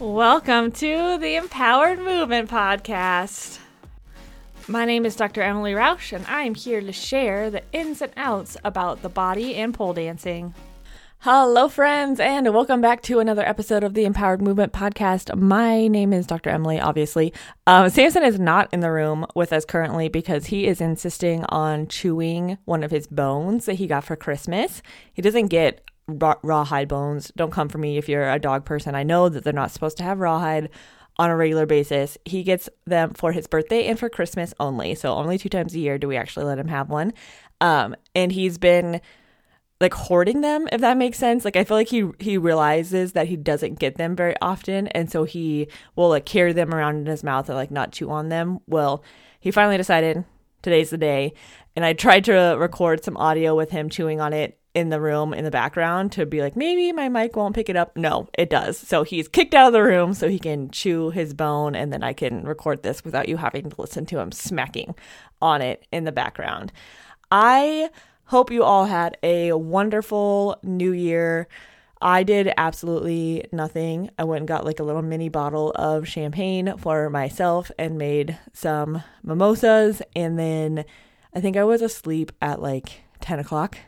Welcome 0.00 0.70
to 0.72 1.18
the 1.18 1.34
Empowered 1.34 1.98
Movement 1.98 2.48
Podcast. 2.48 3.58
My 4.68 4.84
name 4.84 5.04
is 5.04 5.16
Dr. 5.16 5.42
Emily 5.42 5.74
Rausch, 5.74 6.12
and 6.12 6.24
I 6.28 6.42
am 6.42 6.54
here 6.54 6.80
to 6.80 6.92
share 6.92 7.50
the 7.50 7.64
ins 7.72 8.00
and 8.00 8.12
outs 8.16 8.56
about 8.62 9.02
the 9.02 9.08
body 9.08 9.56
and 9.56 9.74
pole 9.74 9.94
dancing. 9.94 10.54
Hello, 11.22 11.68
friends, 11.68 12.20
and 12.20 12.54
welcome 12.54 12.80
back 12.80 13.02
to 13.02 13.18
another 13.18 13.44
episode 13.44 13.82
of 13.82 13.94
the 13.94 14.04
Empowered 14.04 14.40
Movement 14.40 14.72
Podcast. 14.72 15.36
My 15.36 15.88
name 15.88 16.12
is 16.12 16.28
Dr. 16.28 16.50
Emily, 16.50 16.78
obviously. 16.78 17.32
Um, 17.66 17.90
Samson 17.90 18.22
is 18.22 18.38
not 18.38 18.72
in 18.72 18.78
the 18.78 18.92
room 18.92 19.26
with 19.34 19.52
us 19.52 19.64
currently 19.64 20.08
because 20.08 20.46
he 20.46 20.68
is 20.68 20.80
insisting 20.80 21.44
on 21.48 21.88
chewing 21.88 22.56
one 22.66 22.84
of 22.84 22.92
his 22.92 23.08
bones 23.08 23.64
that 23.64 23.74
he 23.74 23.88
got 23.88 24.04
for 24.04 24.14
Christmas. 24.14 24.80
He 25.12 25.22
doesn't 25.22 25.48
get 25.48 25.80
raw, 26.08 26.34
rawhide 26.42 26.88
bones. 26.88 27.30
Don't 27.36 27.52
come 27.52 27.68
for 27.68 27.78
me 27.78 27.98
if 27.98 28.08
you're 28.08 28.30
a 28.30 28.38
dog 28.38 28.64
person. 28.64 28.94
I 28.94 29.02
know 29.02 29.28
that 29.28 29.44
they're 29.44 29.52
not 29.52 29.70
supposed 29.70 29.96
to 29.98 30.02
have 30.02 30.18
rawhide 30.18 30.70
on 31.18 31.30
a 31.30 31.36
regular 31.36 31.66
basis. 31.66 32.16
He 32.24 32.42
gets 32.42 32.68
them 32.86 33.12
for 33.14 33.32
his 33.32 33.46
birthday 33.46 33.86
and 33.86 33.98
for 33.98 34.08
Christmas 34.08 34.54
only. 34.58 34.94
So 34.94 35.12
only 35.14 35.38
two 35.38 35.48
times 35.48 35.74
a 35.74 35.78
year 35.78 35.98
do 35.98 36.08
we 36.08 36.16
actually 36.16 36.46
let 36.46 36.58
him 36.58 36.68
have 36.68 36.88
one. 36.88 37.12
Um, 37.60 37.94
and 38.14 38.32
he's 38.32 38.56
been 38.58 39.00
like 39.80 39.94
hoarding 39.94 40.40
them 40.40 40.68
if 40.72 40.80
that 40.80 40.96
makes 40.96 41.18
sense 41.18 41.44
like 41.44 41.54
i 41.54 41.62
feel 41.62 41.76
like 41.76 41.88
he 41.88 42.08
he 42.18 42.36
realizes 42.36 43.12
that 43.12 43.28
he 43.28 43.36
doesn't 43.36 43.78
get 43.78 43.96
them 43.96 44.16
very 44.16 44.34
often 44.42 44.88
and 44.88 45.08
so 45.08 45.22
he 45.22 45.68
will 45.94 46.08
like 46.08 46.24
carry 46.24 46.52
them 46.52 46.74
around 46.74 46.96
in 46.96 47.06
his 47.06 47.22
mouth 47.22 47.48
and 47.48 47.56
like 47.56 47.70
not 47.70 47.92
chew 47.92 48.10
on 48.10 48.28
them 48.28 48.58
well 48.66 49.04
he 49.38 49.52
finally 49.52 49.76
decided 49.76 50.24
today's 50.62 50.90
the 50.90 50.98
day 50.98 51.32
and 51.76 51.84
i 51.84 51.92
tried 51.92 52.24
to 52.24 52.56
record 52.58 53.04
some 53.04 53.16
audio 53.16 53.54
with 53.54 53.70
him 53.70 53.88
chewing 53.88 54.20
on 54.20 54.32
it 54.32 54.57
in 54.74 54.90
the 54.90 55.00
room 55.00 55.34
in 55.34 55.44
the 55.44 55.50
background 55.50 56.12
to 56.12 56.26
be 56.26 56.40
like 56.40 56.56
maybe 56.56 56.92
my 56.92 57.08
mic 57.08 57.34
won't 57.34 57.54
pick 57.54 57.68
it 57.68 57.76
up 57.76 57.96
no 57.96 58.28
it 58.36 58.50
does 58.50 58.78
so 58.78 59.02
he's 59.02 59.26
kicked 59.26 59.54
out 59.54 59.68
of 59.68 59.72
the 59.72 59.82
room 59.82 60.14
so 60.14 60.28
he 60.28 60.38
can 60.38 60.70
chew 60.70 61.10
his 61.10 61.34
bone 61.34 61.74
and 61.74 61.92
then 61.92 62.02
i 62.02 62.12
can 62.12 62.44
record 62.44 62.82
this 62.82 63.04
without 63.04 63.28
you 63.28 63.36
having 63.36 63.68
to 63.70 63.80
listen 63.80 64.06
to 64.06 64.18
him 64.18 64.30
smacking 64.30 64.94
on 65.40 65.62
it 65.62 65.86
in 65.90 66.04
the 66.04 66.12
background 66.12 66.70
i 67.30 67.88
Hope 68.28 68.50
you 68.50 68.62
all 68.62 68.84
had 68.84 69.16
a 69.22 69.54
wonderful 69.54 70.58
new 70.62 70.92
year. 70.92 71.48
I 72.02 72.24
did 72.24 72.52
absolutely 72.58 73.46
nothing. 73.52 74.10
I 74.18 74.24
went 74.24 74.42
and 74.42 74.48
got 74.48 74.66
like 74.66 74.80
a 74.80 74.82
little 74.82 75.00
mini 75.00 75.30
bottle 75.30 75.70
of 75.70 76.06
champagne 76.06 76.76
for 76.76 77.08
myself 77.08 77.70
and 77.78 77.96
made 77.96 78.38
some 78.52 79.02
mimosas. 79.22 80.02
And 80.14 80.38
then 80.38 80.84
I 81.34 81.40
think 81.40 81.56
I 81.56 81.64
was 81.64 81.80
asleep 81.80 82.30
at 82.42 82.60
like 82.60 83.00
10 83.22 83.38
o'clock. 83.38 83.78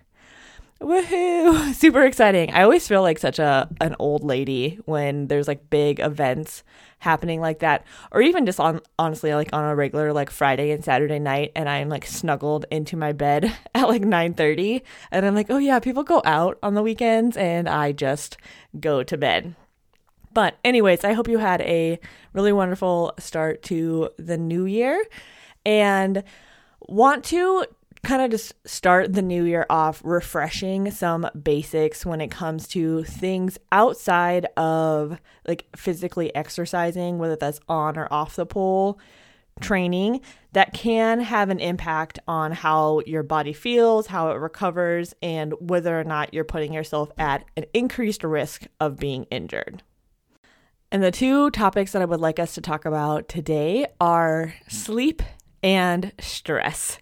Woohoo! 0.81 1.75
Super 1.75 2.05
exciting. 2.05 2.53
I 2.53 2.63
always 2.63 2.89
feel 2.89 3.03
like 3.03 3.19
such 3.19 3.39
a 3.39 3.69
an 3.83 3.95
old 3.99 4.25
lady 4.25 4.79
when 4.87 5.27
there's 5.27 5.47
like 5.47 5.69
big 5.69 6.01
events 6.01 6.63
happening 7.01 7.41
like 7.41 7.59
that 7.59 7.85
or 8.13 8.23
even 8.23 8.47
just 8.47 8.59
on 8.59 8.81
honestly 8.99 9.35
like 9.35 9.51
on 9.53 9.65
a 9.65 9.75
regular 9.77 10.13
like 10.13 10.31
Friday 10.31 10.71
and 10.71 10.85
Saturday 10.85 11.19
night 11.19 11.53
and 11.55 11.69
I'm 11.69 11.89
like 11.91 12.07
snuggled 12.07 12.65
into 12.71 12.97
my 12.97 13.13
bed 13.13 13.55
at 13.75 13.89
like 13.89 14.03
9:30 14.03 14.81
and 15.11 15.27
I'm 15.27 15.35
like, 15.35 15.51
"Oh 15.51 15.59
yeah, 15.59 15.81
people 15.81 16.03
go 16.03 16.23
out 16.25 16.59
on 16.63 16.75
the 16.75 16.83
weekends 16.83 17.37
and 17.37 17.69
I 17.69 17.93
just 17.93 18.39
go 18.79 19.03
to 19.03 19.19
bed." 19.19 19.55
But 20.33 20.57
anyways, 20.65 21.05
I 21.05 21.13
hope 21.13 21.29
you 21.29 21.39
had 21.39 21.61
a 21.63 21.99
really 22.33 22.53
wonderful 22.53 23.13
start 23.19 23.63
to 23.65 24.11
the 24.17 24.39
new 24.39 24.65
year 24.65 25.05
and 25.67 26.23
want 26.89 27.25
to 27.27 27.67
kind 28.03 28.23
of 28.23 28.31
just 28.31 28.55
start 28.67 29.13
the 29.13 29.23
new 29.23 29.45
year 29.45 29.67
off 29.69 30.01
refreshing 30.05 30.91
some 30.91 31.29
basics 31.41 32.07
when 32.07 32.21
it 32.21 32.31
comes 32.31 32.67
to 32.69 33.05
things 33.05 33.59
outside 33.73 34.47
of 34.57 35.19
like 35.47 35.67
physically 35.77 36.35
exercising, 36.35 37.19
whether 37.19 37.37
that's 37.37 37.61
on 37.69 37.99
or 37.99 38.09
off 38.11 38.37
the 38.37 38.47
pole 38.47 38.99
training 39.61 40.21
that 40.53 40.73
can 40.73 41.21
have 41.21 41.51
an 41.51 41.61
impact 41.61 42.19
on 42.27 42.53
how 42.53 43.03
your 43.07 43.23
body 43.23 43.53
feels, 43.53 44.07
how 44.07 44.31
it 44.31 44.35
recovers, 44.35 45.15
and 45.23 45.53
whether 45.61 45.99
or 45.99 46.05
not 46.05 46.33
you're 46.35 46.45
putting 46.45 46.73
yourself 46.73 47.11
at 47.19 47.45
an 47.57 47.65
increased 47.75 48.25
risk 48.25 48.65
of 48.81 48.97
being 48.97 49.25
injured. 49.25 49.83
And 50.91 51.03
the 51.03 51.13
two 51.13 51.51
topics 51.51 51.93
that 51.93 52.03
I 52.03 52.07
would 52.07 52.21
like 52.21 52.39
us 52.39 52.55
to 52.55 52.61
talk 52.61 52.85
about 52.85 53.29
today 53.29 53.87
are 54.01 54.55
sleep 54.67 55.23
and 55.63 56.13
stress. 56.19 56.99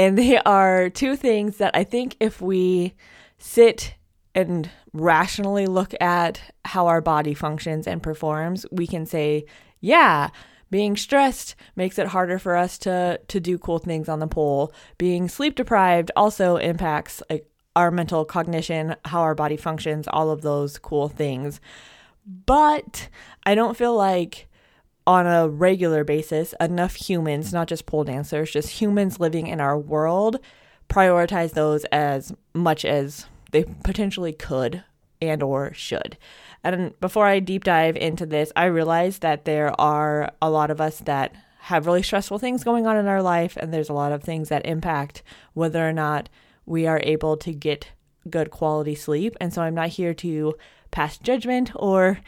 And 0.00 0.16
they 0.16 0.38
are 0.38 0.88
two 0.88 1.14
things 1.14 1.58
that 1.58 1.76
I 1.76 1.84
think 1.84 2.16
if 2.20 2.40
we 2.40 2.94
sit 3.36 3.96
and 4.34 4.70
rationally 4.94 5.66
look 5.66 5.92
at 6.00 6.40
how 6.64 6.86
our 6.86 7.02
body 7.02 7.34
functions 7.34 7.86
and 7.86 8.02
performs, 8.02 8.64
we 8.72 8.86
can 8.86 9.04
say, 9.04 9.44
yeah, 9.78 10.30
being 10.70 10.96
stressed 10.96 11.54
makes 11.76 11.98
it 11.98 12.06
harder 12.06 12.38
for 12.38 12.56
us 12.56 12.78
to 12.78 13.20
to 13.28 13.40
do 13.40 13.58
cool 13.58 13.78
things 13.78 14.08
on 14.08 14.20
the 14.20 14.26
pole. 14.26 14.72
Being 14.96 15.28
sleep 15.28 15.54
deprived 15.54 16.10
also 16.16 16.56
impacts 16.56 17.22
like 17.28 17.44
our 17.76 17.90
mental 17.90 18.24
cognition, 18.24 18.96
how 19.04 19.20
our 19.20 19.34
body 19.34 19.58
functions, 19.58 20.08
all 20.08 20.30
of 20.30 20.40
those 20.40 20.78
cool 20.78 21.10
things. 21.10 21.60
But 22.24 23.10
I 23.44 23.54
don't 23.54 23.76
feel 23.76 23.94
like 23.94 24.48
on 25.06 25.26
a 25.26 25.48
regular 25.48 26.04
basis, 26.04 26.54
enough 26.60 26.94
humans, 26.94 27.52
not 27.52 27.68
just 27.68 27.86
pole 27.86 28.04
dancers, 28.04 28.50
just 28.50 28.80
humans 28.80 29.18
living 29.18 29.46
in 29.46 29.60
our 29.60 29.78
world, 29.78 30.38
prioritize 30.88 31.52
those 31.52 31.84
as 31.86 32.32
much 32.54 32.84
as 32.84 33.26
they 33.52 33.64
potentially 33.84 34.32
could 34.32 34.84
and 35.22 35.42
or 35.42 35.72
should. 35.74 36.16
And 36.62 36.98
before 37.00 37.26
I 37.26 37.40
deep 37.40 37.64
dive 37.64 37.96
into 37.96 38.26
this, 38.26 38.52
I 38.54 38.66
realize 38.66 39.18
that 39.18 39.44
there 39.44 39.78
are 39.80 40.32
a 40.42 40.50
lot 40.50 40.70
of 40.70 40.80
us 40.80 40.98
that 41.00 41.34
have 41.60 41.86
really 41.86 42.02
stressful 42.02 42.38
things 42.38 42.64
going 42.64 42.86
on 42.86 42.96
in 42.96 43.06
our 43.06 43.22
life 43.22 43.56
and 43.56 43.72
there's 43.72 43.90
a 43.90 43.94
lot 43.94 44.12
of 44.12 44.22
things 44.22 44.48
that 44.48 44.64
impact 44.66 45.22
whether 45.52 45.86
or 45.86 45.92
not 45.92 46.28
we 46.66 46.86
are 46.86 47.00
able 47.02 47.36
to 47.36 47.52
get 47.52 47.88
good 48.28 48.50
quality 48.50 48.94
sleep. 48.94 49.36
And 49.40 49.52
so 49.52 49.62
I'm 49.62 49.74
not 49.74 49.88
here 49.88 50.14
to 50.14 50.54
pass 50.90 51.18
judgment 51.18 51.70
or 51.74 52.20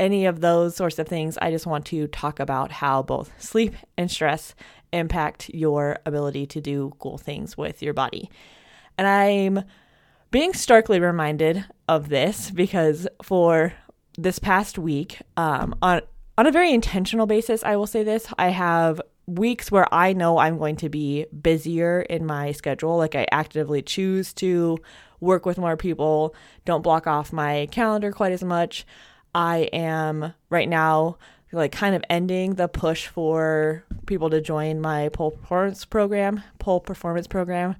any 0.00 0.26
of 0.26 0.40
those 0.40 0.76
sorts 0.76 0.98
of 0.98 1.08
things, 1.08 1.38
I 1.40 1.50
just 1.50 1.66
want 1.66 1.86
to 1.86 2.06
talk 2.08 2.40
about 2.40 2.70
how 2.70 3.02
both 3.02 3.32
sleep 3.42 3.74
and 3.96 4.10
stress 4.10 4.54
impact 4.92 5.50
your 5.50 5.98
ability 6.06 6.46
to 6.46 6.60
do 6.60 6.92
cool 6.98 7.18
things 7.18 7.56
with 7.56 7.82
your 7.82 7.94
body. 7.94 8.30
And 8.96 9.06
I'm 9.06 9.64
being 10.30 10.52
starkly 10.52 11.00
reminded 11.00 11.64
of 11.88 12.08
this 12.08 12.50
because 12.50 13.06
for 13.22 13.72
this 14.16 14.38
past 14.38 14.78
week, 14.78 15.20
um, 15.36 15.74
on 15.82 16.02
on 16.36 16.46
a 16.48 16.52
very 16.52 16.72
intentional 16.72 17.26
basis, 17.26 17.62
I 17.62 17.76
will 17.76 17.86
say 17.86 18.02
this: 18.02 18.26
I 18.38 18.48
have 18.48 19.00
weeks 19.26 19.70
where 19.70 19.92
I 19.92 20.12
know 20.12 20.38
I'm 20.38 20.58
going 20.58 20.76
to 20.76 20.88
be 20.88 21.26
busier 21.26 22.02
in 22.02 22.26
my 22.26 22.52
schedule. 22.52 22.96
Like 22.96 23.14
I 23.14 23.26
actively 23.30 23.82
choose 23.82 24.32
to 24.34 24.78
work 25.20 25.46
with 25.46 25.58
more 25.58 25.76
people, 25.76 26.34
don't 26.64 26.82
block 26.82 27.06
off 27.06 27.32
my 27.32 27.66
calendar 27.70 28.12
quite 28.12 28.32
as 28.32 28.44
much. 28.44 28.84
I 29.34 29.68
am 29.72 30.34
right 30.50 30.68
now 30.68 31.18
like 31.54 31.72
kind 31.72 31.94
of 31.94 32.04
ending 32.10 32.54
the 32.54 32.68
push 32.68 33.06
for 33.06 33.84
people 34.06 34.30
to 34.30 34.40
join 34.40 34.80
my 34.80 35.08
pole 35.10 35.30
performance 35.32 35.84
program, 35.84 36.42
pole 36.58 36.80
performance 36.80 37.26
program. 37.26 37.76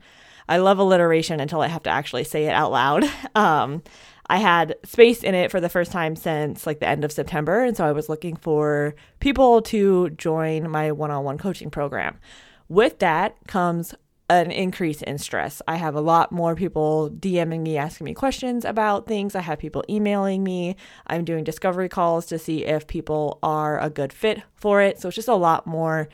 I 0.49 0.59
love 0.59 0.79
alliteration 0.79 1.41
until 1.41 1.61
I 1.61 1.69
have 1.69 1.83
to 1.85 1.91
actually 1.91 2.25
say 2.25 2.47
it 2.47 2.53
out 2.53 2.71
loud. 2.71 3.05
Um, 3.35 3.83
I 4.27 4.37
had 4.39 4.77
space 4.85 5.25
in 5.25 5.35
it 5.35 5.51
for 5.51 5.61
the 5.61 5.69
first 5.69 5.91
time 5.91 6.15
since 6.15 6.67
like 6.67 6.79
the 6.79 6.89
end 6.89 7.05
of 7.05 7.11
September, 7.11 7.65
and 7.65 7.77
so 7.77 7.85
I 7.85 7.91
was 7.91 8.09
looking 8.09 8.37
for 8.37 8.95
people 9.19 9.61
to 9.63 10.11
join 10.11 10.71
my 10.71 10.93
one-on-one 10.93 11.37
coaching 11.37 11.69
program. 11.69 12.21
With 12.69 13.01
that 13.01 13.37
comes 13.49 13.93
an 14.31 14.51
increase 14.51 15.03
in 15.03 15.19
stress. 15.19 15.61
I 15.69 15.77
have 15.77 15.95
a 15.95 16.01
lot 16.01 16.33
more 16.33 16.55
people 16.55 17.11
DMing 17.11 17.61
me, 17.61 17.77
asking 17.77 18.07
me 18.07 18.15
questions 18.15 18.65
about 18.65 19.07
things. 19.07 19.35
I 19.35 19.41
have 19.41 19.59
people 19.59 19.85
emailing 19.89 20.43
me. 20.43 20.77
I'm 21.07 21.25
doing 21.25 21.45
discovery 21.45 21.89
calls 21.89 22.27
to 22.27 22.39
see 22.39 22.65
if 22.65 22.87
people 22.87 23.39
are 23.43 23.79
a 23.79 23.91
good 23.91 24.13
fit 24.13 24.43
for 24.55 24.81
it. 24.81 24.99
So 24.99 25.09
it's 25.09 25.17
just 25.17 25.29
a 25.29 25.35
lot 25.35 25.67
more 25.67 26.09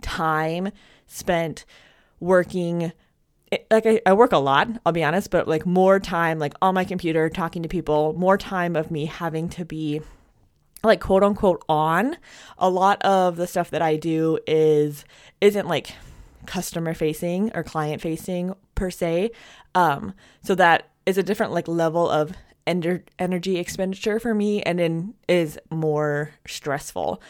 time 0.00 0.70
spent 1.06 1.64
working. 2.18 2.92
Like 3.70 3.86
I, 3.86 4.00
I 4.06 4.12
work 4.14 4.32
a 4.32 4.38
lot, 4.38 4.68
I'll 4.84 4.92
be 4.92 5.04
honest, 5.04 5.30
but 5.30 5.46
like 5.46 5.64
more 5.64 6.00
time 6.00 6.38
like 6.38 6.54
on 6.60 6.74
my 6.74 6.84
computer 6.84 7.28
talking 7.28 7.62
to 7.62 7.68
people, 7.68 8.12
more 8.14 8.38
time 8.38 8.74
of 8.74 8.90
me 8.90 9.06
having 9.06 9.48
to 9.50 9.64
be 9.64 10.00
like 10.82 11.00
quote 11.00 11.22
unquote 11.22 11.62
on. 11.68 12.16
A 12.58 12.68
lot 12.68 13.00
of 13.02 13.36
the 13.36 13.46
stuff 13.46 13.70
that 13.70 13.82
I 13.82 13.96
do 13.96 14.38
is 14.48 15.04
isn't 15.40 15.68
like 15.68 15.94
customer 16.46 16.94
facing 16.94 17.50
or 17.54 17.62
client 17.62 18.02
facing 18.02 18.54
per 18.74 18.90
se. 18.90 19.30
Um, 19.74 20.14
so 20.42 20.54
that 20.54 20.88
is 21.06 21.18
a 21.18 21.22
different 21.22 21.52
like 21.52 21.68
level 21.68 22.08
of 22.08 22.32
energy 22.66 23.58
expenditure 23.58 24.20
for 24.20 24.34
me 24.34 24.62
and 24.62 24.78
then 24.78 25.14
is 25.28 25.58
more 25.70 26.30
stressful. 26.46 27.20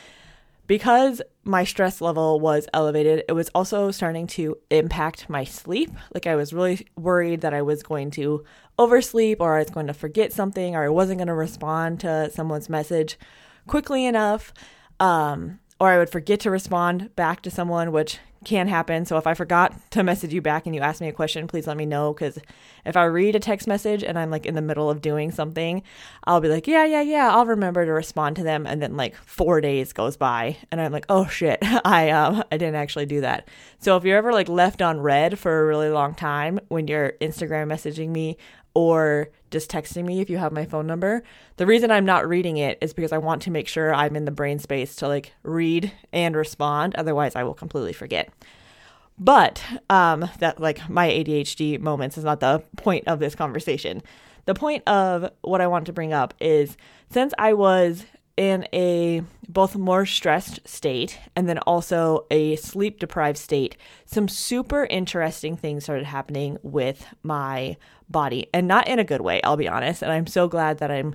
Because 0.67 1.21
my 1.45 1.65
stress 1.65 2.01
level 2.01 2.39
was 2.39 2.69
elevated, 2.73 3.25
it 3.29 3.33
was 3.33 3.51
also 3.55 3.91
starting 3.91 4.27
to 4.29 4.57
impact 4.71 5.29
my 5.29 5.45
sleep. 5.45 5.91
Like 6.15 6.27
I 6.27 6.37
was 6.37 6.53
really 6.53 6.87
worried 6.97 7.41
that 7.41 7.53
I 7.53 7.63
was 7.63 7.83
going 7.83 8.11
to 8.13 8.45
oversleep 8.79 9.41
or 9.41 9.57
I 9.57 9.61
was 9.61 9.71
going 9.71 9.89
to 9.89 9.95
forget 9.95 10.33
something 10.33 10.77
or 10.77 10.85
I 10.85 10.89
wasn't 10.89 11.19
going 11.19 11.29
to 11.29 11.35
respond 11.35 12.01
to 12.01 12.31
someone's 12.31 12.69
message 12.69 13.19
quickly 13.67 14.07
enough. 14.07 14.53
Um, 15.01 15.59
or 15.83 15.89
I 15.89 15.99
would 15.99 16.11
forget 16.11 16.39
to 16.39 16.51
respond 16.53 17.13
back 17.17 17.43
to 17.43 17.51
someone, 17.51 17.91
which 17.91 18.21
can 18.45 18.69
happen. 18.69 19.05
So 19.05 19.17
if 19.17 19.27
I 19.27 19.35
forgot 19.35 19.91
to 19.91 20.05
message 20.05 20.33
you 20.33 20.41
back 20.41 20.65
and 20.65 20.77
you 20.77 20.81
ask 20.81 21.01
me 21.01 21.09
a 21.09 21.13
question, 21.13 21.49
please 21.49 21.67
let 21.67 21.77
me 21.77 21.87
know. 21.87 22.15
Because 22.15 22.39
if 22.85 22.97
I 22.97 23.03
read 23.03 23.35
a 23.35 23.41
text 23.41 23.67
message 23.67 24.05
and 24.05 24.17
I'm 24.17 24.31
like 24.31 24.47
in 24.47 24.55
the 24.55 24.63
middle 24.63 24.89
of 24.89 25.01
doing 25.01 25.33
something, 25.33 25.83
I'll 26.23 26.41
be 26.41 26.49
like, 26.49 26.69
yeah, 26.69 26.85
yeah, 26.85 27.01
yeah, 27.01 27.35
I'll 27.35 27.47
remember 27.47 27.85
to 27.85 27.91
respond 27.91 28.37
to 28.37 28.45
them. 28.45 28.65
And 28.65 28.81
then 28.81 28.97
like 28.97 29.17
four 29.17 29.61
days 29.61 29.93
goes 29.93 30.17
by 30.17 30.57
and 30.71 30.81
I'm 30.81 30.93
like, 30.93 31.07
oh 31.09 31.27
shit, 31.27 31.59
I 31.85 32.11
um 32.11 32.45
I 32.53 32.59
didn't 32.59 32.77
actually 32.77 33.07
do 33.07 33.21
that. 33.23 33.49
So 33.81 33.97
if 33.97 34.05
you're 34.05 34.19
ever 34.19 34.33
like 34.33 34.49
left 34.49 34.83
on 34.83 35.01
read 35.01 35.37
for 35.37 35.63
a 35.63 35.67
really 35.67 35.91
long 35.91 36.15
time 36.15 36.61
when 36.69 36.87
you're 36.87 37.15
Instagram 37.21 37.67
messaging 37.67 38.11
me 38.11 38.37
or 38.73 39.31
just 39.53 39.71
texting 39.71 40.05
me 40.05 40.21
if 40.21 40.29
you 40.29 40.39
have 40.39 40.51
my 40.51 40.65
phone 40.65 40.87
number. 40.87 41.23
The 41.57 41.67
reason 41.67 41.91
I'm 41.91 42.05
not 42.05 42.29
reading 42.29 42.57
it 42.57 42.79
is 42.81 42.93
because 42.93 43.13
I 43.13 43.19
want 43.19 43.43
to 43.43 43.51
make 43.51 43.69
sure 43.69 43.95
I'm 43.95 44.17
in 44.17 44.25
the 44.25 44.31
brain 44.33 44.59
space 44.59 44.97
to 44.97 45.09
like 45.09 45.33
read 45.45 45.93
and 46.13 46.35
respond. 46.35 46.97
Otherwise, 46.97 47.37
I 47.37 47.45
will 47.45 47.55
completely 47.55 47.93
forget. 47.93 48.33
But 49.19 49.63
um, 49.89 50.29
that 50.41 50.59
like 50.59 50.89
my 50.89 51.09
ADHD 51.09 51.79
moments 51.79 52.19
is 52.19 52.25
not 52.25 52.41
the 52.41 52.63
point 52.77 53.07
of 53.07 53.21
this 53.21 53.35
conversation. 53.35 54.03
The 54.47 54.55
point 54.55 54.83
of 54.89 55.31
what 55.43 55.61
I 55.61 55.69
want 55.69 55.87
to 55.87 55.93
bring 55.93 56.13
up 56.13 56.35
is 56.41 56.77
since 57.11 57.33
I 57.39 57.53
was 57.53 58.05
in 58.37 58.67
a 58.73 59.23
both 59.49 59.77
more 59.77 60.07
stressed 60.07 60.67
state 60.67 61.19
and 61.37 61.49
then 61.49 61.59
also 61.59 62.27
a 62.31 62.57
sleep 62.57 62.99
deprived 62.99 63.39
state, 63.39 63.77
some 64.07 64.27
super 64.27 64.87
interesting 64.87 65.57
things 65.57 65.85
started 65.85 66.07
happening 66.07 66.57
with 66.63 67.07
my 67.23 67.77
body 68.13 68.49
and 68.53 68.69
not 68.69 68.87
in 68.87 68.99
a 68.99 69.05
good 69.05 69.21
way, 69.21 69.41
I'll 69.43 69.57
be 69.57 69.69
honest. 69.69 70.03
And 70.03 70.13
I'm 70.13 70.27
so 70.27 70.49
glad 70.49 70.79
that 70.79 70.91
I'm 70.91 71.15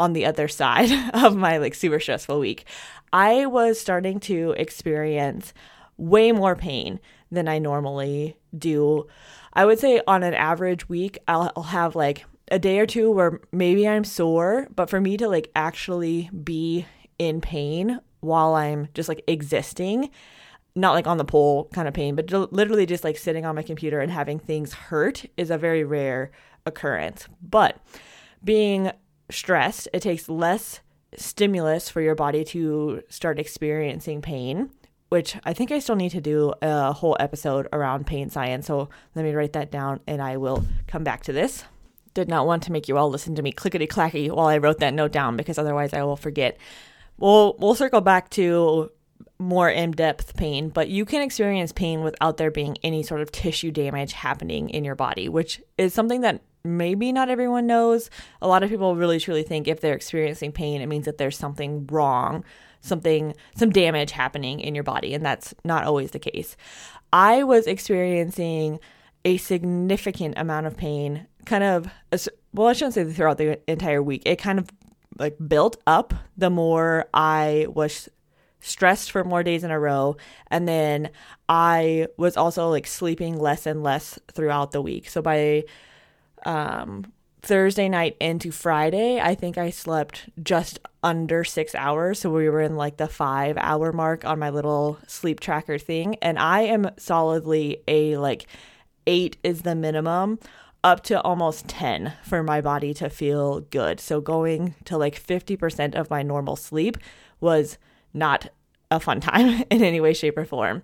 on 0.00 0.12
the 0.12 0.26
other 0.26 0.48
side 0.60 0.90
of 1.14 1.36
my 1.36 1.58
like 1.58 1.74
super 1.74 2.00
stressful 2.00 2.40
week. 2.40 2.64
I 3.12 3.46
was 3.46 3.80
starting 3.80 4.20
to 4.20 4.54
experience 4.56 5.52
way 5.96 6.32
more 6.32 6.56
pain 6.56 7.00
than 7.30 7.48
I 7.48 7.58
normally 7.58 8.36
do. 8.56 9.06
I 9.52 9.64
would 9.64 9.78
say 9.78 10.00
on 10.06 10.22
an 10.22 10.34
average 10.34 10.88
week, 10.88 11.18
I'll, 11.26 11.52
I'll 11.56 11.64
have 11.64 11.96
like 11.96 12.24
a 12.50 12.58
day 12.58 12.78
or 12.78 12.86
two 12.86 13.10
where 13.10 13.40
maybe 13.52 13.86
I'm 13.86 14.04
sore, 14.04 14.68
but 14.74 14.88
for 14.88 15.00
me 15.00 15.16
to 15.16 15.28
like 15.28 15.50
actually 15.54 16.30
be 16.30 16.86
in 17.18 17.40
pain 17.40 18.00
while 18.20 18.54
I'm 18.54 18.88
just 18.94 19.08
like 19.08 19.22
existing, 19.26 20.10
not 20.78 20.92
like 20.92 21.06
on 21.06 21.18
the 21.18 21.24
pole 21.24 21.68
kind 21.72 21.88
of 21.88 21.94
pain, 21.94 22.14
but 22.14 22.30
literally 22.52 22.86
just 22.86 23.04
like 23.04 23.16
sitting 23.16 23.44
on 23.44 23.54
my 23.54 23.62
computer 23.62 24.00
and 24.00 24.10
having 24.10 24.38
things 24.38 24.72
hurt 24.72 25.24
is 25.36 25.50
a 25.50 25.58
very 25.58 25.84
rare 25.84 26.30
occurrence. 26.66 27.28
But 27.42 27.78
being 28.42 28.92
stressed, 29.30 29.88
it 29.92 30.00
takes 30.00 30.28
less 30.28 30.80
stimulus 31.16 31.88
for 31.88 32.00
your 32.00 32.14
body 32.14 32.44
to 32.44 33.02
start 33.08 33.38
experiencing 33.38 34.20
pain 34.20 34.70
which 35.08 35.36
I 35.44 35.52
think 35.52 35.72
I 35.72 35.78
still 35.78 35.96
need 35.96 36.10
to 36.10 36.20
do 36.20 36.52
a 36.60 36.92
whole 36.92 37.16
episode 37.18 37.66
around 37.72 38.06
pain 38.06 38.28
science. 38.30 38.66
So 38.66 38.88
let 39.14 39.24
me 39.24 39.32
write 39.32 39.54
that 39.54 39.70
down 39.70 40.00
and 40.06 40.20
I 40.20 40.36
will 40.36 40.64
come 40.86 41.04
back 41.04 41.22
to 41.24 41.32
this. 41.32 41.64
Did 42.14 42.28
not 42.28 42.46
want 42.46 42.62
to 42.64 42.72
make 42.72 42.88
you 42.88 42.98
all 42.98 43.10
listen 43.10 43.34
to 43.36 43.42
me 43.42 43.52
clickety 43.52 43.86
clacky 43.86 44.30
while 44.30 44.48
I 44.48 44.58
wrote 44.58 44.78
that 44.80 44.94
note 44.94 45.12
down 45.12 45.36
because 45.36 45.58
otherwise 45.58 45.92
I 45.94 46.02
will 46.02 46.16
forget. 46.16 46.58
We'll 47.16 47.56
we'll 47.58 47.74
circle 47.74 48.00
back 48.00 48.30
to 48.30 48.90
more 49.38 49.70
in-depth 49.70 50.36
pain, 50.36 50.68
but 50.68 50.88
you 50.88 51.04
can 51.04 51.22
experience 51.22 51.72
pain 51.72 52.02
without 52.02 52.36
there 52.36 52.50
being 52.50 52.76
any 52.82 53.02
sort 53.02 53.20
of 53.20 53.30
tissue 53.30 53.70
damage 53.70 54.12
happening 54.12 54.68
in 54.70 54.84
your 54.84 54.94
body, 54.94 55.28
which 55.28 55.60
is 55.76 55.94
something 55.94 56.22
that 56.22 56.42
maybe 56.64 57.12
not 57.12 57.28
everyone 57.28 57.66
knows. 57.66 58.10
A 58.42 58.48
lot 58.48 58.62
of 58.62 58.70
people 58.70 58.96
really 58.96 59.20
truly 59.20 59.42
think 59.42 59.68
if 59.68 59.80
they're 59.80 59.94
experiencing 59.94 60.52
pain, 60.52 60.80
it 60.80 60.86
means 60.86 61.04
that 61.04 61.18
there's 61.18 61.38
something 61.38 61.86
wrong 61.86 62.44
something, 62.80 63.34
some 63.56 63.70
damage 63.70 64.12
happening 64.12 64.60
in 64.60 64.74
your 64.74 64.84
body, 64.84 65.14
and 65.14 65.24
that's 65.24 65.54
not 65.64 65.84
always 65.84 66.12
the 66.12 66.18
case. 66.18 66.56
I 67.12 67.42
was 67.42 67.66
experiencing 67.66 68.80
a 69.24 69.36
significant 69.36 70.34
amount 70.38 70.66
of 70.66 70.76
pain, 70.76 71.26
kind 71.44 71.64
of, 71.64 71.88
well, 72.52 72.68
I 72.68 72.72
shouldn't 72.72 72.94
say 72.94 73.04
throughout 73.04 73.38
the 73.38 73.58
entire 73.70 74.02
week. 74.02 74.22
It 74.24 74.36
kind 74.36 74.58
of 74.58 74.68
like 75.18 75.36
built 75.48 75.76
up 75.86 76.14
the 76.36 76.50
more 76.50 77.06
I 77.12 77.66
was 77.70 78.08
stressed 78.60 79.10
for 79.10 79.24
more 79.24 79.42
days 79.42 79.64
in 79.64 79.70
a 79.70 79.78
row 79.78 80.16
and 80.50 80.66
then 80.66 81.10
i 81.48 82.06
was 82.16 82.36
also 82.36 82.68
like 82.68 82.86
sleeping 82.86 83.38
less 83.38 83.66
and 83.66 83.82
less 83.82 84.18
throughout 84.32 84.72
the 84.72 84.82
week 84.82 85.08
so 85.08 85.22
by 85.22 85.64
um 86.44 87.04
Thursday 87.40 87.88
night 87.88 88.16
into 88.20 88.50
Friday, 88.50 89.20
I 89.20 89.34
think 89.34 89.56
I 89.56 89.70
slept 89.70 90.28
just 90.42 90.80
under 91.02 91.44
six 91.44 91.74
hours. 91.74 92.18
So 92.18 92.30
we 92.30 92.48
were 92.48 92.60
in 92.60 92.76
like 92.76 92.96
the 92.96 93.08
five 93.08 93.56
hour 93.56 93.92
mark 93.92 94.24
on 94.24 94.38
my 94.38 94.50
little 94.50 94.98
sleep 95.06 95.40
tracker 95.40 95.78
thing. 95.78 96.16
And 96.16 96.38
I 96.38 96.62
am 96.62 96.90
solidly 96.98 97.82
a 97.86 98.16
like 98.16 98.46
eight 99.06 99.36
is 99.42 99.62
the 99.62 99.74
minimum 99.74 100.38
up 100.84 101.02
to 101.04 101.20
almost 101.22 101.68
10 101.68 102.12
for 102.22 102.42
my 102.42 102.60
body 102.60 102.92
to 102.94 103.08
feel 103.08 103.60
good. 103.60 104.00
So 104.00 104.20
going 104.20 104.74
to 104.84 104.96
like 104.96 105.20
50% 105.20 105.94
of 105.94 106.10
my 106.10 106.22
normal 106.22 106.56
sleep 106.56 106.98
was 107.40 107.78
not 108.18 108.48
a 108.90 109.00
fun 109.00 109.20
time 109.20 109.64
in 109.70 109.82
any 109.82 110.00
way, 110.00 110.12
shape, 110.12 110.36
or 110.36 110.44
form. 110.44 110.82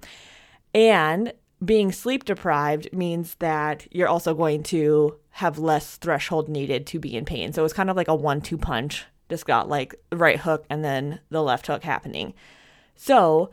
And 0.75 1.33
being 1.65 1.93
sleep 1.93 2.25
deprived 2.25 2.93
means 2.93 3.37
that 3.37 3.87
you're 3.91 4.09
also 4.09 4.35
going 4.35 4.63
to 4.65 5.19
have 5.31 5.59
less 5.59 5.97
threshold 5.97 6.49
needed 6.49 6.87
to 6.89 6.99
be 6.99 7.17
in 7.17 7.25
pain. 7.25 7.53
So 7.53 7.65
it's 7.65 7.75
kind 7.75 7.91
of 7.91 7.97
like 7.97 8.09
a 8.09 8.15
one 8.15 8.41
two 8.41 8.59
punch. 8.59 9.05
Just 9.29 9.47
got 9.47 9.69
like 9.69 9.95
the 10.11 10.17
right 10.17 10.39
hook 10.39 10.65
and 10.69 10.85
then 10.85 11.21
the 11.31 11.43
left 11.43 11.67
hook 11.67 11.83
happening. 11.83 12.35
So 12.97 13.51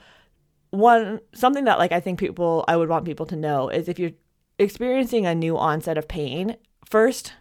one 0.72 1.20
something 1.34 1.66
that 1.66 1.80
like 1.80 1.92
I 1.92 2.00
think 2.00 2.20
people 2.20 2.66
I 2.68 2.78
would 2.78 2.90
want 2.90 3.06
people 3.06 3.26
to 3.28 3.36
know 3.36 3.70
is 3.70 3.88
if 3.88 4.00
you're 4.00 4.12
experiencing 4.60 5.26
a 5.26 5.36
new 5.36 5.58
onset 5.58 5.98
of 5.98 6.08
pain, 6.08 6.58
first 6.86 7.34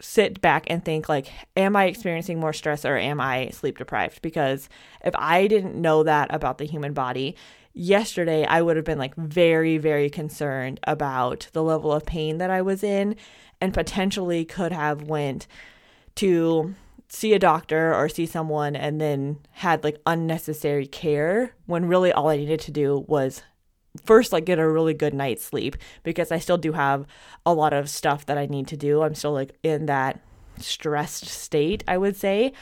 sit 0.00 0.40
back 0.40 0.64
and 0.68 0.84
think 0.84 1.08
like 1.08 1.30
am 1.56 1.76
I 1.76 1.84
experiencing 1.84 2.40
more 2.40 2.52
stress 2.52 2.84
or 2.84 2.96
am 2.96 3.20
I 3.20 3.50
sleep 3.50 3.78
deprived? 3.78 4.22
Because 4.22 4.68
if 5.04 5.14
I 5.16 5.46
didn't 5.46 5.80
know 5.80 6.02
that 6.02 6.32
about 6.34 6.58
the 6.58 6.64
human 6.64 6.92
body, 6.92 7.36
yesterday 7.72 8.44
I 8.44 8.62
would 8.62 8.76
have 8.76 8.84
been 8.84 8.98
like 8.98 9.14
very, 9.16 9.78
very 9.78 10.10
concerned 10.10 10.80
about 10.84 11.48
the 11.52 11.62
level 11.62 11.92
of 11.92 12.06
pain 12.06 12.38
that 12.38 12.50
I 12.50 12.62
was 12.62 12.82
in 12.82 13.16
and 13.60 13.74
potentially 13.74 14.44
could 14.44 14.72
have 14.72 15.02
went 15.02 15.46
to 16.16 16.74
see 17.08 17.32
a 17.32 17.38
doctor 17.38 17.94
or 17.94 18.08
see 18.08 18.26
someone 18.26 18.76
and 18.76 19.00
then 19.00 19.38
had 19.52 19.82
like 19.82 20.00
unnecessary 20.06 20.86
care 20.86 21.54
when 21.66 21.86
really 21.86 22.12
all 22.12 22.28
I 22.28 22.36
needed 22.36 22.60
to 22.60 22.70
do 22.70 23.04
was 23.08 23.42
first 24.04 24.32
like 24.32 24.44
get 24.44 24.58
a 24.58 24.68
really 24.68 24.94
good 24.94 25.14
night's 25.14 25.44
sleep 25.44 25.76
because 26.02 26.30
I 26.30 26.38
still 26.38 26.58
do 26.58 26.72
have 26.72 27.06
a 27.44 27.54
lot 27.54 27.72
of 27.72 27.90
stuff 27.90 28.26
that 28.26 28.38
I 28.38 28.46
need 28.46 28.68
to 28.68 28.76
do. 28.76 29.02
I'm 29.02 29.14
still 29.14 29.32
like 29.32 29.56
in 29.62 29.86
that 29.86 30.20
stressed 30.58 31.26
state, 31.26 31.82
I 31.88 31.98
would 31.98 32.16
say, 32.16 32.52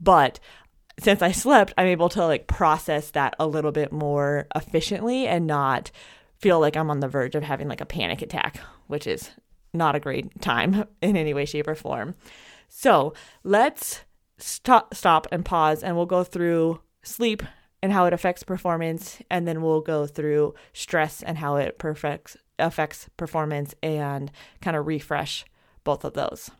but 0.00 0.40
since 1.00 1.22
I 1.22 1.32
slept, 1.32 1.74
I'm 1.78 1.86
able 1.86 2.08
to 2.10 2.24
like 2.24 2.46
process 2.46 3.10
that 3.10 3.36
a 3.38 3.46
little 3.46 3.72
bit 3.72 3.92
more 3.92 4.46
efficiently 4.54 5.26
and 5.26 5.46
not 5.46 5.90
feel 6.38 6.60
like 6.60 6.76
I'm 6.76 6.90
on 6.90 7.00
the 7.00 7.08
verge 7.08 7.34
of 7.34 7.42
having 7.42 7.68
like 7.68 7.80
a 7.80 7.86
panic 7.86 8.22
attack, 8.22 8.60
which 8.86 9.06
is 9.06 9.30
not 9.72 9.94
a 9.94 10.00
great 10.00 10.40
time 10.40 10.84
in 11.02 11.16
any 11.16 11.34
way, 11.34 11.44
shape, 11.44 11.68
or 11.68 11.74
form. 11.74 12.14
So 12.68 13.14
let's 13.44 14.00
stop, 14.38 14.94
stop 14.94 15.26
and 15.30 15.44
pause, 15.44 15.82
and 15.82 15.96
we'll 15.96 16.06
go 16.06 16.24
through 16.24 16.80
sleep 17.02 17.42
and 17.82 17.92
how 17.92 18.06
it 18.06 18.12
affects 18.12 18.42
performance, 18.42 19.18
and 19.30 19.46
then 19.46 19.62
we'll 19.62 19.80
go 19.80 20.06
through 20.06 20.54
stress 20.72 21.22
and 21.22 21.38
how 21.38 21.56
it 21.56 21.78
perfects 21.78 22.36
affects 22.58 23.08
performance, 23.16 23.74
and 23.82 24.32
kind 24.60 24.76
of 24.76 24.86
refresh 24.86 25.44
both 25.84 26.04
of 26.04 26.14
those. 26.14 26.50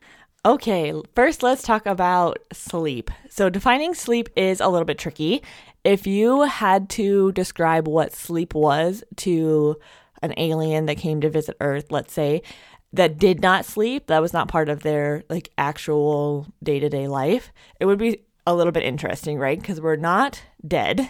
Okay, 0.44 0.94
first 1.16 1.42
let's 1.42 1.62
talk 1.62 1.86
about 1.86 2.38
sleep. 2.52 3.10
So, 3.28 3.50
defining 3.50 3.94
sleep 3.94 4.28
is 4.36 4.60
a 4.60 4.68
little 4.68 4.84
bit 4.84 4.98
tricky. 4.98 5.42
If 5.82 6.06
you 6.06 6.42
had 6.42 6.88
to 6.90 7.32
describe 7.32 7.88
what 7.88 8.12
sleep 8.12 8.54
was 8.54 9.02
to 9.16 9.76
an 10.22 10.34
alien 10.36 10.86
that 10.86 10.98
came 10.98 11.20
to 11.20 11.30
visit 11.30 11.56
Earth, 11.60 11.90
let's 11.90 12.12
say, 12.12 12.42
that 12.92 13.18
did 13.18 13.40
not 13.40 13.64
sleep, 13.64 14.06
that 14.06 14.22
was 14.22 14.32
not 14.32 14.48
part 14.48 14.68
of 14.68 14.82
their 14.82 15.24
like 15.28 15.50
actual 15.58 16.46
day-to-day 16.62 17.08
life, 17.08 17.52
it 17.80 17.86
would 17.86 17.98
be 17.98 18.22
a 18.48 18.54
little 18.54 18.72
bit 18.72 18.82
interesting, 18.82 19.38
right? 19.38 19.58
Because 19.58 19.80
we're 19.80 19.96
not 19.96 20.42
dead, 20.66 21.08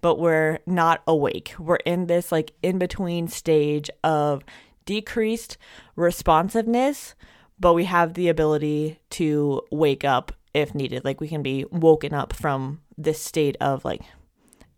but 0.00 0.18
we're 0.18 0.60
not 0.66 1.02
awake. 1.06 1.54
We're 1.58 1.76
in 1.76 2.06
this 2.06 2.32
like 2.32 2.52
in 2.62 2.78
between 2.78 3.28
stage 3.28 3.90
of 4.02 4.44
decreased 4.84 5.58
responsiveness 5.96 7.14
but 7.58 7.74
we 7.74 7.84
have 7.84 8.14
the 8.14 8.28
ability 8.28 9.00
to 9.10 9.62
wake 9.70 10.04
up 10.04 10.32
if 10.54 10.74
needed. 10.74 11.04
Like 11.04 11.20
we 11.20 11.28
can 11.28 11.42
be 11.42 11.64
woken 11.70 12.12
up 12.12 12.32
from 12.32 12.80
this 12.96 13.20
state 13.20 13.56
of 13.60 13.84
like 13.84 14.02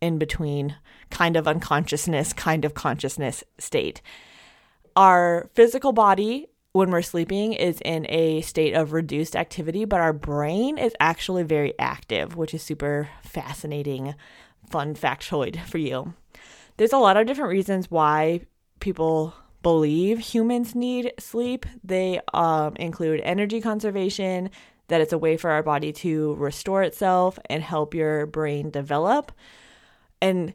in 0.01 0.19
between 0.19 0.77
kind 1.11 1.37
of 1.37 1.49
unconsciousness, 1.49 2.33
kind 2.33 2.65
of 2.65 2.75
consciousness 2.75 3.43
state. 3.59 4.01
Our 4.97 5.51
physical 5.55 5.93
body 5.93 6.48
when 6.73 6.91
we're 6.91 7.03
sleeping 7.03 7.53
is 7.53 7.81
in 7.85 8.07
a 8.09 8.41
state 8.43 8.75
of 8.75 8.93
reduced 8.93 9.35
activity, 9.35 9.85
but 9.85 10.01
our 10.01 10.13
brain 10.13 10.79
is 10.79 10.95
actually 11.01 11.43
very 11.43 11.75
active, 11.79 12.37
which 12.37 12.55
is 12.55 12.63
super 12.63 13.09
fascinating, 13.23 14.15
fun 14.71 14.95
factoid 14.95 15.61
for 15.67 15.79
you. 15.79 16.15
There's 16.77 16.93
a 16.93 16.99
lot 16.99 17.17
of 17.17 17.27
different 17.27 17.51
reasons 17.51 17.91
why 17.91 18.43
people 18.81 19.35
believe 19.63 20.21
humans 20.21 20.75
need 20.75 21.13
sleep. 21.19 21.67
They 21.83 22.21
um, 22.33 22.77
include 22.77 23.21
energy 23.25 23.61
conservation, 23.61 24.51
that 24.89 25.01
it's 25.01 25.13
a 25.13 25.19
way 25.19 25.37
for 25.37 25.51
our 25.51 25.63
body 25.63 25.93
to 25.93 26.35
restore 26.35 26.83
itself 26.83 27.39
and 27.51 27.63
help 27.63 27.95
your 27.95 28.27
brain 28.27 28.71
develop. 28.71 29.33
And 30.21 30.55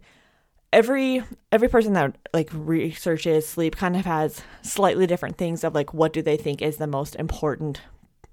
every 0.73 1.23
every 1.51 1.69
person 1.69 1.93
that 1.93 2.17
like 2.33 2.49
researches 2.51 3.47
sleep 3.47 3.75
kind 3.75 3.95
of 3.95 4.05
has 4.05 4.41
slightly 4.63 5.05
different 5.05 5.37
things 5.37 5.63
of 5.63 5.75
like 5.75 5.93
what 5.93 6.11
do 6.11 6.21
they 6.21 6.35
think 6.35 6.61
is 6.61 6.77
the 6.77 6.87
most 6.87 7.15
important 7.15 7.81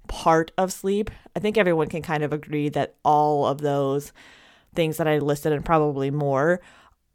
part 0.07 0.51
of 0.57 0.73
sleep. 0.73 1.09
I 1.35 1.39
think 1.39 1.57
everyone 1.57 1.87
can 1.87 2.01
kind 2.01 2.23
of 2.23 2.33
agree 2.33 2.67
that 2.69 2.95
all 3.05 3.45
of 3.45 3.59
those 3.59 4.11
things 4.73 4.97
that 4.97 5.07
I 5.07 5.19
listed 5.19 5.53
and 5.53 5.63
probably 5.63 6.11
more 6.11 6.59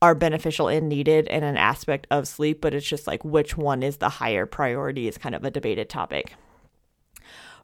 are 0.00 0.14
beneficial 0.14 0.68
and 0.68 0.88
needed 0.88 1.26
in 1.26 1.42
an 1.42 1.56
aspect 1.56 2.06
of 2.10 2.28
sleep, 2.28 2.60
but 2.60 2.74
it's 2.74 2.86
just 2.86 3.06
like 3.06 3.24
which 3.24 3.56
one 3.56 3.82
is 3.82 3.96
the 3.96 4.08
higher 4.08 4.46
priority 4.46 5.08
is 5.08 5.18
kind 5.18 5.34
of 5.34 5.44
a 5.44 5.50
debated 5.50 5.88
topic. 5.88 6.34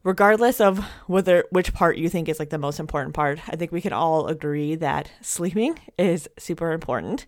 Regardless 0.03 0.61
of 0.61 0.85
whether 1.07 1.45
which 1.51 1.73
part 1.73 1.97
you 1.97 2.09
think 2.09 2.29
is 2.29 2.41
like 2.41 2.51
the 2.51 2.59
most 2.59 2.81
important 2.81 3.15
part, 3.15 3.39
I 3.49 3.57
think 3.57 3.71
we 3.71 3.81
can 3.81 3.93
all 3.93 4.27
agree 4.27 4.75
that 4.75 5.13
sleeping 5.21 5.79
is 5.97 6.29
super 6.39 6.73
important. 6.73 7.27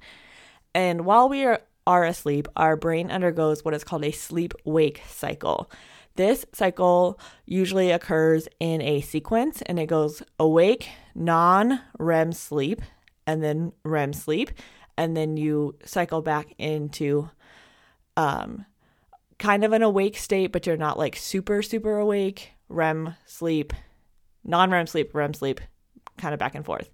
And 0.74 1.04
while 1.04 1.28
we 1.28 1.44
are, 1.44 1.60
are 1.86 2.04
asleep, 2.04 2.48
our 2.56 2.76
brain 2.76 3.10
undergoes 3.10 3.64
what 3.64 3.74
is 3.74 3.84
called 3.84 4.04
a 4.04 4.10
sleep 4.10 4.54
wake 4.64 5.02
cycle. 5.08 5.70
This 6.16 6.44
cycle 6.52 7.18
usually 7.44 7.90
occurs 7.90 8.48
in 8.60 8.80
a 8.82 9.00
sequence 9.00 9.62
and 9.62 9.78
it 9.78 9.86
goes 9.86 10.22
awake, 10.38 10.88
non 11.14 11.80
REM 11.98 12.32
sleep, 12.32 12.82
and 13.26 13.42
then 13.42 13.72
REM 13.84 14.12
sleep 14.12 14.50
and 14.96 15.16
then 15.16 15.36
you 15.36 15.74
cycle 15.84 16.22
back 16.22 16.54
into 16.58 17.28
um 18.16 18.64
kind 19.38 19.64
of 19.64 19.72
an 19.72 19.82
awake 19.82 20.16
state 20.16 20.52
but 20.52 20.66
you're 20.66 20.76
not 20.76 20.98
like 20.98 21.16
super 21.16 21.62
super 21.62 21.98
awake 21.98 22.52
REM 22.68 23.14
sleep 23.26 23.72
non-REM 24.44 24.86
sleep 24.86 25.14
REM 25.14 25.34
sleep 25.34 25.60
kind 26.18 26.32
of 26.32 26.38
back 26.38 26.54
and 26.54 26.64
forth 26.64 26.90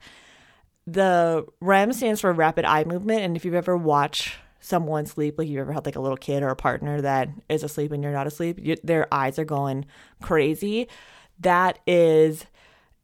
the 0.93 1.47
REM 1.61 1.93
stands 1.93 2.21
for 2.21 2.33
rapid 2.33 2.65
eye 2.65 2.85
movement 2.85 3.21
and 3.21 3.37
if 3.37 3.45
you've 3.45 3.55
ever 3.55 3.77
watched 3.77 4.35
someone 4.61 5.07
sleep 5.07 5.39
like 5.39 5.49
you've 5.49 5.61
ever 5.61 5.73
had 5.73 5.87
like 5.87 5.97
a 5.97 6.01
little 6.01 6.17
kid 6.17 6.43
or 6.43 6.49
a 6.49 6.57
partner 6.57 7.01
that 7.01 7.29
is 7.49 7.63
asleep 7.63 7.93
and 7.93 8.03
you're 8.03 8.13
not 8.13 8.27
asleep 8.27 8.59
you, 8.61 8.77
their 8.85 9.13
eyes 9.13 9.39
are 9.39 9.45
going 9.45 9.87
crazy 10.21 10.89
that 11.41 11.79
is 11.87 12.45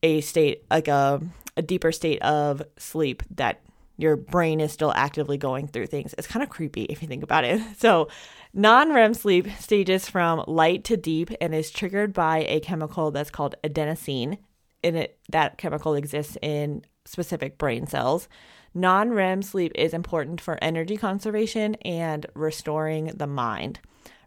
a 0.02 0.21
state 0.21 0.64
like 0.71 0.88
a, 0.88 1.21
a 1.57 1.62
deeper 1.62 1.93
state 1.93 2.21
of 2.23 2.62
sleep 2.76 3.23
that 3.31 3.62
your 3.97 4.16
brain 4.16 4.61
is 4.61 4.73
still 4.73 4.93
actively 4.95 5.38
going 5.38 5.66
through 5.66 5.87
things. 5.87 6.14
It's 6.19 6.26
kind 6.26 6.43
of 6.43 6.50
creepy 6.50 6.85
if 6.85 7.02
you 7.02 7.09
think 7.09 7.23
about 7.23 7.45
it. 7.45 7.61
So, 7.78 8.09
non 8.52 8.93
REM 8.93 9.14
sleep 9.14 9.49
stages 9.59 10.09
from 10.09 10.43
light 10.47 10.85
to 10.85 10.97
deep 10.97 11.31
and 11.40 11.55
is 11.55 11.71
triggered 11.71 12.12
by 12.12 12.38
a 12.49 12.61
chemical 12.61 13.11
that's 13.11 13.31
called 13.31 13.55
adenosine. 13.62 14.38
And 14.83 14.97
it, 14.97 15.19
that 15.31 15.59
chemical 15.59 15.95
exists 15.95 16.37
in 16.43 16.85
specific 17.07 17.57
brain 17.57 17.87
cells. 17.87 18.29
Non 18.75 19.11
REM 19.11 19.41
sleep 19.41 19.73
is 19.75 19.95
important 19.95 20.41
for 20.41 20.59
energy 20.61 20.99
conservation 20.99 21.77
and 21.77 22.27
restoring 22.35 23.07
the 23.15 23.27
mind. 23.27 23.81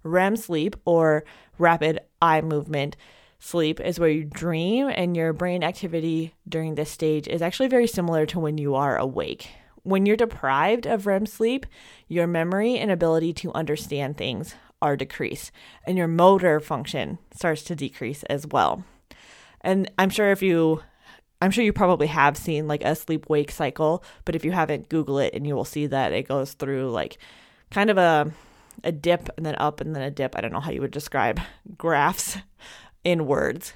REM 0.04 0.36
sleep, 0.36 0.76
or 0.86 1.24
rapid 1.58 2.00
eye 2.22 2.42
movement, 2.42 2.96
sleep 3.38 3.80
is 3.80 4.00
where 4.00 4.10
you 4.10 4.26
dream, 4.26 4.88
and 4.88 5.16
your 5.16 5.34
brain 5.34 5.64
activity 5.64 6.34
during 6.48 6.76
this 6.76 6.90
stage 6.90 7.28
is 7.28 7.42
actually 7.42 7.68
very 7.68 7.88
similar 7.88 8.26
to 8.26 8.40
when 8.40 8.58
you 8.58 8.76
are 8.76 8.98
awake. 8.98 9.50
When 9.84 10.06
you're 10.06 10.16
deprived 10.16 10.86
of 10.86 11.06
REM 11.06 11.26
sleep, 11.26 11.66
your 12.08 12.28
memory 12.28 12.78
and 12.78 12.92
ability 12.92 13.34
to 13.34 13.54
understand 13.54 14.18
things 14.18 14.56
are 14.82 14.96
decreased, 14.96 15.52
and 15.86 15.98
your 15.98 16.08
motor 16.08 16.60
function 16.60 17.20
starts 17.34 17.64
to 17.64 17.76
decrease 17.76 18.24
as 18.24 18.48
well. 18.48 18.84
And 19.62 19.92
I'm 19.98 20.10
sure 20.10 20.32
if 20.32 20.42
you 20.42 20.82
I'm 21.42 21.52
sure 21.52 21.64
you 21.64 21.72
probably 21.72 22.08
have 22.08 22.38
seen 22.38 22.68
like 22.68 22.84
a 22.84 22.96
sleep 22.96 23.30
wake 23.30 23.52
cycle, 23.52 24.04
but 24.26 24.36
if 24.36 24.44
you 24.44 24.52
haven't, 24.52 24.90
Google 24.90 25.20
it 25.20 25.34
and 25.34 25.48
you 25.48 25.56
will 25.56 25.66
see 25.66 25.88
that 25.88 26.12
it 26.12 26.28
goes 26.28 26.54
through 26.54 26.92
like 26.92 27.18
kind 27.72 27.90
of 27.90 27.98
a 27.98 28.32
a 28.84 28.92
dip 28.92 29.30
and 29.38 29.46
then 29.46 29.56
up 29.58 29.82
and 29.82 29.96
then 29.96 30.04
a 30.04 30.12
dip. 30.12 30.36
I 30.36 30.42
don't 30.42 30.54
know 30.54 30.60
how 30.60 30.72
you 30.72 30.82
would 30.82 30.92
describe 30.92 31.40
graphs 31.78 32.38
in 33.04 33.26
words. 33.26 33.74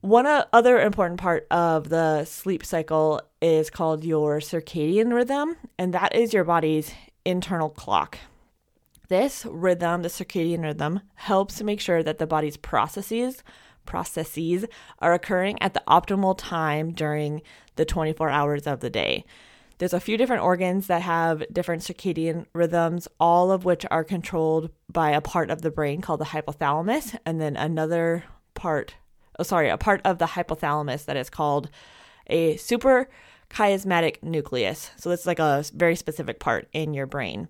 One 0.00 0.26
uh, 0.26 0.46
other 0.52 0.80
important 0.80 1.20
part 1.20 1.46
of 1.50 1.88
the 1.88 2.24
sleep 2.24 2.64
cycle 2.64 3.20
is 3.40 3.70
called 3.70 4.04
your 4.04 4.40
circadian 4.40 5.12
rhythm, 5.12 5.56
and 5.78 5.94
that 5.94 6.14
is 6.14 6.32
your 6.32 6.44
body's 6.44 6.92
internal 7.24 7.70
clock. 7.70 8.18
This 9.08 9.46
rhythm, 9.46 10.02
the 10.02 10.08
circadian 10.08 10.62
rhythm, 10.62 11.02
helps 11.14 11.56
to 11.58 11.64
make 11.64 11.80
sure 11.80 12.02
that 12.02 12.18
the 12.18 12.26
body's 12.26 12.56
processes 12.56 13.44
processes 13.84 14.64
are 14.98 15.12
occurring 15.12 15.60
at 15.60 15.74
the 15.74 15.82
optimal 15.88 16.36
time 16.36 16.92
during 16.92 17.42
the 17.76 17.84
24 17.84 18.30
hours 18.30 18.66
of 18.66 18.80
the 18.80 18.90
day. 18.90 19.24
There's 19.78 19.92
a 19.92 20.00
few 20.00 20.16
different 20.16 20.42
organs 20.42 20.86
that 20.86 21.02
have 21.02 21.42
different 21.52 21.82
circadian 21.82 22.46
rhythms, 22.52 23.08
all 23.18 23.50
of 23.50 23.64
which 23.64 23.84
are 23.90 24.04
controlled 24.04 24.70
by 24.88 25.10
a 25.10 25.20
part 25.20 25.50
of 25.50 25.62
the 25.62 25.70
brain 25.70 26.00
called 26.00 26.20
the 26.20 26.26
hypothalamus, 26.26 27.18
and 27.26 27.40
then 27.40 27.56
another 27.56 28.24
part, 28.54 28.94
oh, 29.38 29.42
sorry, 29.42 29.68
a 29.68 29.78
part 29.78 30.00
of 30.04 30.18
the 30.18 30.26
hypothalamus 30.26 31.06
that 31.06 31.16
is 31.16 31.28
called 31.28 31.68
a 32.28 32.56
super 32.58 33.08
chiasmatic 33.50 34.22
nucleus. 34.22 34.90
So 34.96 35.10
it's 35.10 35.26
like 35.26 35.38
a 35.38 35.64
very 35.74 35.96
specific 35.96 36.38
part 36.38 36.68
in 36.72 36.94
your 36.94 37.06
brain. 37.06 37.48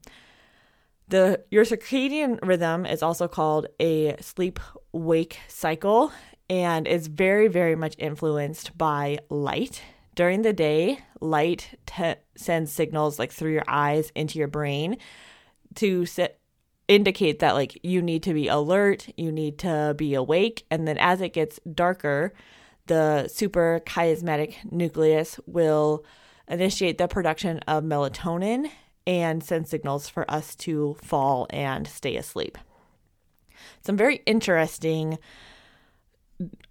The 1.09 1.45
your 1.51 1.65
circadian 1.65 2.39
rhythm 2.43 2.87
is 2.87 3.03
also 3.03 3.29
called 3.29 3.67
a 3.79 4.17
sleep 4.21 4.59
wake 4.93 5.39
cycle 5.49 6.13
and 6.49 6.87
is 6.87 7.07
very 7.07 7.49
very 7.49 7.77
much 7.77 7.95
influenced 7.99 8.77
by 8.77 9.19
light. 9.29 9.83
During 10.15 10.43
the 10.43 10.53
day, 10.53 10.99
light 11.21 11.79
t- 11.87 12.15
sends 12.37 12.71
signals 12.71 13.19
like 13.19 13.33
through 13.33 13.53
your 13.53 13.65
eyes 13.67 14.13
into 14.15 14.39
your 14.39 14.49
brain 14.49 14.99
to 15.77 16.05
sit, 16.05 16.39
indicate 16.89 17.39
that 17.39 17.55
like 17.55 17.79
you 17.83 18.03
need 18.03 18.23
to 18.25 18.35
be 18.35 18.49
alert, 18.49 19.09
you 19.17 19.33
need 19.33 19.59
to 19.61 19.95
be 19.97 20.15
awake, 20.15 20.65
and 20.71 20.87
then 20.87 20.99
as 20.99 21.21
it 21.21 21.33
gets 21.33 21.59
darker, 21.73 22.35
the 22.87 23.25
suprachiasmatic 23.29 24.71
nucleus 24.71 25.41
will 25.47 26.05
initiate 26.49 26.99
the 26.99 27.09
production 27.09 27.59
of 27.61 27.85
melatonin 27.85 28.71
and 29.07 29.43
send 29.43 29.69
signals 29.69 30.09
for 30.09 30.31
us 30.31 30.55
to 30.57 30.97
fall 31.03 31.47
and 31.51 31.87
stay 31.87 32.17
asleep. 32.17 32.59
Some 33.83 33.97
very 33.97 34.23
interesting 34.27 35.19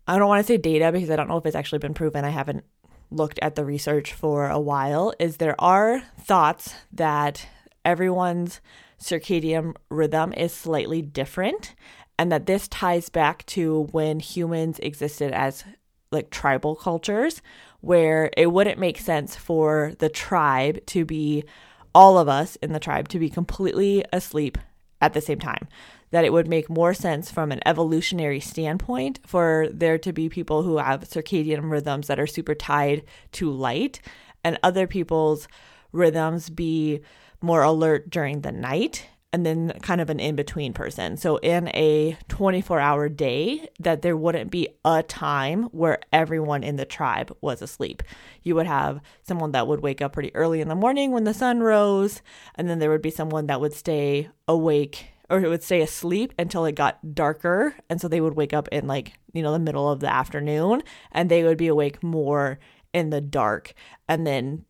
I 0.08 0.18
don't 0.18 0.28
want 0.28 0.46
to 0.46 0.48
say 0.54 0.58
data 0.58 0.92
because 0.92 1.10
I 1.10 1.16
don't 1.16 1.30
know 1.30 1.38
if 1.38 1.46
it's 1.46 1.56
actually 1.56 1.80
been 1.80 1.94
proven. 1.94 2.26
I 2.26 2.30
haven't 2.30 2.66
looked 3.10 3.40
at 3.42 3.56
the 3.56 3.66
research 3.66 4.14
for 4.14 4.50
a 4.50 4.60
while 4.60 5.14
is 5.20 5.38
there 5.38 5.60
are 5.60 6.02
thoughts 6.20 6.74
that 6.94 7.48
everyone's 7.84 8.62
circadian 9.00 9.76
rhythm 9.90 10.34
is 10.34 10.54
slightly 10.54 11.02
different 11.02 11.76
and 12.18 12.32
that 12.32 12.46
this 12.46 12.68
ties 12.68 13.10
back 13.10 13.46
to 13.48 13.88
when 13.92 14.20
humans 14.20 14.80
existed 14.80 15.34
as 15.34 15.64
like 16.12 16.30
tribal 16.30 16.76
cultures 16.76 17.42
where 17.82 18.30
it 18.38 18.52
wouldn't 18.52 18.80
make 18.80 19.00
sense 19.00 19.36
for 19.36 19.94
the 20.00 20.10
tribe 20.10 20.86
to 20.86 21.04
be 21.04 21.44
all 21.94 22.18
of 22.18 22.28
us 22.28 22.56
in 22.58 22.74
the 22.74 22.80
tribe 22.80 23.08
to 23.10 23.20
be 23.20 23.30
completely 23.30 24.04
asleep 24.14 24.58
at 25.02 25.14
the 25.14 25.22
same 25.22 25.40
time. 25.40 25.68
That 26.12 26.26
it 26.26 26.34
would 26.34 26.48
make 26.48 26.70
more 26.70 26.94
sense 26.94 27.32
from 27.32 27.52
an 27.52 27.62
evolutionary 27.66 28.40
standpoint 28.40 29.20
for 29.26 29.68
there 29.72 29.98
to 30.00 30.12
be 30.12 30.30
people 30.30 30.64
who 30.64 30.78
have 30.78 31.08
circadian 31.10 31.72
rhythms 31.72 32.08
that 32.08 32.20
are 32.20 32.28
super 32.28 32.54
tied 32.54 33.04
to 33.34 33.50
light 33.50 34.02
and 34.44 34.60
other 34.62 34.88
people's 34.88 35.48
rhythms 35.92 36.50
be 36.50 37.02
more 37.42 37.64
alert 37.64 38.10
during 38.10 38.42
the 38.42 38.52
night 38.52 39.08
and 39.34 39.46
then 39.46 39.72
kind 39.82 40.02
of 40.02 40.10
an 40.10 40.20
in 40.20 40.36
between 40.36 40.74
person. 40.74 41.18
So, 41.18 41.38
in 41.38 41.70
a 41.70 42.18
24 42.28 42.80
hour 42.80 43.10
day, 43.10 43.70
that 43.80 44.02
there 44.02 44.18
wouldn't 44.18 44.52
be 44.52 44.68
a 44.84 45.04
time 45.04 45.64
where 45.66 46.00
everyone 46.12 46.64
in 46.64 46.76
the 46.76 46.86
tribe 46.86 47.36
was 47.42 47.62
asleep. 47.62 48.04
You 48.44 48.56
would 48.56 48.68
have 48.68 49.02
someone 49.24 49.52
that 49.52 49.68
would 49.68 49.82
wake 49.82 50.02
up 50.02 50.14
pretty 50.14 50.36
early 50.36 50.62
in 50.62 50.68
the 50.68 50.76
morning 50.76 51.12
when 51.12 51.24
the 51.24 51.34
sun 51.34 51.62
rose, 51.62 52.22
and 52.56 52.70
then 52.70 52.80
there 52.80 52.90
would 52.90 53.02
be 53.02 53.12
someone 53.12 53.48
that 53.48 53.62
would 53.62 53.74
stay 53.74 54.30
awake 54.48 55.06
or 55.30 55.40
it 55.40 55.48
would 55.48 55.64
stay 55.64 55.80
asleep 55.82 56.34
until 56.38 56.66
it 56.66 56.76
got 56.76 57.16
darker. 57.16 57.74
And 57.90 58.02
so 58.02 58.10
they 58.10 58.20
would 58.20 58.36
wake 58.36 58.54
up 58.54 58.68
in 58.68 58.86
like, 58.86 59.14
you 59.34 59.42
know, 59.42 59.54
the 59.54 59.60
middle 59.60 59.90
of 59.90 60.02
the 60.02 60.14
afternoon 60.14 60.84
and 61.14 61.30
they 61.30 61.44
would 61.44 61.58
be 61.58 61.68
awake 61.68 62.04
more 62.04 62.60
in 62.94 63.12
the 63.12 63.22
dark 63.22 63.74
and 64.10 64.28
then 64.28 64.66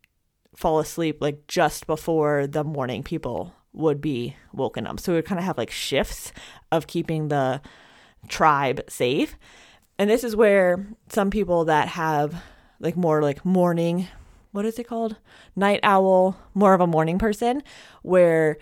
fall 0.54 0.78
asleep 0.78 1.18
like 1.20 1.48
just 1.48 1.88
before 1.88 2.46
the 2.46 2.62
morning 2.62 3.02
people 3.02 3.52
would 3.72 4.00
be 4.00 4.36
woken 4.52 4.86
up. 4.86 5.00
So 5.00 5.12
we 5.12 5.18
would 5.18 5.24
kind 5.24 5.38
of 5.38 5.44
have 5.44 5.58
like 5.58 5.70
shifts 5.70 6.32
of 6.70 6.86
keeping 6.86 7.28
the 7.28 7.60
tribe 8.28 8.82
safe. 8.88 9.36
And 9.98 10.08
this 10.10 10.24
is 10.24 10.36
where 10.36 10.86
some 11.08 11.30
people 11.30 11.64
that 11.66 11.88
have 11.88 12.42
like 12.80 12.96
more 12.96 13.22
like 13.22 13.44
morning, 13.44 14.08
what 14.50 14.64
is 14.64 14.78
it 14.78 14.88
called? 14.88 15.16
Night 15.56 15.80
owl, 15.82 16.36
more 16.54 16.74
of 16.74 16.80
a 16.80 16.86
morning 16.86 17.18
person, 17.18 17.62
where 18.02 18.58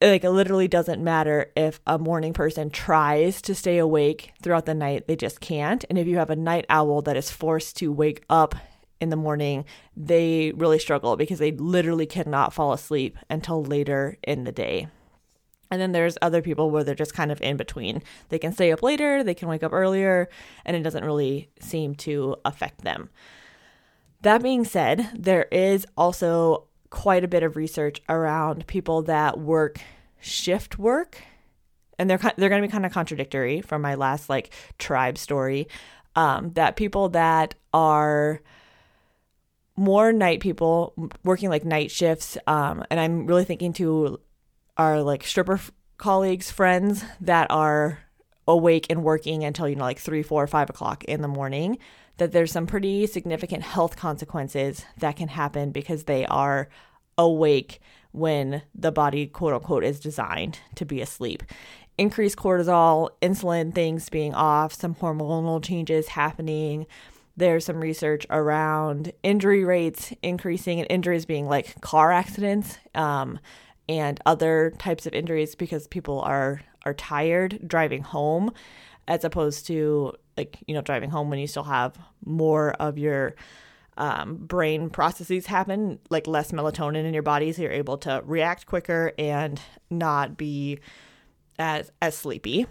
like 0.00 0.24
it 0.24 0.30
literally 0.30 0.68
doesn't 0.68 1.02
matter 1.02 1.50
if 1.56 1.80
a 1.86 1.98
morning 1.98 2.32
person 2.32 2.68
tries 2.70 3.40
to 3.42 3.54
stay 3.54 3.78
awake 3.78 4.32
throughout 4.42 4.66
the 4.66 4.74
night, 4.74 5.06
they 5.06 5.16
just 5.16 5.40
can't. 5.40 5.84
And 5.88 5.98
if 5.98 6.06
you 6.06 6.18
have 6.18 6.30
a 6.30 6.36
night 6.36 6.66
owl 6.68 7.02
that 7.02 7.16
is 7.16 7.30
forced 7.30 7.76
to 7.78 7.90
wake 7.90 8.22
up 8.28 8.54
in 9.00 9.10
the 9.10 9.16
morning, 9.16 9.64
they 9.96 10.52
really 10.56 10.78
struggle 10.78 11.16
because 11.16 11.38
they 11.38 11.52
literally 11.52 12.06
cannot 12.06 12.52
fall 12.52 12.72
asleep 12.72 13.18
until 13.28 13.62
later 13.62 14.16
in 14.22 14.44
the 14.44 14.52
day. 14.52 14.88
And 15.70 15.80
then 15.80 15.92
there's 15.92 16.16
other 16.22 16.42
people 16.42 16.70
where 16.70 16.84
they're 16.84 16.94
just 16.94 17.14
kind 17.14 17.32
of 17.32 17.42
in 17.42 17.56
between. 17.56 18.02
They 18.28 18.38
can 18.38 18.52
stay 18.52 18.70
up 18.72 18.82
later, 18.82 19.24
they 19.24 19.34
can 19.34 19.48
wake 19.48 19.62
up 19.62 19.72
earlier, 19.72 20.28
and 20.64 20.76
it 20.76 20.82
doesn't 20.82 21.04
really 21.04 21.50
seem 21.60 21.94
to 21.96 22.36
affect 22.44 22.82
them. 22.82 23.10
That 24.22 24.42
being 24.42 24.64
said, 24.64 25.10
there 25.14 25.46
is 25.50 25.86
also 25.96 26.64
quite 26.90 27.24
a 27.24 27.28
bit 27.28 27.42
of 27.42 27.56
research 27.56 28.00
around 28.08 28.66
people 28.66 29.02
that 29.02 29.38
work 29.38 29.80
shift 30.20 30.78
work 30.78 31.22
and 31.98 32.08
they're 32.08 32.18
they're 32.36 32.48
going 32.48 32.62
to 32.62 32.68
be 32.68 32.72
kind 32.72 32.86
of 32.86 32.92
contradictory 32.92 33.60
from 33.60 33.82
my 33.82 33.94
last 33.94 34.28
like 34.28 34.52
tribe 34.78 35.18
story 35.18 35.68
um, 36.14 36.52
that 36.54 36.76
people 36.76 37.10
that 37.10 37.54
are 37.72 38.40
more 39.76 40.12
night 40.12 40.40
people 40.40 40.94
working 41.24 41.48
like 41.50 41.64
night 41.64 41.90
shifts 41.90 42.38
um, 42.46 42.84
and 42.90 42.98
i'm 42.98 43.26
really 43.26 43.44
thinking 43.44 43.72
to 43.72 44.18
our 44.76 45.02
like 45.02 45.24
stripper 45.24 45.54
f- 45.54 45.70
colleagues 45.98 46.50
friends 46.50 47.04
that 47.20 47.50
are 47.50 47.98
awake 48.48 48.86
and 48.90 49.02
working 49.02 49.44
until 49.44 49.68
you 49.68 49.76
know 49.76 49.84
like 49.84 49.98
three 49.98 50.22
four 50.22 50.46
five 50.46 50.70
o'clock 50.70 51.04
in 51.04 51.20
the 51.20 51.28
morning 51.28 51.78
that 52.18 52.32
there's 52.32 52.52
some 52.52 52.66
pretty 52.66 53.06
significant 53.06 53.62
health 53.62 53.96
consequences 53.96 54.84
that 54.98 55.16
can 55.16 55.28
happen 55.28 55.70
because 55.70 56.04
they 56.04 56.24
are 56.26 56.68
awake 57.18 57.80
when 58.12 58.62
the 58.74 58.92
body, 58.92 59.26
quote 59.26 59.52
unquote, 59.52 59.84
is 59.84 60.00
designed 60.00 60.58
to 60.74 60.84
be 60.84 61.00
asleep. 61.00 61.42
Increased 61.98 62.36
cortisol, 62.36 63.10
insulin 63.20 63.74
things 63.74 64.08
being 64.08 64.34
off, 64.34 64.72
some 64.72 64.94
hormonal 64.94 65.62
changes 65.62 66.08
happening. 66.08 66.86
There's 67.36 67.64
some 67.64 67.80
research 67.80 68.26
around 68.30 69.12
injury 69.22 69.64
rates 69.64 70.12
increasing 70.22 70.80
and 70.80 70.90
injuries 70.90 71.26
being 71.26 71.46
like 71.46 71.80
car 71.80 72.10
accidents 72.10 72.78
um, 72.94 73.38
and 73.88 74.20
other 74.24 74.72
types 74.78 75.06
of 75.06 75.12
injuries 75.12 75.54
because 75.54 75.86
people 75.86 76.20
are 76.20 76.62
are 76.84 76.94
tired 76.94 77.58
driving 77.66 78.02
home 78.02 78.52
as 79.08 79.24
opposed 79.24 79.66
to 79.66 80.12
like 80.36 80.58
you 80.66 80.74
know 80.74 80.80
driving 80.80 81.10
home 81.10 81.30
when 81.30 81.38
you 81.38 81.46
still 81.46 81.64
have 81.64 81.98
more 82.24 82.72
of 82.74 82.96
your 82.96 83.34
um, 83.98 84.36
brain 84.36 84.90
processes 84.90 85.46
happen, 85.46 85.98
like 86.10 86.26
less 86.26 86.52
melatonin 86.52 87.04
in 87.04 87.14
your 87.14 87.22
body, 87.22 87.52
so 87.52 87.62
you're 87.62 87.70
able 87.70 87.98
to 87.98 88.22
react 88.24 88.66
quicker 88.66 89.12
and 89.18 89.60
not 89.90 90.36
be 90.36 90.78
as 91.58 91.90
as 92.02 92.16
sleepy. 92.16 92.66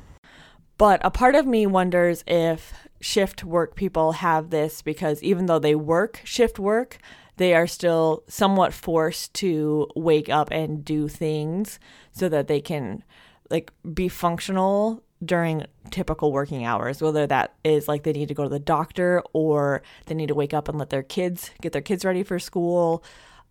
But 0.77 0.99
a 1.03 1.11
part 1.11 1.35
of 1.35 1.45
me 1.45 1.65
wonders 1.65 2.23
if 2.27 2.73
shift 2.99 3.43
work 3.43 3.75
people 3.75 4.13
have 4.13 4.49
this 4.49 4.81
because 4.81 5.21
even 5.23 5.45
though 5.45 5.59
they 5.59 5.75
work 5.75 6.21
shift 6.23 6.59
work, 6.59 6.97
they 7.37 7.53
are 7.53 7.67
still 7.67 8.23
somewhat 8.27 8.73
forced 8.73 9.33
to 9.35 9.87
wake 9.95 10.29
up 10.29 10.49
and 10.51 10.83
do 10.83 11.07
things 11.07 11.79
so 12.11 12.29
that 12.29 12.47
they 12.47 12.61
can 12.61 13.03
like 13.49 13.71
be 13.93 14.07
functional 14.07 15.03
during 15.23 15.65
typical 15.91 16.31
working 16.31 16.65
hours, 16.65 17.01
whether 17.01 17.25
that 17.27 17.53
is 17.63 17.87
like 17.87 18.03
they 18.03 18.13
need 18.13 18.27
to 18.27 18.33
go 18.33 18.43
to 18.43 18.49
the 18.49 18.59
doctor 18.59 19.21
or 19.33 19.81
they 20.05 20.15
need 20.15 20.27
to 20.27 20.35
wake 20.35 20.53
up 20.53 20.67
and 20.67 20.77
let 20.77 20.89
their 20.89 21.03
kids 21.03 21.51
get 21.61 21.71
their 21.71 21.81
kids 21.81 22.03
ready 22.03 22.23
for 22.23 22.39
school, 22.39 23.03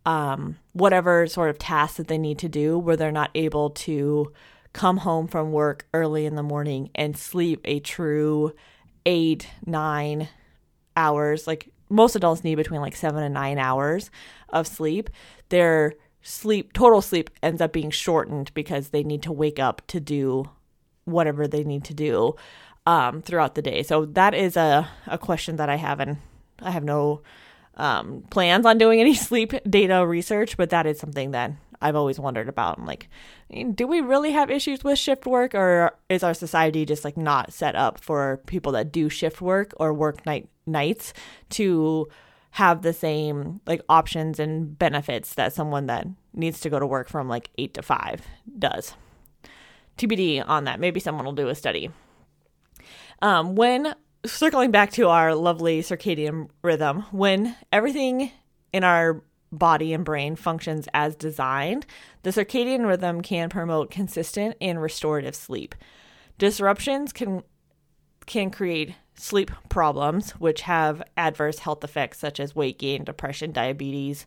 um, 0.04 0.56
whatever 0.72 1.26
sort 1.26 1.50
of 1.50 1.58
tasks 1.58 1.96
that 1.96 2.08
they 2.08 2.18
need 2.18 2.38
to 2.38 2.48
do 2.48 2.78
where 2.78 2.96
they're 2.96 3.12
not 3.12 3.30
able 3.34 3.70
to 3.70 4.32
come 4.74 4.98
home 4.98 5.26
from 5.26 5.52
work 5.52 5.86
early 5.94 6.26
in 6.26 6.34
the 6.34 6.42
morning 6.42 6.90
and 6.94 7.16
sleep 7.16 7.62
a 7.64 7.80
true 7.80 8.52
eight, 9.06 9.48
nine 9.64 10.28
hours. 10.96 11.46
Like 11.46 11.70
most 11.88 12.16
adults 12.16 12.44
need 12.44 12.56
between 12.56 12.82
like 12.82 12.96
seven 12.96 13.22
and 13.22 13.32
nine 13.32 13.56
hours 13.58 14.10
of 14.50 14.66
sleep. 14.66 15.08
Their 15.48 15.94
sleep, 16.22 16.72
total 16.72 17.00
sleep 17.00 17.30
ends 17.42 17.62
up 17.62 17.72
being 17.72 17.90
shortened 17.90 18.52
because 18.52 18.88
they 18.88 19.02
need 19.02 19.22
to 19.22 19.32
wake 19.32 19.58
up 19.58 19.80
to 19.86 20.00
do 20.00 20.50
whatever 21.04 21.46
they 21.46 21.64
need 21.64 21.84
to 21.84 21.94
do 21.94 22.34
um, 22.84 23.22
throughout 23.22 23.54
the 23.54 23.62
day. 23.62 23.82
So 23.82 24.06
that 24.06 24.34
is 24.34 24.56
a, 24.56 24.88
a 25.06 25.18
question 25.18 25.56
that 25.56 25.68
I 25.68 25.76
have, 25.76 26.00
and 26.00 26.18
I 26.60 26.70
have 26.70 26.84
no 26.84 27.22
um, 27.76 28.24
plans 28.30 28.66
on 28.66 28.78
doing 28.78 29.00
any 29.00 29.14
sleep 29.14 29.52
data 29.68 30.06
research, 30.06 30.56
but 30.56 30.70
that 30.70 30.86
is 30.86 30.98
something 30.98 31.30
that 31.32 31.52
I've 31.84 31.96
always 31.96 32.18
wondered 32.18 32.48
about. 32.48 32.78
I'm 32.78 32.86
like, 32.86 33.08
do 33.74 33.86
we 33.86 34.00
really 34.00 34.32
have 34.32 34.50
issues 34.50 34.82
with 34.82 34.98
shift 34.98 35.26
work, 35.26 35.54
or 35.54 35.92
is 36.08 36.22
our 36.22 36.32
society 36.32 36.86
just 36.86 37.04
like 37.04 37.18
not 37.18 37.52
set 37.52 37.76
up 37.76 38.00
for 38.00 38.40
people 38.46 38.72
that 38.72 38.90
do 38.90 39.10
shift 39.10 39.42
work 39.42 39.74
or 39.76 39.92
work 39.92 40.24
night 40.24 40.48
nights 40.66 41.12
to 41.50 42.08
have 42.52 42.80
the 42.80 42.94
same 42.94 43.60
like 43.66 43.82
options 43.90 44.40
and 44.40 44.78
benefits 44.78 45.34
that 45.34 45.52
someone 45.52 45.86
that 45.86 46.06
needs 46.32 46.58
to 46.60 46.70
go 46.70 46.78
to 46.78 46.86
work 46.86 47.08
from 47.08 47.28
like 47.28 47.50
eight 47.58 47.74
to 47.74 47.82
five 47.82 48.22
does? 48.58 48.94
TBD 49.98 50.42
on 50.48 50.64
that. 50.64 50.80
Maybe 50.80 51.00
someone 51.00 51.26
will 51.26 51.32
do 51.32 51.48
a 51.48 51.54
study. 51.54 51.90
Um, 53.20 53.56
when 53.56 53.94
circling 54.24 54.70
back 54.70 54.90
to 54.92 55.08
our 55.08 55.34
lovely 55.34 55.82
circadian 55.82 56.48
rhythm, 56.62 57.02
when 57.12 57.54
everything 57.70 58.32
in 58.72 58.84
our 58.84 59.22
body 59.58 59.92
and 59.92 60.04
brain 60.04 60.36
functions 60.36 60.88
as 60.94 61.16
designed, 61.16 61.86
the 62.22 62.30
circadian 62.30 62.86
rhythm 62.86 63.20
can 63.22 63.48
promote 63.48 63.90
consistent 63.90 64.56
and 64.60 64.80
restorative 64.80 65.34
sleep. 65.34 65.74
Disruptions 66.38 67.12
can 67.12 67.42
can 68.26 68.50
create 68.50 68.94
sleep 69.14 69.50
problems 69.68 70.32
which 70.32 70.62
have 70.62 71.02
adverse 71.16 71.58
health 71.58 71.84
effects 71.84 72.18
such 72.18 72.40
as 72.40 72.56
weight 72.56 72.78
gain, 72.78 73.04
depression, 73.04 73.52
diabetes, 73.52 74.26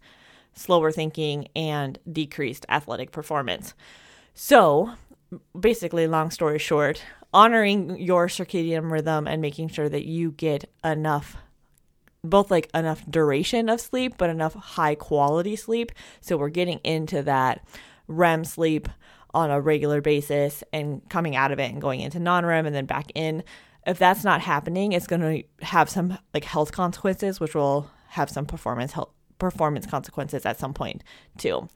slower 0.53 0.91
thinking, 0.91 1.47
and 1.55 1.97
decreased 2.11 2.65
athletic 2.69 3.11
performance. 3.11 3.73
So, 4.33 4.91
basically, 5.59 6.07
long 6.07 6.29
story 6.31 6.59
short, 6.59 7.03
honoring 7.33 7.99
your 7.99 8.27
circadian 8.27 8.91
rhythm 8.91 9.27
and 9.27 9.41
making 9.41 9.69
sure 9.69 9.89
that 9.89 10.05
you 10.05 10.31
get 10.31 10.69
enough 10.83 11.37
both 12.29 12.51
like 12.51 12.69
enough 12.73 13.03
duration 13.09 13.69
of 13.69 13.81
sleep 13.81 14.15
but 14.17 14.29
enough 14.29 14.53
high 14.53 14.95
quality 14.95 15.55
sleep. 15.55 15.91
So 16.21 16.37
we're 16.37 16.49
getting 16.49 16.79
into 16.79 17.21
that 17.23 17.65
REM 18.07 18.45
sleep 18.45 18.89
on 19.33 19.51
a 19.51 19.59
regular 19.59 20.01
basis 20.01 20.63
and 20.71 21.01
coming 21.09 21.35
out 21.35 21.51
of 21.51 21.59
it 21.59 21.71
and 21.71 21.81
going 21.81 21.99
into 22.01 22.19
non-REM 22.19 22.65
and 22.65 22.75
then 22.75 22.85
back 22.85 23.11
in. 23.15 23.43
If 23.85 23.99
that's 23.99 24.23
not 24.23 24.41
happening 24.41 24.91
it's 24.91 25.07
going 25.07 25.21
to 25.21 25.65
have 25.65 25.89
some 25.89 26.17
like 26.33 26.43
health 26.43 26.71
consequences 26.71 27.39
which 27.39 27.55
will 27.55 27.89
have 28.09 28.29
some 28.29 28.45
performance 28.45 28.93
health 28.93 29.11
performance 29.39 29.85
consequences 29.85 30.45
at 30.45 30.59
some 30.59 30.73
point 30.73 31.03
too. 31.37 31.67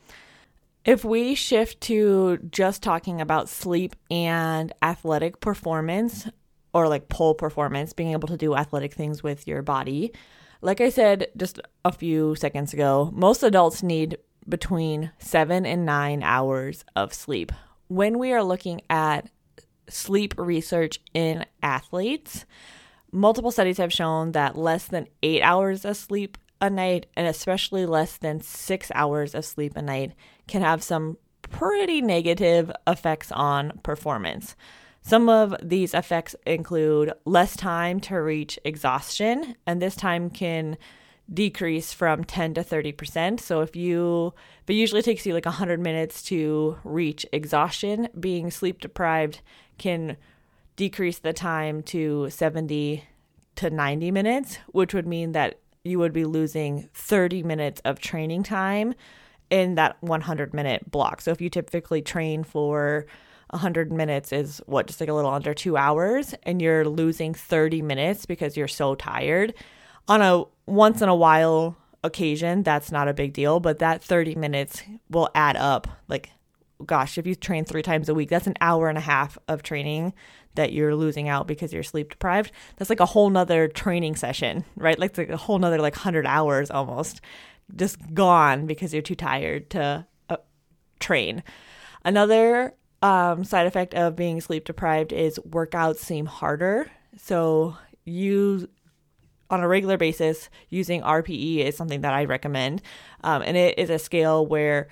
If 0.84 1.06
we 1.06 1.36
shift 1.36 1.80
to 1.82 2.38
just 2.50 2.82
talking 2.82 3.22
about 3.22 3.50
sleep 3.50 3.96
and 4.10 4.74
athletic 4.82 5.40
performance, 5.40 6.28
or 6.74 6.88
like 6.88 7.10
pole 7.10 7.34
performance, 7.36 7.94
being 7.94 8.12
able 8.12 8.28
to 8.28 8.38
do 8.38 8.56
athletic 8.56 8.94
things 8.94 9.22
with 9.22 9.48
your 9.48 9.62
body, 9.62 10.12
like 10.62 10.80
I 10.80 10.90
said 10.90 11.28
just 11.36 11.60
a 11.84 11.92
few 11.92 12.36
seconds 12.36 12.74
ago, 12.74 13.10
most 13.14 13.44
adults 13.44 13.84
need 13.84 14.18
between 14.48 15.12
seven 15.20 15.66
and 15.66 15.86
nine 15.86 16.24
hours 16.24 16.86
of 16.96 17.14
sleep. 17.14 17.52
When 17.88 18.20
we 18.20 18.32
are 18.32 18.44
looking 18.44 18.82
at 18.90 19.30
sleep 19.90 20.34
research 20.38 21.00
in 21.14 21.46
athletes, 21.62 22.46
multiple 23.12 23.52
studies 23.52 23.78
have 23.78 23.92
shown 23.92 24.32
that 24.32 24.58
less 24.58 24.86
than 24.86 25.08
eight 25.22 25.42
hours 25.42 25.84
of 25.84 25.98
sleep 25.98 26.38
a 26.62 26.70
night, 26.70 27.08
and 27.16 27.28
especially 27.28 27.86
less 27.86 28.18
than 28.18 28.40
six 28.40 28.92
hours 28.94 29.34
of 29.34 29.44
sleep 29.44 29.76
a 29.76 29.82
night, 29.82 30.14
can 30.48 30.62
have 30.62 30.84
some 30.84 31.18
pretty 31.42 32.02
negative 32.02 32.72
effects 32.88 33.32
on 33.32 33.80
performance. 33.84 34.56
Some 35.02 35.30
of 35.30 35.56
these 35.62 35.94
effects 35.94 36.36
include 36.46 37.12
less 37.26 37.56
time 37.56 38.00
to 38.02 38.16
reach 38.16 38.60
exhaustion, 38.64 39.56
and 39.66 39.82
this 39.82 39.96
time 39.96 40.30
can 40.30 40.78
decrease 41.34 41.94
from 41.94 42.24
10 42.24 42.56
to 42.56 42.62
30%. 42.64 43.40
So 43.40 43.62
if 43.62 43.76
you, 43.76 44.34
but 44.66 44.76
usually 44.76 45.02
takes 45.02 45.26
you 45.26 45.34
like 45.34 45.46
100 45.46 45.80
minutes 45.80 46.22
to 46.24 46.78
reach 46.84 47.26
exhaustion, 47.32 48.10
being 48.20 48.52
sleep 48.52 48.82
deprived 48.82 49.42
can 49.78 50.18
decrease 50.76 51.20
the 51.20 51.34
time 51.34 51.84
to 51.84 52.30
70 52.30 53.04
to 53.56 53.70
90 53.70 54.12
minutes, 54.12 54.58
which 54.68 54.94
would 54.94 55.08
mean 55.08 55.32
that 55.32 55.60
you 55.84 56.00
would 56.00 56.14
be 56.14 56.26
losing 56.26 56.90
30 56.94 57.44
minutes 57.44 57.82
of 57.86 58.00
training 58.00 58.44
time 58.44 58.94
in 59.50 59.76
that 59.76 59.98
100 60.02 60.54
minute 60.54 60.90
block. 60.92 61.22
So 61.22 61.32
if 61.32 61.42
you 61.42 61.50
typically 61.50 62.02
train 62.02 62.44
for 62.44 63.06
100 63.52 63.92
minutes 63.92 64.32
is 64.32 64.62
what, 64.66 64.88
just 64.88 65.00
like 65.00 65.10
a 65.10 65.14
little 65.14 65.32
under 65.32 65.54
two 65.54 65.78
hours, 65.78 66.34
and 66.44 66.62
you're 66.62 66.86
losing 66.86 67.34
30 67.34 67.82
minutes 67.82 68.26
because 68.26 68.58
you're 68.58 68.68
so 68.68 68.96
tired. 68.96 69.54
On 70.08 70.22
a 70.22 70.44
once 70.66 71.02
in 71.02 71.10
a 71.10 71.16
while 71.16 71.78
occasion, 72.04 72.64
that's 72.64 72.92
not 72.92 73.08
a 73.08 73.14
big 73.14 73.34
deal, 73.34 73.60
but 73.60 73.80
that 73.80 74.04
30 74.04 74.36
minutes 74.36 74.82
will 75.10 75.30
add 75.36 75.56
up. 75.58 75.88
Like, 76.08 76.32
gosh, 76.86 77.18
if 77.18 77.28
you 77.28 77.36
train 77.36 77.66
three 77.66 77.84
times 77.84 78.10
a 78.10 78.14
week, 78.14 78.30
that's 78.30 78.48
an 78.48 78.56
hour 78.62 78.90
and 78.90 78.98
a 78.98 79.02
half 79.02 79.38
of 79.48 79.64
training 79.64 80.14
that 80.56 80.74
you're 80.74 80.96
losing 80.96 81.30
out 81.30 81.48
because 81.48 81.72
you're 81.72 81.84
sleep 81.84 82.10
deprived. 82.10 82.52
That's 82.78 82.90
like 82.90 83.00
a 83.00 83.06
whole 83.06 83.30
nother 83.30 83.68
training 83.68 84.16
session, 84.16 84.66
right? 84.76 84.98
Like, 84.98 85.18
like 85.18 85.30
a 85.30 85.38
whole 85.38 85.60
nother 85.60 85.80
like 85.80 85.96
100 85.96 86.26
hours 86.26 86.72
almost 86.72 87.22
just 87.76 88.14
gone 88.14 88.66
because 88.66 88.94
you're 88.94 89.02
too 89.02 89.16
tired 89.16 89.70
to 89.72 90.06
uh, 90.30 90.38
train. 91.00 91.44
Another 92.04 92.74
um, 93.02 93.44
side 93.44 93.68
effect 93.68 93.94
of 93.94 94.16
being 94.16 94.42
sleep 94.42 94.66
deprived 94.66 95.12
is 95.12 95.40
workouts 95.40 95.98
seem 95.98 96.26
harder. 96.26 96.90
So 97.18 97.78
you 98.06 98.70
on 99.50 99.62
a 99.62 99.68
regular 99.68 99.98
basis 99.98 100.50
using 100.70 101.02
RPE 101.02 101.66
is 101.66 101.76
something 101.76 102.02
that 102.02 102.14
I 102.14 102.26
recommend. 102.26 102.82
Um, 103.24 103.42
and 103.42 103.58
it 103.58 103.78
is 103.78 103.90
a 103.90 104.00
scale 104.00 104.46
where 104.46 104.88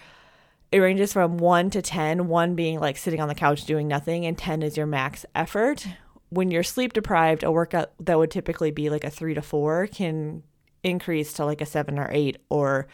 it 0.72 0.80
ranges 0.80 1.14
from 1.14 1.38
one 1.38 1.70
to 1.72 1.82
10, 1.82 2.28
one 2.28 2.56
being 2.56 2.80
like 2.80 2.98
sitting 2.98 3.22
on 3.22 3.30
the 3.30 3.36
couch 3.36 3.64
doing 3.66 3.88
nothing, 3.88 4.26
and 4.26 4.38
10 4.38 4.62
is 4.62 4.78
your 4.78 4.86
max 4.86 5.26
effort. 5.34 5.88
When 6.30 6.52
you're 6.52 6.64
sleep 6.64 6.94
deprived, 6.94 7.44
a 7.44 7.52
workout 7.52 7.92
that 8.02 8.18
would 8.18 8.30
typically 8.30 8.70
be 8.70 8.90
like 8.90 9.04
a 9.04 9.10
three 9.10 9.34
to 9.34 9.42
four 9.42 9.88
can 9.88 10.44
increase 10.84 11.34
to 11.34 11.46
like 11.46 11.62
a 11.62 11.66
seven 11.66 11.98
or 11.98 12.10
eight, 12.12 12.38
or 12.50 12.88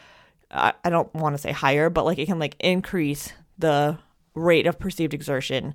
I 0.52 0.74
don't 0.86 1.14
want 1.14 1.36
to 1.36 1.42
say 1.42 1.52
higher, 1.52 1.90
but 1.90 2.06
like 2.06 2.18
it 2.18 2.28
can 2.28 2.40
like 2.40 2.56
increase 2.60 3.34
the 3.58 3.98
rate 4.36 4.68
of 4.68 4.80
perceived 4.80 5.14
exertion 5.14 5.74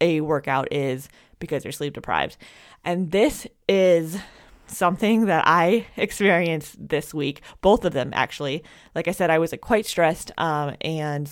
a 0.00 0.20
workout 0.20 0.72
is 0.72 1.08
because 1.38 1.64
you're 1.64 1.72
sleep 1.72 1.94
deprived. 1.94 2.36
And 2.84 3.10
this 3.10 3.46
is 3.68 4.18
something 4.66 5.26
that 5.26 5.44
I 5.46 5.86
experienced 5.96 6.88
this 6.88 7.14
week, 7.14 7.42
both 7.60 7.84
of 7.84 7.92
them 7.92 8.10
actually. 8.14 8.64
Like 8.94 9.08
I 9.08 9.12
said, 9.12 9.30
I 9.30 9.38
was 9.38 9.54
quite 9.60 9.86
stressed 9.86 10.32
um, 10.38 10.74
and 10.80 11.30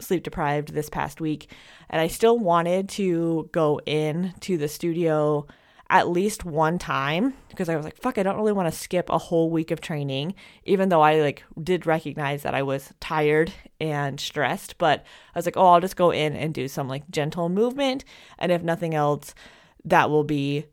sleep 0.00 0.22
deprived 0.22 0.74
this 0.74 0.88
past 0.88 1.20
week, 1.20 1.50
and 1.88 2.00
I 2.00 2.08
still 2.08 2.38
wanted 2.38 2.88
to 2.90 3.48
go 3.52 3.80
in 3.86 4.34
to 4.40 4.56
the 4.56 4.68
studio 4.68 5.46
at 5.94 6.08
least 6.08 6.44
one 6.44 6.76
time 6.76 7.34
because 7.48 7.68
I 7.68 7.76
was 7.76 7.84
like, 7.84 7.96
fuck, 7.96 8.18
I 8.18 8.24
don't 8.24 8.36
really 8.36 8.52
want 8.52 8.70
to 8.70 8.76
skip 8.76 9.08
a 9.08 9.16
whole 9.16 9.48
week 9.48 9.70
of 9.70 9.80
training, 9.80 10.34
even 10.64 10.88
though 10.88 11.00
I 11.00 11.20
like 11.20 11.44
did 11.62 11.86
recognize 11.86 12.42
that 12.42 12.52
I 12.52 12.64
was 12.64 12.92
tired 12.98 13.52
and 13.80 14.18
stressed. 14.18 14.76
But 14.76 15.04
I 15.34 15.38
was 15.38 15.46
like, 15.46 15.56
oh, 15.56 15.66
I'll 15.68 15.80
just 15.80 15.94
go 15.94 16.10
in 16.10 16.34
and 16.34 16.52
do 16.52 16.66
some 16.66 16.88
like 16.88 17.08
gentle 17.12 17.48
movement. 17.48 18.04
And 18.40 18.50
if 18.50 18.60
nothing 18.60 18.92
else, 18.92 19.36
that 19.84 20.10
will 20.10 20.24
be 20.24 20.66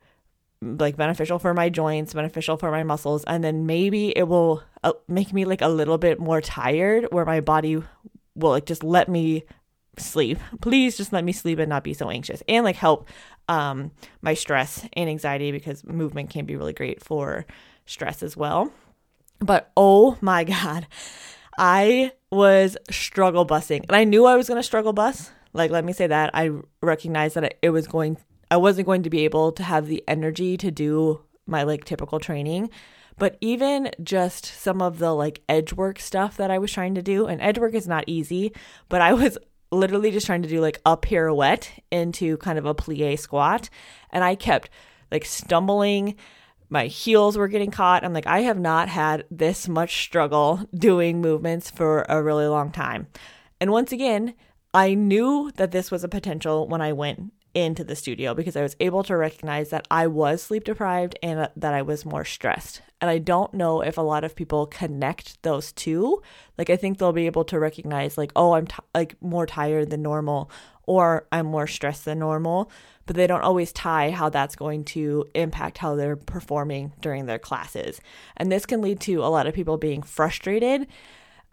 like 0.59 0.97
beneficial 0.97 1.37
for 1.37 1.53
my 1.53 1.69
joints, 1.69 2.15
beneficial 2.15 2.57
for 2.57 2.71
my 2.71 2.81
muscles. 2.81 3.23
And 3.25 3.43
then 3.43 3.67
maybe 3.67 4.17
it 4.17 4.27
will 4.27 4.63
uh, 4.83 4.93
make 5.07 5.33
me 5.33 5.45
like 5.45 5.61
a 5.61 5.69
little 5.69 5.99
bit 5.99 6.19
more 6.19 6.41
tired 6.41 7.05
where 7.11 7.25
my 7.25 7.41
body 7.41 7.75
will 8.33 8.49
like 8.49 8.65
just 8.65 8.83
let 8.83 9.07
me 9.07 9.43
sleep. 9.99 10.39
Please 10.61 10.97
just 10.97 11.13
let 11.13 11.23
me 11.23 11.31
sleep 11.31 11.59
and 11.59 11.69
not 11.69 11.83
be 11.83 11.93
so 11.93 12.09
anxious 12.09 12.41
and 12.47 12.63
like 12.63 12.75
help 12.75 13.07
um, 13.47 13.91
my 14.21 14.33
stress 14.33 14.87
and 14.93 15.09
anxiety 15.09 15.51
because 15.51 15.83
movement 15.85 16.29
can 16.29 16.45
be 16.45 16.55
really 16.55 16.73
great 16.73 17.03
for 17.03 17.45
stress 17.85 18.23
as 18.23 18.37
well. 18.37 18.71
But 19.39 19.71
oh 19.75 20.17
my 20.21 20.43
God, 20.45 20.87
I 21.57 22.11
was 22.31 22.77
struggle 22.89 23.45
busing 23.45 23.83
and 23.87 23.95
I 23.95 24.03
knew 24.03 24.25
I 24.25 24.35
was 24.35 24.47
going 24.47 24.59
to 24.59 24.63
struggle 24.63 24.93
bus. 24.93 25.31
Like, 25.53 25.71
let 25.71 25.83
me 25.83 25.93
say 25.93 26.07
that 26.07 26.31
I 26.33 26.51
recognized 26.81 27.35
that 27.35 27.57
it 27.61 27.71
was 27.71 27.87
going, 27.87 28.17
I 28.49 28.57
wasn't 28.57 28.85
going 28.85 29.03
to 29.03 29.09
be 29.09 29.25
able 29.25 29.51
to 29.53 29.63
have 29.63 29.87
the 29.87 30.03
energy 30.07 30.55
to 30.57 30.71
do 30.71 31.21
my 31.45 31.63
like 31.63 31.83
typical 31.83 32.19
training. 32.19 32.69
But 33.17 33.37
even 33.41 33.91
just 34.01 34.45
some 34.45 34.81
of 34.81 34.97
the 34.97 35.13
like 35.13 35.41
edge 35.49 35.73
work 35.73 35.99
stuff 35.99 36.37
that 36.37 36.49
I 36.49 36.57
was 36.57 36.71
trying 36.71 36.95
to 36.95 37.01
do, 37.01 37.27
and 37.27 37.41
edge 37.41 37.59
work 37.59 37.73
is 37.73 37.87
not 37.87 38.05
easy, 38.07 38.53
but 38.89 39.01
I 39.01 39.13
was 39.13 39.37
literally 39.71 40.11
just 40.11 40.25
trying 40.25 40.41
to 40.41 40.49
do 40.49 40.59
like 40.59 40.79
a 40.85 40.97
pirouette 40.97 41.71
into 41.91 42.37
kind 42.37 42.59
of 42.59 42.65
a 42.65 42.75
plie 42.75 43.17
squat. 43.17 43.69
And 44.11 44.23
I 44.23 44.35
kept 44.35 44.69
like 45.11 45.25
stumbling. 45.25 46.15
My 46.69 46.85
heels 46.85 47.37
were 47.37 47.47
getting 47.47 47.71
caught. 47.71 48.03
I'm 48.03 48.13
like, 48.13 48.27
I 48.27 48.41
have 48.41 48.59
not 48.59 48.89
had 48.89 49.25
this 49.31 49.67
much 49.67 50.03
struggle 50.03 50.67
doing 50.73 51.21
movements 51.21 51.69
for 51.69 52.05
a 52.07 52.21
really 52.21 52.47
long 52.47 52.71
time. 52.71 53.07
And 53.59 53.71
once 53.71 53.91
again, 53.91 54.33
I 54.73 54.93
knew 54.93 55.51
that 55.55 55.71
this 55.71 55.91
was 55.91 56.03
a 56.03 56.09
potential 56.09 56.67
when 56.67 56.81
I 56.81 56.93
went 56.93 57.33
into 57.53 57.83
the 57.83 57.95
studio 57.95 58.33
because 58.33 58.55
I 58.55 58.61
was 58.61 58.75
able 58.79 59.03
to 59.03 59.17
recognize 59.17 59.69
that 59.69 59.87
I 59.91 60.07
was 60.07 60.41
sleep 60.41 60.63
deprived 60.63 61.17
and 61.21 61.49
that 61.55 61.73
I 61.73 61.81
was 61.81 62.05
more 62.05 62.25
stressed. 62.25 62.81
And 62.99 63.09
I 63.09 63.17
don't 63.17 63.53
know 63.53 63.81
if 63.81 63.97
a 63.97 64.01
lot 64.01 64.23
of 64.23 64.35
people 64.35 64.67
connect 64.67 65.41
those 65.43 65.71
two. 65.71 66.21
Like 66.57 66.69
I 66.69 66.75
think 66.75 66.97
they'll 66.97 67.11
be 67.11 67.25
able 67.25 67.45
to 67.45 67.59
recognize 67.59 68.17
like, 68.17 68.31
oh, 68.35 68.53
I'm 68.53 68.67
t- 68.67 68.75
like 68.93 69.21
more 69.21 69.45
tired 69.45 69.89
than 69.89 70.01
normal 70.01 70.51
or 70.83 71.27
I'm 71.31 71.45
more 71.45 71.67
stressed 71.67 72.05
than 72.05 72.19
normal, 72.19 72.71
but 73.05 73.15
they 73.15 73.27
don't 73.27 73.41
always 73.41 73.71
tie 73.71 74.11
how 74.11 74.29
that's 74.29 74.55
going 74.55 74.83
to 74.85 75.25
impact 75.35 75.77
how 75.77 75.95
they're 75.95 76.15
performing 76.15 76.93
during 77.01 77.25
their 77.25 77.39
classes. 77.39 77.99
And 78.37 78.51
this 78.51 78.65
can 78.65 78.81
lead 78.81 78.99
to 79.01 79.23
a 79.23 79.27
lot 79.27 79.47
of 79.47 79.53
people 79.53 79.77
being 79.77 80.03
frustrated 80.03 80.87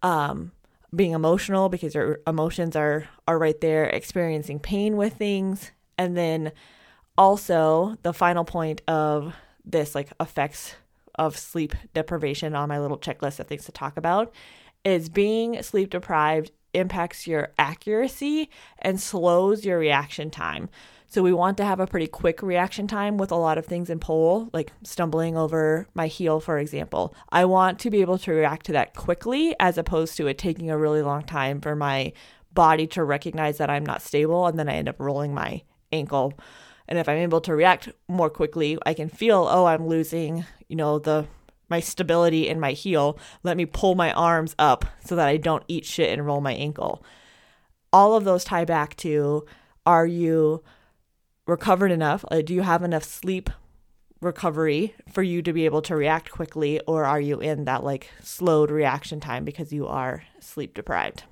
um 0.02 0.52
being 0.94 1.12
emotional 1.12 1.68
because 1.68 1.94
your 1.94 2.20
emotions 2.26 2.76
are 2.76 3.08
are 3.26 3.38
right 3.38 3.60
there 3.60 3.84
experiencing 3.84 4.58
pain 4.58 4.96
with 4.96 5.14
things 5.14 5.72
and 5.98 6.16
then 6.16 6.52
also 7.18 7.96
the 8.02 8.14
final 8.14 8.44
point 8.44 8.80
of 8.88 9.34
this 9.64 9.94
like 9.94 10.10
effects 10.20 10.76
of 11.16 11.36
sleep 11.36 11.74
deprivation 11.92 12.54
on 12.54 12.68
my 12.68 12.78
little 12.78 12.98
checklist 12.98 13.40
of 13.40 13.48
things 13.48 13.64
to 13.64 13.72
talk 13.72 13.96
about 13.96 14.32
is 14.84 15.08
being 15.08 15.60
sleep 15.62 15.90
deprived 15.90 16.52
impacts 16.72 17.26
your 17.26 17.52
accuracy 17.58 18.48
and 18.78 19.00
slows 19.00 19.64
your 19.64 19.78
reaction 19.78 20.30
time. 20.30 20.68
So 21.10 21.22
we 21.22 21.32
want 21.32 21.56
to 21.56 21.64
have 21.64 21.80
a 21.80 21.86
pretty 21.86 22.06
quick 22.06 22.42
reaction 22.42 22.86
time 22.86 23.16
with 23.16 23.32
a 23.32 23.36
lot 23.36 23.56
of 23.56 23.64
things 23.64 23.88
in 23.88 23.98
pole, 23.98 24.50
like 24.52 24.72
stumbling 24.84 25.38
over 25.38 25.88
my 25.94 26.06
heel, 26.06 26.38
for 26.38 26.58
example. 26.58 27.14
I 27.30 27.46
want 27.46 27.78
to 27.80 27.90
be 27.90 28.02
able 28.02 28.18
to 28.18 28.32
react 28.32 28.66
to 28.66 28.72
that 28.72 28.94
quickly 28.94 29.56
as 29.58 29.78
opposed 29.78 30.18
to 30.18 30.26
it 30.26 30.36
taking 30.36 30.70
a 30.70 30.78
really 30.78 31.00
long 31.00 31.22
time 31.22 31.62
for 31.62 31.74
my 31.74 32.12
body 32.52 32.86
to 32.88 33.04
recognize 33.04 33.56
that 33.56 33.70
I'm 33.70 33.86
not 33.86 34.02
stable 34.02 34.46
and 34.46 34.58
then 34.58 34.68
I 34.68 34.74
end 34.74 34.88
up 34.88 35.00
rolling 35.00 35.32
my 35.32 35.62
ankle. 35.92 36.34
And 36.88 36.98
if 36.98 37.08
I'm 37.08 37.18
able 37.18 37.40
to 37.42 37.54
react 37.54 37.90
more 38.08 38.30
quickly, 38.30 38.78
I 38.86 38.94
can 38.94 39.08
feel, 39.08 39.46
oh, 39.50 39.66
I'm 39.66 39.86
losing, 39.86 40.44
you 40.68 40.76
know, 40.76 40.98
the 40.98 41.26
my 41.68 41.80
stability 41.80 42.48
in 42.48 42.58
my 42.58 42.72
heel. 42.72 43.18
Let 43.42 43.56
me 43.56 43.66
pull 43.66 43.94
my 43.94 44.12
arms 44.12 44.54
up 44.58 44.86
so 45.04 45.14
that 45.16 45.28
I 45.28 45.36
don't 45.36 45.64
eat 45.68 45.84
shit 45.84 46.10
and 46.10 46.24
roll 46.24 46.40
my 46.40 46.54
ankle. 46.54 47.04
All 47.92 48.14
of 48.14 48.24
those 48.24 48.44
tie 48.44 48.64
back 48.64 48.96
to 48.96 49.44
are 49.84 50.06
you 50.06 50.62
recovered 51.46 51.90
enough? 51.90 52.24
Do 52.44 52.54
you 52.54 52.62
have 52.62 52.82
enough 52.82 53.04
sleep 53.04 53.50
recovery 54.20 54.94
for 55.12 55.22
you 55.22 55.42
to 55.42 55.52
be 55.52 55.64
able 55.64 55.80
to 55.82 55.94
react 55.94 56.30
quickly 56.30 56.80
or 56.80 57.04
are 57.04 57.20
you 57.20 57.40
in 57.40 57.64
that 57.64 57.84
like 57.84 58.10
slowed 58.22 58.70
reaction 58.70 59.20
time 59.20 59.44
because 59.44 59.72
you 59.72 59.86
are 59.86 60.24
sleep 60.40 60.74
deprived? 60.74 61.24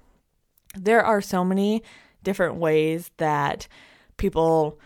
There 0.75 1.05
are 1.05 1.21
so 1.21 1.45
many 1.45 1.83
different 2.23 2.57
ways 2.57 3.11
that 3.17 3.69
people 4.17 4.79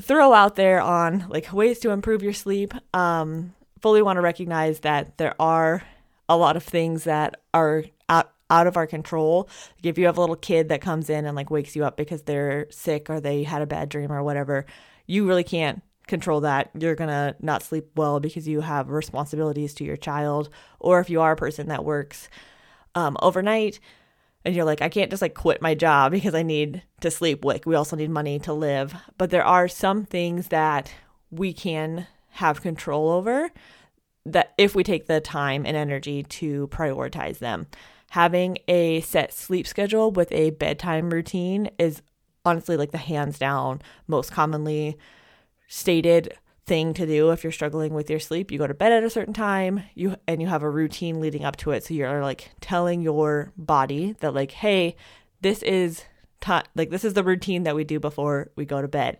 throw 0.00 0.32
out 0.32 0.56
there 0.56 0.80
on 0.80 1.26
like 1.28 1.52
ways 1.52 1.78
to 1.80 1.90
improve 1.90 2.22
your 2.22 2.32
sleep. 2.32 2.74
Um, 2.94 3.54
fully 3.80 4.02
want 4.02 4.16
to 4.16 4.22
recognize 4.22 4.80
that 4.80 5.18
there 5.18 5.34
are 5.40 5.82
a 6.28 6.36
lot 6.36 6.56
of 6.56 6.62
things 6.62 7.04
that 7.04 7.40
are 7.52 7.84
out 8.08 8.32
out 8.50 8.66
of 8.66 8.76
our 8.76 8.86
control. 8.86 9.48
Like 9.76 9.86
if 9.86 9.98
you 9.98 10.06
have 10.06 10.18
a 10.18 10.20
little 10.20 10.36
kid 10.36 10.68
that 10.68 10.80
comes 10.80 11.08
in 11.08 11.24
and 11.24 11.34
like 11.34 11.50
wakes 11.50 11.74
you 11.74 11.84
up 11.84 11.96
because 11.96 12.22
they're 12.22 12.66
sick 12.70 13.08
or 13.08 13.20
they 13.20 13.42
had 13.44 13.62
a 13.62 13.66
bad 13.66 13.88
dream 13.88 14.12
or 14.12 14.22
whatever, 14.22 14.66
you 15.06 15.26
really 15.26 15.44
can't 15.44 15.82
control 16.06 16.40
that. 16.40 16.70
You're 16.78 16.94
going 16.94 17.08
to 17.08 17.34
not 17.40 17.62
sleep 17.62 17.86
well 17.96 18.20
because 18.20 18.46
you 18.46 18.60
have 18.60 18.90
responsibilities 18.90 19.72
to 19.74 19.84
your 19.84 19.96
child 19.96 20.50
or 20.78 21.00
if 21.00 21.08
you 21.08 21.20
are 21.22 21.32
a 21.32 21.36
person 21.36 21.68
that 21.68 21.84
works 21.84 22.28
um, 22.94 23.16
overnight, 23.22 23.80
and 24.44 24.54
you're 24.54 24.64
like, 24.64 24.82
I 24.82 24.88
can't 24.88 25.10
just 25.10 25.22
like 25.22 25.34
quit 25.34 25.62
my 25.62 25.74
job 25.74 26.12
because 26.12 26.34
I 26.34 26.42
need 26.42 26.82
to 27.00 27.10
sleep. 27.10 27.44
Like, 27.44 27.66
we 27.66 27.74
also 27.74 27.96
need 27.96 28.10
money 28.10 28.38
to 28.40 28.52
live. 28.52 28.94
But 29.18 29.30
there 29.30 29.44
are 29.44 29.68
some 29.68 30.04
things 30.04 30.48
that 30.48 30.92
we 31.30 31.52
can 31.52 32.06
have 32.30 32.62
control 32.62 33.10
over 33.10 33.50
that 34.24 34.54
if 34.56 34.74
we 34.74 34.82
take 34.84 35.06
the 35.06 35.20
time 35.20 35.64
and 35.66 35.76
energy 35.76 36.22
to 36.22 36.68
prioritize 36.68 37.38
them. 37.38 37.66
Having 38.10 38.58
a 38.68 39.00
set 39.00 39.32
sleep 39.32 39.66
schedule 39.66 40.10
with 40.10 40.30
a 40.32 40.50
bedtime 40.50 41.10
routine 41.10 41.70
is 41.78 42.02
honestly 42.44 42.76
like 42.76 42.90
the 42.90 42.98
hands 42.98 43.38
down 43.38 43.80
most 44.06 44.32
commonly 44.32 44.98
stated 45.66 46.36
thing 46.72 46.94
to 46.94 47.04
do 47.04 47.32
if 47.32 47.44
you're 47.44 47.52
struggling 47.52 47.92
with 47.92 48.08
your 48.08 48.18
sleep. 48.18 48.50
You 48.50 48.56
go 48.56 48.66
to 48.66 48.72
bed 48.72 48.92
at 48.92 49.04
a 49.04 49.10
certain 49.10 49.34
time, 49.34 49.84
you 49.94 50.16
and 50.26 50.40
you 50.40 50.48
have 50.48 50.62
a 50.62 50.70
routine 50.70 51.20
leading 51.20 51.44
up 51.44 51.56
to 51.56 51.72
it. 51.72 51.84
So 51.84 51.92
you're 51.92 52.22
like 52.22 52.50
telling 52.62 53.02
your 53.02 53.52
body 53.58 54.16
that 54.20 54.32
like, 54.32 54.52
"Hey, 54.52 54.96
this 55.42 55.62
is 55.62 56.04
time. 56.40 56.64
Like 56.74 56.88
this 56.88 57.04
is 57.04 57.12
the 57.12 57.22
routine 57.22 57.64
that 57.64 57.76
we 57.76 57.84
do 57.84 58.00
before 58.00 58.52
we 58.56 58.64
go 58.64 58.80
to 58.80 58.88
bed. 58.88 59.18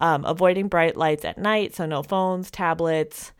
Um, 0.00 0.24
avoiding 0.24 0.66
bright 0.66 0.96
lights 0.96 1.24
at 1.24 1.38
night, 1.38 1.76
so 1.76 1.86
no 1.86 2.02
phones, 2.02 2.50
tablets, 2.50 3.30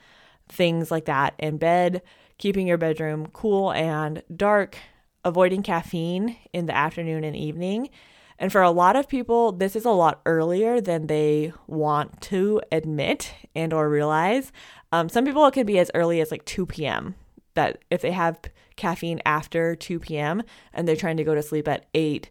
things 0.49 0.93
like 0.93 1.07
that 1.07 1.35
in 1.41 1.57
bed. 1.57 2.03
Keeping 2.39 2.69
your 2.69 2.79
bedroom 2.79 3.27
cool 3.33 3.73
and 3.73 4.23
dark. 4.37 4.79
Avoiding 5.25 5.65
caffeine 5.65 6.37
in 6.53 6.67
the 6.67 6.77
afternoon 6.77 7.25
and 7.25 7.35
evening. 7.35 7.91
And 8.39 8.53
for 8.53 8.63
a 8.63 8.71
lot 8.71 8.97
of 8.97 9.09
people, 9.09 9.53
this 9.53 9.75
is 9.75 9.85
a 9.85 9.91
lot 9.91 10.21
earlier 10.25 10.81
than 10.81 11.07
they 11.07 11.53
want 11.67 12.21
to 12.23 12.61
admit 12.71 13.35
and 13.55 13.73
or 13.73 13.89
realize. 13.89 14.53
Um, 14.93 15.09
some 15.09 15.25
people 15.25 15.45
it 15.47 15.55
can 15.55 15.67
be 15.67 15.79
as 15.79 15.91
early 15.95 16.21
as 16.21 16.31
like 16.31 16.45
2 16.45 16.67
p.m. 16.67 17.17
That 17.55 17.83
if 17.91 18.01
they 18.01 18.13
have 18.13 18.39
caffeine 18.77 19.21
after 19.27 19.75
2 19.75 19.99
p.m. 19.99 20.43
and 20.73 20.87
they're 20.87 20.97
trying 20.97 21.17
to 21.17 21.25
go 21.25 21.35
to 21.35 21.43
sleep 21.43 21.67
at 21.67 21.87
8 21.95 22.31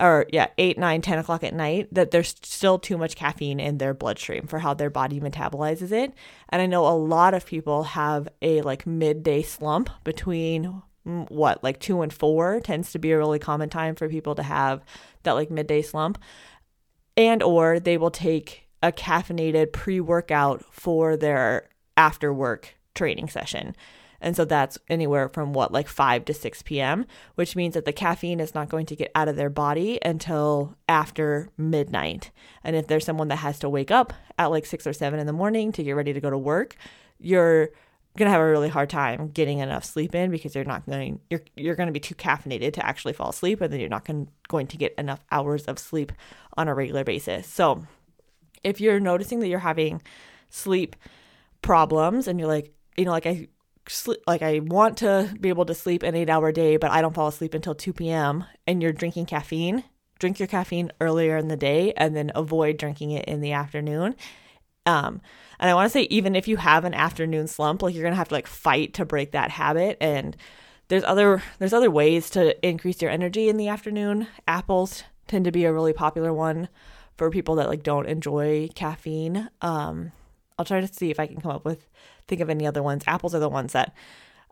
or 0.00 0.26
yeah 0.32 0.46
8 0.56 0.78
9 0.78 1.02
10 1.02 1.18
o'clock 1.18 1.44
at 1.44 1.52
night 1.52 1.92
that 1.92 2.10
there's 2.10 2.34
still 2.42 2.78
too 2.78 2.96
much 2.96 3.16
caffeine 3.16 3.60
in 3.60 3.78
their 3.78 3.92
bloodstream 3.92 4.46
for 4.46 4.60
how 4.60 4.72
their 4.72 4.88
body 4.88 5.20
metabolizes 5.20 5.92
it 5.92 6.14
and 6.48 6.62
i 6.62 6.66
know 6.66 6.86
a 6.86 6.96
lot 6.96 7.34
of 7.34 7.44
people 7.44 7.82
have 7.82 8.28
a 8.40 8.62
like 8.62 8.86
midday 8.86 9.42
slump 9.42 9.90
between 10.02 10.82
what 11.28 11.62
like 11.62 11.80
2 11.80 12.02
and 12.02 12.12
4 12.12 12.60
tends 12.60 12.92
to 12.92 12.98
be 12.98 13.12
a 13.12 13.18
really 13.18 13.38
common 13.38 13.68
time 13.68 13.94
for 13.94 14.08
people 14.08 14.34
to 14.34 14.42
have 14.42 14.82
that 15.22 15.32
like 15.32 15.50
midday 15.50 15.82
slump 15.82 16.18
and 17.16 17.42
or 17.42 17.80
they 17.80 17.96
will 17.96 18.10
take 18.10 18.66
a 18.82 18.92
caffeinated 18.92 19.72
pre-workout 19.72 20.64
for 20.70 21.16
their 21.16 21.68
after 21.96 22.32
work 22.32 22.76
training 22.94 23.28
session 23.28 23.74
and 24.20 24.36
so 24.36 24.44
that's 24.44 24.78
anywhere 24.88 25.28
from 25.28 25.52
what, 25.52 25.72
like 25.72 25.88
5 25.88 26.26
to 26.26 26.34
6 26.34 26.62
p.m., 26.62 27.06
which 27.36 27.56
means 27.56 27.74
that 27.74 27.84
the 27.84 27.92
caffeine 27.92 28.40
is 28.40 28.54
not 28.54 28.68
going 28.68 28.86
to 28.86 28.96
get 28.96 29.10
out 29.14 29.28
of 29.28 29.36
their 29.36 29.50
body 29.50 29.98
until 30.04 30.76
after 30.88 31.48
midnight. 31.56 32.30
And 32.62 32.76
if 32.76 32.86
there's 32.86 33.04
someone 33.04 33.28
that 33.28 33.36
has 33.36 33.58
to 33.60 33.68
wake 33.68 33.90
up 33.90 34.12
at 34.38 34.50
like 34.50 34.66
6 34.66 34.86
or 34.86 34.92
7 34.92 35.18
in 35.18 35.26
the 35.26 35.32
morning 35.32 35.72
to 35.72 35.82
get 35.82 35.92
ready 35.92 36.12
to 36.12 36.20
go 36.20 36.30
to 36.30 36.38
work, 36.38 36.76
you're 37.18 37.70
to 38.26 38.32
have 38.32 38.40
a 38.40 38.50
really 38.50 38.68
hard 38.68 38.90
time 38.90 39.28
getting 39.28 39.58
enough 39.58 39.84
sleep 39.84 40.14
in 40.14 40.30
because 40.30 40.54
you're 40.54 40.64
not 40.64 40.84
going 40.86 41.20
you're 41.30 41.42
you're 41.56 41.76
to 41.76 41.92
be 41.92 42.00
too 42.00 42.14
caffeinated 42.14 42.72
to 42.74 42.84
actually 42.84 43.12
fall 43.12 43.30
asleep 43.30 43.60
and 43.60 43.72
then 43.72 43.80
you're 43.80 43.88
not 43.88 44.04
going, 44.04 44.28
going 44.48 44.66
to 44.66 44.76
get 44.76 44.94
enough 44.98 45.20
hours 45.30 45.64
of 45.66 45.78
sleep 45.78 46.12
on 46.56 46.68
a 46.68 46.74
regular 46.74 47.04
basis. 47.04 47.46
So, 47.46 47.86
if 48.64 48.80
you're 48.80 49.00
noticing 49.00 49.40
that 49.40 49.48
you're 49.48 49.60
having 49.60 50.02
sleep 50.50 50.96
problems 51.62 52.26
and 52.28 52.38
you're 52.38 52.48
like, 52.48 52.72
you 52.96 53.04
know, 53.04 53.12
like 53.12 53.26
I 53.26 53.48
sleep, 53.88 54.20
like 54.26 54.42
I 54.42 54.60
want 54.60 54.98
to 54.98 55.32
be 55.40 55.48
able 55.48 55.64
to 55.66 55.74
sleep 55.74 56.02
an 56.02 56.14
eight 56.14 56.28
hour 56.30 56.52
day, 56.52 56.76
but 56.76 56.90
I 56.90 57.00
don't 57.00 57.14
fall 57.14 57.28
asleep 57.28 57.54
until 57.54 57.74
2 57.74 57.92
p.m. 57.92 58.44
and 58.66 58.82
you're 58.82 58.92
drinking 58.92 59.26
caffeine, 59.26 59.84
drink 60.18 60.38
your 60.38 60.48
caffeine 60.48 60.92
earlier 61.00 61.36
in 61.36 61.48
the 61.48 61.56
day 61.56 61.92
and 61.96 62.14
then 62.14 62.32
avoid 62.34 62.76
drinking 62.76 63.12
it 63.12 63.24
in 63.26 63.40
the 63.40 63.52
afternoon. 63.52 64.16
Um, 64.86 65.20
and 65.58 65.70
I 65.70 65.74
want 65.74 65.86
to 65.86 65.92
say, 65.92 66.02
even 66.10 66.34
if 66.34 66.48
you 66.48 66.56
have 66.56 66.84
an 66.84 66.94
afternoon 66.94 67.46
slump, 67.46 67.82
like 67.82 67.94
you're 67.94 68.04
gonna 68.04 68.16
have 68.16 68.28
to 68.28 68.34
like 68.34 68.46
fight 68.46 68.94
to 68.94 69.04
break 69.04 69.32
that 69.32 69.50
habit. 69.50 69.98
And 70.00 70.36
there's 70.88 71.04
other 71.04 71.42
there's 71.58 71.72
other 71.72 71.90
ways 71.90 72.30
to 72.30 72.66
increase 72.66 73.00
your 73.02 73.10
energy 73.10 73.48
in 73.48 73.56
the 73.56 73.68
afternoon. 73.68 74.26
Apples 74.48 75.04
tend 75.28 75.44
to 75.44 75.52
be 75.52 75.64
a 75.64 75.72
really 75.72 75.92
popular 75.92 76.32
one 76.32 76.68
for 77.16 77.30
people 77.30 77.54
that 77.56 77.68
like 77.68 77.82
don't 77.82 78.08
enjoy 78.08 78.68
caffeine. 78.74 79.50
Um, 79.60 80.12
I'll 80.58 80.64
try 80.64 80.80
to 80.80 80.92
see 80.92 81.10
if 81.10 81.20
I 81.20 81.26
can 81.26 81.40
come 81.40 81.52
up 81.52 81.64
with 81.64 81.86
think 82.26 82.40
of 82.40 82.50
any 82.50 82.66
other 82.66 82.82
ones. 82.82 83.04
Apples 83.06 83.34
are 83.34 83.40
the 83.40 83.48
ones 83.48 83.72
that 83.72 83.94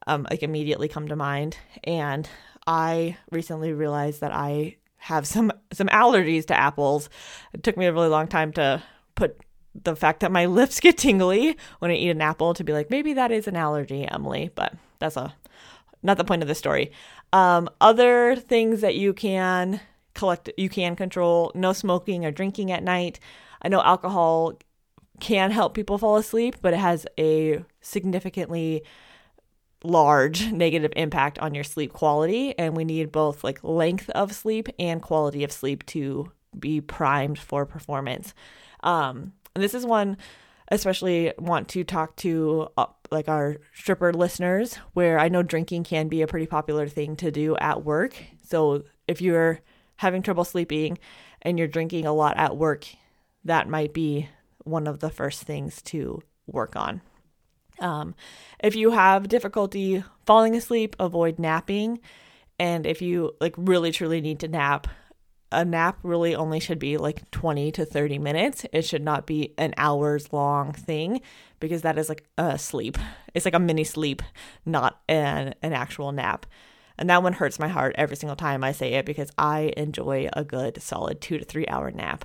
um, 0.07 0.27
like 0.31 0.43
immediately 0.43 0.89
come 0.89 1.09
to 1.09 1.17
mind. 1.17 1.57
And 1.85 2.29
I 2.67 3.17
recently 3.31 3.73
realized 3.73 4.21
that 4.21 4.33
I 4.33 4.77
have 4.99 5.27
some 5.27 5.53
some 5.73 5.89
allergies 5.89 6.47
to 6.47 6.59
apples. 6.59 7.09
It 7.53 7.63
took 7.63 7.77
me 7.77 7.87
a 7.87 7.93
really 7.93 8.09
long 8.09 8.29
time 8.29 8.53
to 8.53 8.83
put 9.15 9.41
the 9.85 9.97
fact 9.97 10.21
that 10.21 10.33
my 10.33 10.47
lips 10.59 10.81
get 10.81 10.99
tingly 10.99 11.57
when 11.79 11.91
I 11.91 11.95
eat 11.95 12.11
an 12.11 12.21
apple 12.21 12.55
to 12.55 12.65
be 12.65 12.73
like 12.73 12.91
maybe 12.91 13.13
that 13.15 13.31
is 13.31 13.49
an 13.49 13.57
allergy, 13.57 14.07
Emily. 14.07 14.51
But 14.55 14.75
that's 14.99 15.17
a 15.17 15.35
not 16.03 16.17
the 16.17 16.25
point 16.25 16.43
of 16.43 16.49
the 16.49 16.55
story. 16.55 16.93
Um, 17.33 17.69
other 17.81 18.37
things 18.37 18.81
that 18.81 18.95
you 18.95 19.13
can 19.13 19.81
collect, 20.15 20.51
you 20.57 20.69
can 20.69 20.97
control: 20.97 21.53
no 21.55 21.73
smoking 21.73 22.25
or 22.25 22.31
drinking 22.31 22.73
at 22.73 22.83
night. 22.83 23.21
I 23.63 23.69
know 23.69 23.83
alcohol 23.83 24.55
can 25.21 25.51
help 25.51 25.75
people 25.75 25.99
fall 25.99 26.17
asleep, 26.17 26.57
but 26.63 26.73
it 26.73 26.79
has 26.79 27.07
a 27.19 27.65
significantly 27.81 28.85
large 29.85 30.51
negative 30.53 30.93
impact 30.97 31.39
on 31.39 31.55
your 31.55 31.65
sleep 31.65 31.93
quality. 31.93 32.57
And 32.59 32.77
we 32.77 32.85
need 32.85 33.13
both 33.13 33.45
like 33.45 33.63
length 33.63 34.11
of 34.11 34.35
sleep 34.35 34.69
and 34.79 35.03
quality 35.03 35.45
of 35.45 35.53
sleep 35.53 35.85
to 35.87 36.33
be 36.59 36.81
primed 36.81 37.39
for 37.39 37.67
performance. 37.67 38.35
Um, 38.83 39.33
and 39.55 39.63
this 39.63 39.75
is 39.75 39.87
one, 39.87 40.17
especially 40.71 41.33
want 41.39 41.69
to 41.69 41.85
talk 41.85 42.17
to 42.17 42.69
uh, 42.77 42.87
like 43.11 43.29
our 43.29 43.57
stripper 43.73 44.13
listeners, 44.13 44.75
where 44.93 45.19
I 45.19 45.29
know 45.29 45.43
drinking 45.43 45.85
can 45.85 46.09
be 46.09 46.23
a 46.23 46.27
pretty 46.27 46.47
popular 46.47 46.89
thing 46.89 47.17
to 47.17 47.31
do 47.31 47.57
at 47.57 47.85
work. 47.85 48.15
So 48.47 48.85
if 49.07 49.21
you're 49.21 49.61
having 49.97 50.23
trouble 50.23 50.45
sleeping 50.45 50.99
and 51.43 51.59
you're 51.59 51.69
drinking 51.69 52.07
a 52.07 52.13
lot 52.13 52.37
at 52.37 52.57
work, 52.57 52.87
that 53.45 53.69
might 53.69 53.93
be 53.93 54.29
one 54.65 54.87
of 54.87 55.01
the 55.01 55.11
first 55.11 55.43
things 55.43 55.81
to 55.83 56.23
work 56.47 56.77
on. 56.77 57.01
Um, 57.81 58.15
if 58.61 58.75
you 58.75 58.91
have 58.91 59.29
difficulty 59.29 60.05
falling 60.27 60.57
asleep, 60.57 60.97
avoid 60.99 61.39
napping. 61.39 62.01
And 62.59 62.87
if 62.87 63.01
you 63.01 63.37
like 63.41 63.55
really 63.57 63.93
truly 63.93 64.21
need 64.21 64.41
to 64.41 64.49
nap, 64.49 64.89
a 65.51 65.65
nap 65.65 65.99
really 66.03 66.35
only 66.35 66.61
should 66.61 66.79
be 66.79 66.97
like 66.97 67.31
20 67.31 67.73
to 67.73 67.85
30 67.85 68.19
minutes. 68.19 68.67
It 68.73 68.83
should 68.83 69.03
not 69.03 69.27
be 69.27 69.55
an 69.57 69.75
hours 69.77 70.33
long 70.33 70.73
thing 70.73 71.21
because 71.61 71.83
that 71.83 71.99
is 71.99 72.09
like 72.09 72.25
a 72.37 72.59
sleep. 72.59 72.99
It's 73.35 73.45
like 73.45 73.55
a 73.55 73.61
mini 73.61 73.85
sleep, 73.85 74.23
not 74.67 75.01
an, 75.09 75.55
an 75.63 75.73
actual 75.73 76.13
nap. 76.13 76.47
And 76.99 77.09
that 77.11 77.23
one 77.23 77.33
hurts 77.33 77.59
my 77.59 77.69
heart 77.69 77.95
every 77.97 78.17
single 78.17 78.37
time 78.37 78.65
I 78.65 78.73
say 78.73 78.95
it 78.95 79.07
because 79.07 79.31
I 79.39 79.73
enjoy 79.77 80.29
a 80.33 80.45
good 80.45 80.83
solid 80.83 81.21
two 81.21 81.39
to 81.39 81.45
three 81.45 81.67
hour 81.67 81.91
nap. 81.91 82.25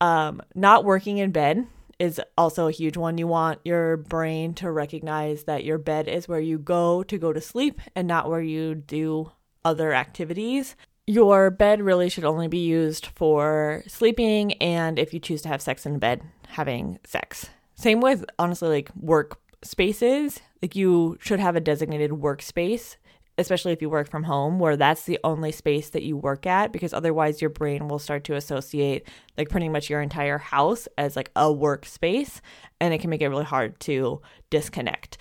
Um, 0.00 0.40
not 0.54 0.84
working 0.84 1.18
in 1.18 1.32
bed 1.32 1.66
is 1.98 2.20
also 2.36 2.68
a 2.68 2.72
huge 2.72 2.96
one. 2.96 3.18
You 3.18 3.26
want 3.26 3.58
your 3.64 3.96
brain 3.96 4.54
to 4.54 4.70
recognize 4.70 5.44
that 5.44 5.64
your 5.64 5.78
bed 5.78 6.06
is 6.06 6.28
where 6.28 6.40
you 6.40 6.58
go 6.58 7.02
to 7.02 7.18
go 7.18 7.32
to 7.32 7.40
sleep 7.40 7.80
and 7.96 8.06
not 8.06 8.30
where 8.30 8.40
you 8.40 8.76
do 8.76 9.32
other 9.64 9.92
activities. 9.92 10.76
Your 11.08 11.50
bed 11.50 11.80
really 11.80 12.10
should 12.10 12.26
only 12.26 12.48
be 12.48 12.58
used 12.58 13.06
for 13.06 13.82
sleeping 13.86 14.52
and 14.60 14.98
if 14.98 15.14
you 15.14 15.20
choose 15.20 15.40
to 15.40 15.48
have 15.48 15.62
sex 15.62 15.86
in 15.86 15.98
bed, 15.98 16.20
having 16.48 16.98
sex. 17.02 17.48
Same 17.74 18.02
with 18.02 18.26
honestly 18.38 18.68
like 18.68 18.90
work 18.94 19.40
spaces. 19.62 20.40
Like 20.60 20.76
you 20.76 21.16
should 21.18 21.40
have 21.40 21.56
a 21.56 21.60
designated 21.60 22.10
workspace 22.10 22.96
especially 23.38 23.72
if 23.72 23.80
you 23.80 23.88
work 23.88 24.10
from 24.10 24.24
home, 24.24 24.58
where 24.58 24.76
that's 24.76 25.04
the 25.04 25.18
only 25.22 25.52
space 25.52 25.90
that 25.90 26.02
you 26.02 26.16
work 26.16 26.44
at, 26.44 26.72
because 26.72 26.92
otherwise 26.92 27.40
your 27.40 27.48
brain 27.48 27.86
will 27.86 28.00
start 28.00 28.24
to 28.24 28.34
associate 28.34 29.06
like 29.36 29.48
pretty 29.48 29.68
much 29.68 29.88
your 29.88 30.02
entire 30.02 30.38
house 30.38 30.88
as 30.98 31.14
like 31.14 31.30
a 31.36 31.44
workspace, 31.44 32.40
and 32.80 32.92
it 32.92 32.98
can 32.98 33.10
make 33.10 33.22
it 33.22 33.28
really 33.28 33.44
hard 33.44 33.78
to 33.78 34.20
disconnect. 34.50 35.18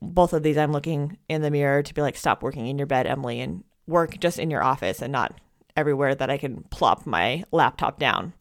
Both 0.00 0.32
of 0.32 0.42
these, 0.42 0.56
I'm 0.56 0.72
looking 0.72 1.18
in 1.28 1.42
the 1.42 1.50
mirror 1.50 1.82
to 1.82 1.94
be 1.94 2.00
like, 2.00 2.16
stop 2.16 2.42
working 2.42 2.66
in 2.66 2.78
your 2.78 2.86
bed, 2.86 3.06
Emily, 3.06 3.40
and 3.40 3.64
work 3.86 4.18
just 4.20 4.38
in 4.38 4.50
your 4.50 4.62
office 4.62 5.02
and 5.02 5.12
not 5.12 5.38
everywhere 5.76 6.14
that 6.14 6.30
I 6.30 6.38
can 6.38 6.64
plop 6.70 7.06
my 7.06 7.44
laptop 7.50 7.98
down. 7.98 8.32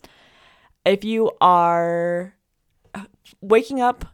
If 0.85 1.03
you 1.03 1.31
are 1.39 2.35
waking 3.41 3.81
up 3.81 4.05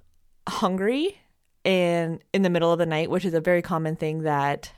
hungry 0.48 1.18
and 1.66 2.24
in 2.34 2.42
the 2.42 2.50
middle 2.50 2.72
of 2.72 2.80
the 2.80 2.86
night, 2.86 3.10
which 3.10 3.26
is 3.26 3.34
a 3.34 3.42
very 3.42 3.62
common 3.62 3.96
thing 3.96 4.24
that 4.24 4.72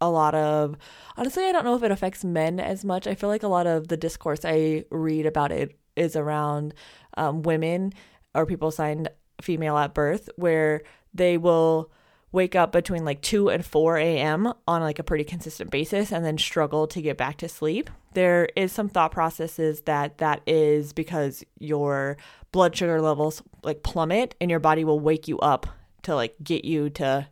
a 0.00 0.10
lot 0.10 0.34
of 0.34 0.76
honestly 1.16 1.44
i 1.44 1.52
don't 1.52 1.64
know 1.64 1.76
if 1.76 1.82
it 1.84 1.92
affects 1.92 2.24
men 2.24 2.58
as 2.58 2.84
much 2.84 3.06
i 3.06 3.14
feel 3.14 3.28
like 3.28 3.44
a 3.44 3.48
lot 3.48 3.68
of 3.68 3.86
the 3.86 3.96
discourse 3.96 4.40
i 4.44 4.84
read 4.90 5.26
about 5.26 5.52
it 5.52 5.78
is 5.94 6.16
around 6.16 6.74
um, 7.16 7.42
women 7.42 7.92
or 8.34 8.44
people 8.44 8.72
signed 8.72 9.08
female 9.40 9.78
at 9.78 9.94
birth 9.94 10.28
where 10.34 10.82
they 11.14 11.38
will 11.38 11.88
wake 12.32 12.56
up 12.56 12.72
between 12.72 13.04
like 13.04 13.20
2 13.20 13.50
and 13.50 13.64
4 13.64 13.98
a.m 13.98 14.52
on 14.66 14.82
like 14.82 14.98
a 14.98 15.04
pretty 15.04 15.24
consistent 15.24 15.70
basis 15.70 16.10
and 16.10 16.24
then 16.24 16.38
struggle 16.38 16.86
to 16.86 17.00
get 17.02 17.16
back 17.16 17.36
to 17.36 17.48
sleep 17.48 17.90
there 18.14 18.48
is 18.56 18.72
some 18.72 18.88
thought 18.88 19.12
processes 19.12 19.82
that 19.82 20.18
that 20.18 20.42
is 20.46 20.92
because 20.92 21.44
your 21.58 22.16
blood 22.50 22.74
sugar 22.76 23.00
levels 23.00 23.42
like 23.62 23.82
plummet 23.82 24.34
and 24.40 24.50
your 24.50 24.60
body 24.60 24.84
will 24.84 25.00
wake 25.00 25.28
you 25.28 25.38
up 25.38 25.66
to 26.02 26.14
like 26.14 26.34
get 26.42 26.64
you 26.64 26.90
to 26.90 27.26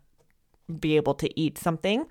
be 0.78 0.96
able 0.96 1.14
to 1.14 1.40
eat 1.40 1.58
something 1.58 2.06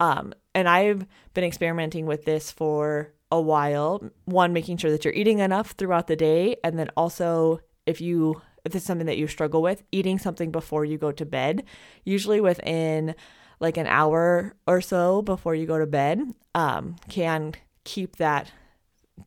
um, 0.00 0.32
and 0.54 0.68
I've 0.68 1.06
been 1.34 1.44
experimenting 1.44 2.06
with 2.06 2.24
this 2.24 2.50
for 2.50 3.12
a 3.30 3.40
while. 3.40 4.02
One, 4.24 4.52
making 4.52 4.78
sure 4.78 4.90
that 4.90 5.04
you're 5.04 5.14
eating 5.14 5.38
enough 5.38 5.72
throughout 5.72 6.08
the 6.08 6.16
day, 6.16 6.56
and 6.64 6.78
then 6.78 6.90
also 6.96 7.60
if 7.86 8.00
you 8.00 8.40
if 8.64 8.74
it's 8.74 8.84
something 8.84 9.06
that 9.06 9.18
you 9.18 9.26
struggle 9.26 9.62
with, 9.62 9.82
eating 9.92 10.18
something 10.18 10.50
before 10.50 10.84
you 10.84 10.98
go 10.98 11.12
to 11.12 11.24
bed, 11.24 11.64
usually 12.04 12.40
within 12.40 13.14
like 13.60 13.76
an 13.76 13.86
hour 13.86 14.54
or 14.66 14.80
so 14.80 15.22
before 15.22 15.54
you 15.54 15.66
go 15.66 15.78
to 15.78 15.86
bed, 15.86 16.20
um, 16.54 16.96
can 17.08 17.54
keep 17.84 18.16
that 18.16 18.50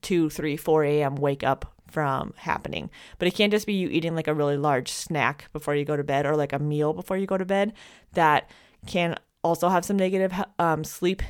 2, 0.01 0.29
3, 0.29 0.57
4 0.57 0.83
a.m. 0.83 1.15
wake 1.15 1.43
up 1.43 1.73
from 1.87 2.33
happening. 2.37 2.89
But 3.19 3.27
it 3.27 3.35
can't 3.35 3.51
just 3.51 3.67
be 3.67 3.73
you 3.73 3.87
eating 3.89 4.15
like 4.15 4.27
a 4.27 4.33
really 4.33 4.57
large 4.57 4.91
snack 4.91 5.49
before 5.53 5.75
you 5.75 5.85
go 5.85 5.95
to 5.95 6.03
bed 6.03 6.25
or 6.25 6.35
like 6.35 6.53
a 6.53 6.59
meal 6.59 6.93
before 6.93 7.17
you 7.17 7.27
go 7.27 7.37
to 7.37 7.45
bed. 7.45 7.73
That 8.13 8.49
can 8.87 9.15
also 9.43 9.69
have 9.69 9.85
some 9.85 9.97
negative 9.97 10.33
um, 10.57 10.83
sleep 10.83 11.21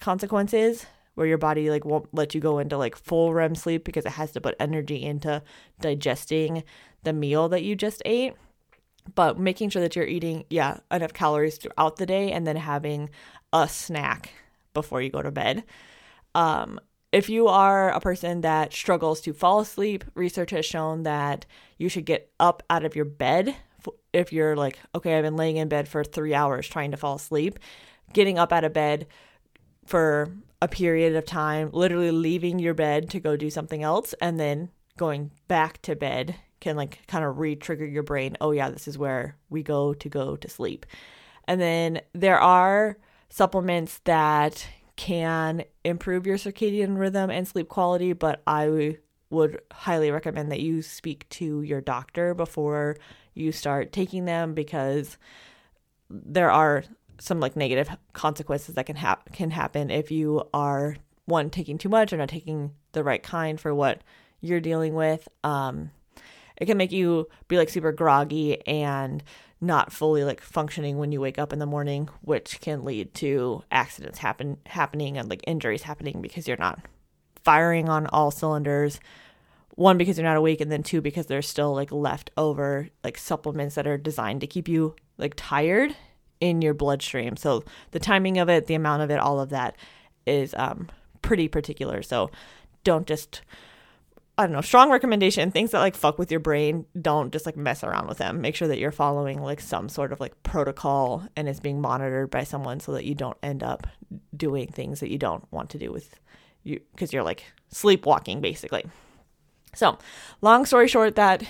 consequences 0.00 0.86
where 1.14 1.26
your 1.26 1.38
body 1.38 1.68
like 1.68 1.84
won't 1.84 2.14
let 2.14 2.32
you 2.32 2.40
go 2.40 2.60
into 2.60 2.78
like 2.78 2.96
full 2.96 3.34
REM 3.34 3.56
sleep 3.56 3.82
because 3.82 4.06
it 4.06 4.12
has 4.12 4.30
to 4.30 4.40
put 4.40 4.54
energy 4.60 5.02
into 5.02 5.42
digesting 5.80 6.62
the 7.08 7.12
meal 7.12 7.48
that 7.48 7.62
you 7.62 7.74
just 7.74 8.02
ate. 8.04 8.34
But 9.14 9.38
making 9.38 9.70
sure 9.70 9.80
that 9.80 9.96
you're 9.96 10.06
eating, 10.06 10.44
yeah, 10.50 10.80
enough 10.92 11.14
calories 11.14 11.56
throughout 11.56 11.96
the 11.96 12.04
day 12.04 12.30
and 12.30 12.46
then 12.46 12.56
having 12.56 13.08
a 13.54 13.66
snack 13.66 14.30
before 14.74 15.00
you 15.00 15.08
go 15.08 15.22
to 15.22 15.30
bed. 15.30 15.64
Um, 16.34 16.78
if 17.10 17.30
you 17.30 17.48
are 17.48 17.90
a 17.90 18.00
person 18.00 18.42
that 18.42 18.74
struggles 18.74 19.22
to 19.22 19.32
fall 19.32 19.60
asleep, 19.60 20.04
research 20.14 20.50
has 20.50 20.66
shown 20.66 21.04
that 21.04 21.46
you 21.78 21.88
should 21.88 22.04
get 22.04 22.30
up 22.38 22.62
out 22.68 22.84
of 22.84 22.94
your 22.94 23.06
bed. 23.06 23.56
If 24.12 24.30
you're 24.30 24.56
like, 24.56 24.78
okay, 24.94 25.16
I've 25.16 25.24
been 25.24 25.36
laying 25.36 25.56
in 25.56 25.68
bed 25.68 25.88
for 25.88 26.04
three 26.04 26.34
hours 26.34 26.68
trying 26.68 26.90
to 26.90 26.98
fall 26.98 27.16
asleep, 27.16 27.58
getting 28.12 28.38
up 28.38 28.52
out 28.52 28.64
of 28.64 28.74
bed 28.74 29.06
for 29.86 30.30
a 30.60 30.68
period 30.68 31.16
of 31.16 31.24
time, 31.24 31.70
literally 31.72 32.10
leaving 32.10 32.58
your 32.58 32.74
bed 32.74 33.08
to 33.10 33.20
go 33.20 33.36
do 33.36 33.48
something 33.48 33.82
else, 33.82 34.14
and 34.20 34.38
then 34.38 34.68
going 34.98 35.30
back 35.46 35.80
to 35.82 35.96
bed 35.96 36.36
can 36.60 36.76
like 36.76 37.06
kind 37.06 37.24
of 37.24 37.38
re 37.38 37.56
trigger 37.56 37.86
your 37.86 38.02
brain. 38.02 38.36
Oh, 38.40 38.50
yeah, 38.50 38.70
this 38.70 38.88
is 38.88 38.98
where 38.98 39.36
we 39.50 39.62
go 39.62 39.94
to 39.94 40.08
go 40.08 40.36
to 40.36 40.48
sleep. 40.48 40.86
And 41.46 41.60
then 41.60 42.00
there 42.12 42.38
are 42.38 42.98
supplements 43.30 44.00
that 44.04 44.66
can 44.96 45.64
improve 45.84 46.26
your 46.26 46.36
circadian 46.36 46.98
rhythm 46.98 47.30
and 47.30 47.46
sleep 47.46 47.68
quality, 47.68 48.12
but 48.12 48.42
I 48.46 48.98
would 49.30 49.60
highly 49.72 50.10
recommend 50.10 50.50
that 50.50 50.60
you 50.60 50.82
speak 50.82 51.28
to 51.28 51.62
your 51.62 51.80
doctor 51.80 52.34
before 52.34 52.96
you 53.34 53.52
start 53.52 53.92
taking 53.92 54.24
them 54.24 54.54
because 54.54 55.16
there 56.10 56.50
are 56.50 56.84
some 57.20 57.40
like 57.40 57.56
negative 57.56 57.88
consequences 58.12 58.74
that 58.74 58.86
can 58.86 58.96
hap- 58.96 59.32
can 59.32 59.50
happen 59.50 59.90
if 59.90 60.10
you 60.10 60.42
are 60.54 60.96
one 61.26 61.50
taking 61.50 61.78
too 61.78 61.88
much 61.88 62.12
or 62.12 62.16
not 62.16 62.28
taking 62.28 62.72
the 62.92 63.04
right 63.04 63.22
kind 63.22 63.60
for 63.60 63.74
what 63.74 64.02
you're 64.40 64.60
dealing 64.60 64.94
with. 64.94 65.28
Um, 65.44 65.90
it 66.58 66.66
can 66.66 66.76
make 66.76 66.92
you 66.92 67.28
be 67.46 67.56
like 67.56 67.68
super 67.68 67.92
groggy 67.92 68.66
and 68.66 69.22
not 69.60 69.92
fully 69.92 70.24
like 70.24 70.40
functioning 70.40 70.98
when 70.98 71.12
you 71.12 71.20
wake 71.20 71.38
up 71.38 71.52
in 71.52 71.58
the 71.58 71.66
morning, 71.66 72.08
which 72.22 72.60
can 72.60 72.84
lead 72.84 73.12
to 73.14 73.62
accidents 73.70 74.18
happen 74.18 74.58
happening 74.66 75.18
and 75.18 75.28
like 75.28 75.42
injuries 75.46 75.82
happening 75.82 76.20
because 76.20 76.46
you're 76.46 76.56
not 76.56 76.80
firing 77.42 77.88
on 77.88 78.06
all 78.08 78.30
cylinders. 78.30 79.00
One 79.74 79.98
because 79.98 80.18
you're 80.18 80.26
not 80.26 80.36
awake 80.36 80.60
and 80.60 80.70
then 80.70 80.82
two 80.82 81.00
because 81.00 81.26
there's 81.26 81.48
still 81.48 81.72
like 81.74 81.92
leftover 81.92 82.88
like 83.04 83.16
supplements 83.16 83.76
that 83.76 83.86
are 83.86 83.98
designed 83.98 84.40
to 84.40 84.46
keep 84.46 84.68
you 84.68 84.94
like 85.16 85.34
tired 85.36 85.94
in 86.40 86.62
your 86.62 86.74
bloodstream. 86.74 87.36
So 87.36 87.64
the 87.92 88.00
timing 88.00 88.38
of 88.38 88.48
it, 88.48 88.66
the 88.66 88.74
amount 88.74 89.02
of 89.02 89.10
it, 89.10 89.18
all 89.18 89.40
of 89.40 89.50
that 89.50 89.76
is 90.26 90.54
um 90.54 90.88
pretty 91.22 91.48
particular. 91.48 92.02
So 92.02 92.30
don't 92.84 93.06
just 93.06 93.42
I 94.38 94.44
don't 94.44 94.52
know, 94.52 94.60
strong 94.60 94.90
recommendation. 94.90 95.50
Things 95.50 95.72
that 95.72 95.80
like 95.80 95.96
fuck 95.96 96.16
with 96.16 96.30
your 96.30 96.38
brain, 96.38 96.86
don't 97.00 97.32
just 97.32 97.44
like 97.44 97.56
mess 97.56 97.82
around 97.82 98.06
with 98.06 98.18
them. 98.18 98.40
Make 98.40 98.54
sure 98.54 98.68
that 98.68 98.78
you're 98.78 98.92
following 98.92 99.42
like 99.42 99.60
some 99.60 99.88
sort 99.88 100.12
of 100.12 100.20
like 100.20 100.40
protocol 100.44 101.26
and 101.34 101.48
it's 101.48 101.58
being 101.58 101.80
monitored 101.80 102.30
by 102.30 102.44
someone 102.44 102.78
so 102.78 102.92
that 102.92 103.04
you 103.04 103.16
don't 103.16 103.36
end 103.42 103.64
up 103.64 103.88
doing 104.36 104.68
things 104.68 105.00
that 105.00 105.10
you 105.10 105.18
don't 105.18 105.50
want 105.50 105.70
to 105.70 105.78
do 105.78 105.90
with 105.90 106.20
you 106.62 106.80
because 106.92 107.12
you're 107.12 107.24
like 107.24 107.44
sleepwalking 107.68 108.40
basically. 108.40 108.84
So, 109.74 109.98
long 110.40 110.64
story 110.66 110.86
short, 110.86 111.16
that 111.16 111.42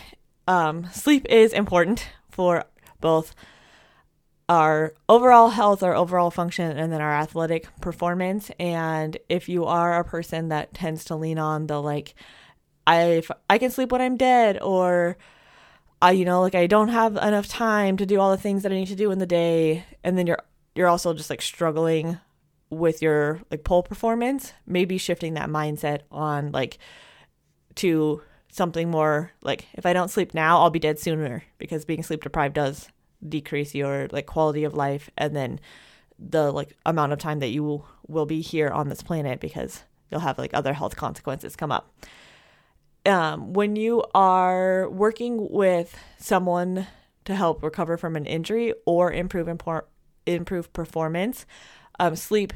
um, 0.46 0.86
sleep 0.90 1.26
is 1.28 1.52
important 1.52 2.08
for 2.30 2.64
both 3.00 3.34
our 4.48 4.94
overall 5.08 5.50
health, 5.50 5.82
our 5.82 5.94
overall 5.94 6.30
function, 6.30 6.76
and 6.76 6.90
then 6.90 7.02
our 7.02 7.12
athletic 7.12 7.68
performance. 7.80 8.50
And 8.58 9.18
if 9.28 9.48
you 9.48 9.66
are 9.66 10.00
a 10.00 10.04
person 10.04 10.48
that 10.48 10.72
tends 10.72 11.04
to 11.04 11.16
lean 11.16 11.38
on 11.38 11.66
the 11.66 11.82
like, 11.82 12.14
I 12.88 13.22
I 13.50 13.58
can 13.58 13.70
sleep 13.70 13.92
when 13.92 14.00
I'm 14.00 14.16
dead 14.16 14.58
or 14.62 15.18
I 16.00 16.12
you 16.12 16.24
know 16.24 16.40
like 16.40 16.54
I 16.54 16.66
don't 16.66 16.88
have 16.88 17.16
enough 17.16 17.46
time 17.46 17.98
to 17.98 18.06
do 18.06 18.18
all 18.18 18.30
the 18.30 18.42
things 18.42 18.62
that 18.62 18.72
I 18.72 18.76
need 18.76 18.88
to 18.88 18.96
do 18.96 19.10
in 19.10 19.18
the 19.18 19.26
day 19.26 19.84
and 20.02 20.16
then 20.16 20.26
you're 20.26 20.42
you're 20.74 20.88
also 20.88 21.12
just 21.12 21.28
like 21.28 21.42
struggling 21.42 22.18
with 22.70 23.02
your 23.02 23.40
like 23.50 23.62
pole 23.62 23.82
performance 23.82 24.54
maybe 24.66 24.96
shifting 24.96 25.34
that 25.34 25.50
mindset 25.50 26.00
on 26.10 26.50
like 26.52 26.78
to 27.74 28.22
something 28.50 28.90
more 28.90 29.32
like 29.42 29.66
if 29.74 29.84
I 29.84 29.92
don't 29.92 30.10
sleep 30.10 30.32
now 30.32 30.58
I'll 30.60 30.70
be 30.70 30.78
dead 30.78 30.98
sooner 30.98 31.44
because 31.58 31.84
being 31.84 32.02
sleep 32.02 32.22
deprived 32.22 32.54
does 32.54 32.88
decrease 33.26 33.74
your 33.74 34.08
like 34.12 34.26
quality 34.26 34.64
of 34.64 34.74
life 34.74 35.10
and 35.18 35.36
then 35.36 35.60
the 36.18 36.50
like 36.50 36.74
amount 36.86 37.12
of 37.12 37.18
time 37.18 37.40
that 37.40 37.48
you 37.48 37.62
will, 37.62 37.86
will 38.06 38.26
be 38.26 38.40
here 38.40 38.70
on 38.70 38.88
this 38.88 39.02
planet 39.02 39.40
because 39.40 39.82
you'll 40.10 40.20
have 40.20 40.38
like 40.38 40.54
other 40.54 40.72
health 40.72 40.96
consequences 40.96 41.54
come 41.54 41.70
up 41.70 41.92
um, 43.08 43.52
when 43.54 43.74
you 43.74 44.04
are 44.14 44.88
working 44.90 45.48
with 45.50 45.96
someone 46.18 46.86
to 47.24 47.34
help 47.34 47.62
recover 47.62 47.96
from 47.96 48.16
an 48.16 48.26
injury 48.26 48.74
or 48.86 49.12
improve 49.12 49.46
impor- 49.46 49.84
improve 50.26 50.72
performance, 50.72 51.46
um, 51.98 52.14
sleep 52.14 52.52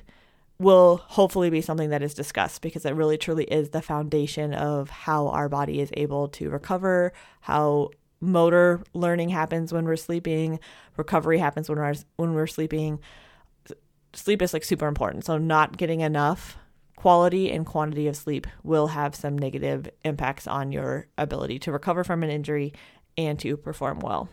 will 0.59 0.99
hopefully 1.09 1.51
be 1.51 1.61
something 1.61 1.91
that 1.91 2.03
is 2.03 2.15
discussed 2.15 2.62
because 2.62 2.85
it 2.85 2.95
really 2.95 3.19
truly 3.19 3.45
is 3.45 3.71
the 3.71 3.83
foundation 3.83 4.55
of 4.55 4.91
how 4.91 5.29
our 5.29 5.49
body 5.49 5.81
is 5.81 5.91
able 5.95 6.29
to 6.29 6.51
recover, 6.51 7.12
how 7.41 7.91
motor 8.21 8.81
learning 8.95 9.29
happens 9.31 9.73
when 9.73 9.85
we're 9.85 9.97
sleeping, 9.97 10.61
recovery 10.97 11.38
happens 11.38 11.69
when 11.69 11.79
we're 11.79 11.95
when 12.17 12.35
we're 12.35 12.47
sleeping. 12.47 13.01
Sleep 14.15 14.43
is 14.43 14.53
like 14.53 14.62
super 14.62 14.87
important. 14.87 15.25
So 15.25 15.38
not 15.38 15.77
getting 15.79 16.01
enough 16.01 16.57
quality 16.96 17.50
and 17.50 17.66
quantity 17.66 18.07
of 18.07 18.16
sleep 18.16 18.46
will 18.62 18.88
have 18.88 19.14
some 19.14 19.37
negative 19.37 19.90
impacts 20.05 20.46
on 20.46 20.72
your 20.72 21.07
ability 21.18 21.59
to 21.61 21.72
recover 21.72 22.05
from 22.05 22.22
an 22.22 22.31
injury 22.31 22.72
and 23.16 23.38
to 23.40 23.57
perform 23.57 23.98
well. 24.00 24.28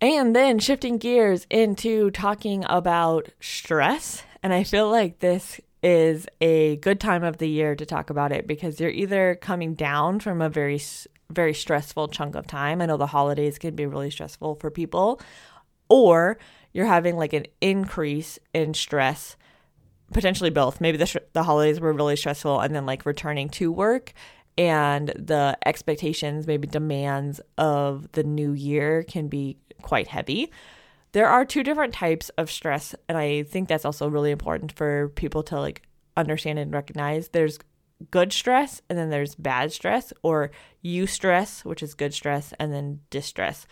And 0.00 0.36
then 0.36 0.58
shifting 0.58 0.98
gears 0.98 1.46
into 1.48 2.10
talking 2.10 2.64
about 2.68 3.30
stress. 3.40 4.22
And 4.42 4.52
I 4.52 4.62
feel 4.62 4.90
like 4.90 5.20
this 5.20 5.60
is 5.82 6.26
a 6.40 6.76
good 6.76 7.00
time 7.00 7.24
of 7.24 7.38
the 7.38 7.48
year 7.48 7.74
to 7.74 7.86
talk 7.86 8.10
about 8.10 8.32
it 8.32 8.46
because 8.46 8.80
you're 8.80 8.90
either 8.90 9.36
coming 9.36 9.74
down 9.74 10.20
from 10.20 10.42
a 10.42 10.50
very, 10.50 10.80
very 11.30 11.54
stressful 11.54 12.08
chunk 12.08 12.34
of 12.34 12.46
time. 12.46 12.82
I 12.82 12.86
know 12.86 12.96
the 12.96 13.06
holidays 13.06 13.58
can 13.58 13.74
be 13.74 13.86
really 13.86 14.10
stressful 14.10 14.56
for 14.56 14.70
people, 14.70 15.20
or 15.88 16.38
you're 16.72 16.86
having 16.86 17.16
like 17.16 17.32
an 17.32 17.46
increase 17.60 18.38
in 18.52 18.74
stress 18.74 19.36
potentially 20.12 20.50
both. 20.50 20.80
Maybe 20.80 20.98
the 20.98 21.06
sh- 21.06 21.16
the 21.32 21.42
holidays 21.42 21.80
were 21.80 21.92
really 21.92 22.16
stressful, 22.16 22.60
and 22.60 22.74
then 22.74 22.86
like 22.86 23.06
returning 23.06 23.48
to 23.50 23.72
work 23.72 24.12
and 24.58 25.08
the 25.08 25.58
expectations, 25.66 26.46
maybe 26.46 26.66
demands 26.66 27.40
of 27.58 28.10
the 28.12 28.24
new 28.24 28.52
year 28.52 29.02
can 29.02 29.28
be 29.28 29.58
quite 29.82 30.08
heavy. 30.08 30.50
There 31.12 31.28
are 31.28 31.44
two 31.44 31.62
different 31.62 31.94
types 31.94 32.30
of 32.30 32.50
stress, 32.50 32.94
and 33.08 33.18
I 33.18 33.42
think 33.42 33.68
that's 33.68 33.84
also 33.84 34.08
really 34.08 34.30
important 34.30 34.72
for 34.72 35.10
people 35.10 35.42
to 35.44 35.60
like 35.60 35.82
understand 36.16 36.58
and 36.58 36.72
recognize. 36.72 37.28
There's 37.28 37.58
good 38.10 38.32
stress, 38.32 38.80
and 38.88 38.98
then 38.98 39.10
there's 39.10 39.34
bad 39.34 39.72
stress, 39.72 40.12
or 40.22 40.50
eustress, 40.84 41.64
which 41.64 41.82
is 41.82 41.94
good 41.94 42.14
stress, 42.14 42.52
and 42.58 42.72
then 42.72 43.00
distress. 43.10 43.66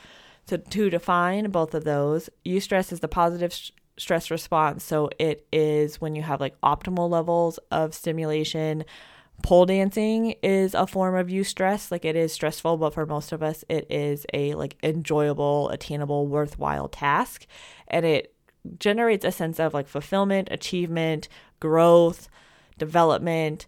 So, 0.47 0.59
to 0.59 0.91
define 0.91 1.51
both 1.51 1.75
of 1.75 1.85
those, 1.85 2.29
eustress 2.45 2.93
is 2.93 3.01
the 3.01 3.09
positive 3.09 3.59
stress 3.97 4.31
response. 4.31 4.85
So 4.85 5.11
it 5.19 5.47
is 5.53 6.01
when 6.01 6.15
you 6.15 6.23
have 6.23 6.41
like 6.41 6.61
optimal 6.61 7.09
levels 7.09 7.59
of 7.71 7.95
stimulation. 7.95 8.85
Pole 9.43 9.67
dancing 9.67 10.35
is 10.43 10.75
a 10.75 10.87
form 10.87 11.17
of 11.17 11.29
eustress. 11.29 11.91
Like 11.91 12.05
it 12.05 12.17
is 12.17 12.33
stressful, 12.33 12.77
but 12.77 12.95
for 12.95 13.07
most 13.07 13.33
of 13.33 13.43
us, 13.43 13.65
it 13.69 13.87
is 13.91 14.27
a 14.33 14.55
like 14.55 14.77
enjoyable, 14.83 15.69
attainable, 15.71 16.27
worthwhile 16.27 16.89
task. 16.89 17.47
And 17.89 18.07
it 18.07 18.35
generates 18.79 19.25
a 19.25 19.33
sense 19.33 19.61
of 19.61 19.75
like 19.75 19.89
fulfillment, 19.89 20.49
achievement, 20.51 21.29
growth, 21.61 22.29
development, 22.79 23.67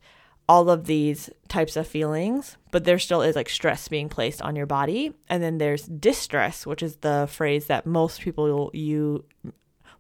all 0.48 0.70
of 0.70 0.86
these 0.86 1.28
types 1.48 1.76
of 1.76 1.86
feelings, 1.86 2.56
but 2.70 2.84
there 2.84 2.98
still 2.98 3.20
is 3.20 3.34
like 3.34 3.48
stress 3.48 3.88
being 3.88 4.08
placed 4.08 4.40
on 4.42 4.54
your 4.54 4.66
body. 4.66 5.12
And 5.28 5.42
then 5.42 5.58
there's 5.58 5.86
distress, 5.86 6.64
which 6.64 6.82
is 6.82 6.96
the 6.96 7.28
phrase 7.30 7.66
that 7.66 7.84
most 7.84 8.20
people 8.20 8.70
you 8.72 9.24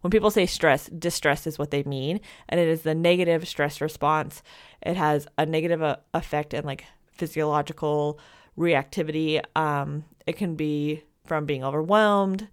when 0.06 0.12
people 0.12 0.30
say 0.30 0.46
stress, 0.46 0.86
distress 0.86 1.48
is 1.48 1.58
what 1.58 1.72
they 1.72 1.82
mean, 1.82 2.20
and 2.48 2.60
it 2.60 2.68
is 2.68 2.82
the 2.82 2.94
negative 2.94 3.48
stress 3.48 3.80
response. 3.80 4.40
It 4.80 4.96
has 4.96 5.26
a 5.36 5.44
negative 5.44 5.82
uh, 5.82 5.96
effect 6.14 6.54
and 6.54 6.64
like 6.64 6.84
physiological 7.10 8.20
reactivity. 8.56 9.42
Um, 9.56 10.04
it 10.24 10.36
can 10.36 10.54
be 10.54 11.02
from 11.24 11.44
being 11.44 11.64
overwhelmed 11.64 12.46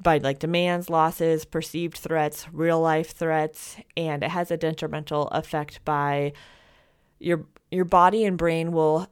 by 0.00 0.18
like 0.18 0.38
demands, 0.38 0.88
losses, 0.88 1.44
perceived 1.44 1.98
threats, 1.98 2.46
real 2.52 2.80
life 2.80 3.10
threats, 3.10 3.78
and 3.96 4.22
it 4.22 4.30
has 4.30 4.52
a 4.52 4.56
detrimental 4.56 5.26
effect 5.30 5.84
by 5.84 6.34
your 7.18 7.46
your 7.72 7.84
body 7.84 8.24
and 8.24 8.38
brain 8.38 8.70
will 8.70 9.08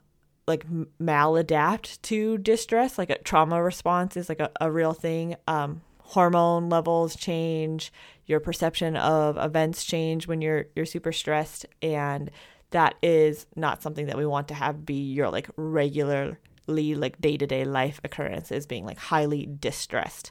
like 0.47 0.65
maladapt 1.01 2.01
to 2.03 2.39
distress 2.39 2.99
like 2.99 3.11
a 3.11 3.19
trauma 3.19 3.61
response 3.61 4.17
is 4.17 4.29
like 4.29 4.39
a, 4.39 4.51
a 4.61 4.71
real 4.71 4.93
thing 4.93 5.35
um 5.49 5.81
hormone 6.05 6.69
levels 6.69 7.17
change 7.17 7.93
your 8.27 8.39
perception 8.39 8.97
of 8.97 9.37
events 9.39 9.85
change 9.85 10.27
when 10.27 10.41
you're 10.41 10.67
you're 10.77 10.87
super 10.87 11.13
stressed 11.13 11.65
and 11.83 12.31
that 12.71 12.95
is 13.03 13.47
not 13.57 13.83
something 13.83 14.07
that 14.07 14.17
we 14.17 14.27
want 14.27 14.49
to 14.49 14.55
have 14.55 14.85
be 14.85 15.13
your 15.13 15.31
like 15.31 15.49
regularly 15.57 16.37
like 16.67 17.21
day-to-day 17.21 17.65
life 17.65 18.01
occurrences 18.05 18.67
being 18.67 18.85
like 18.85 18.99
highly 18.99 19.49
distressed. 19.61 20.31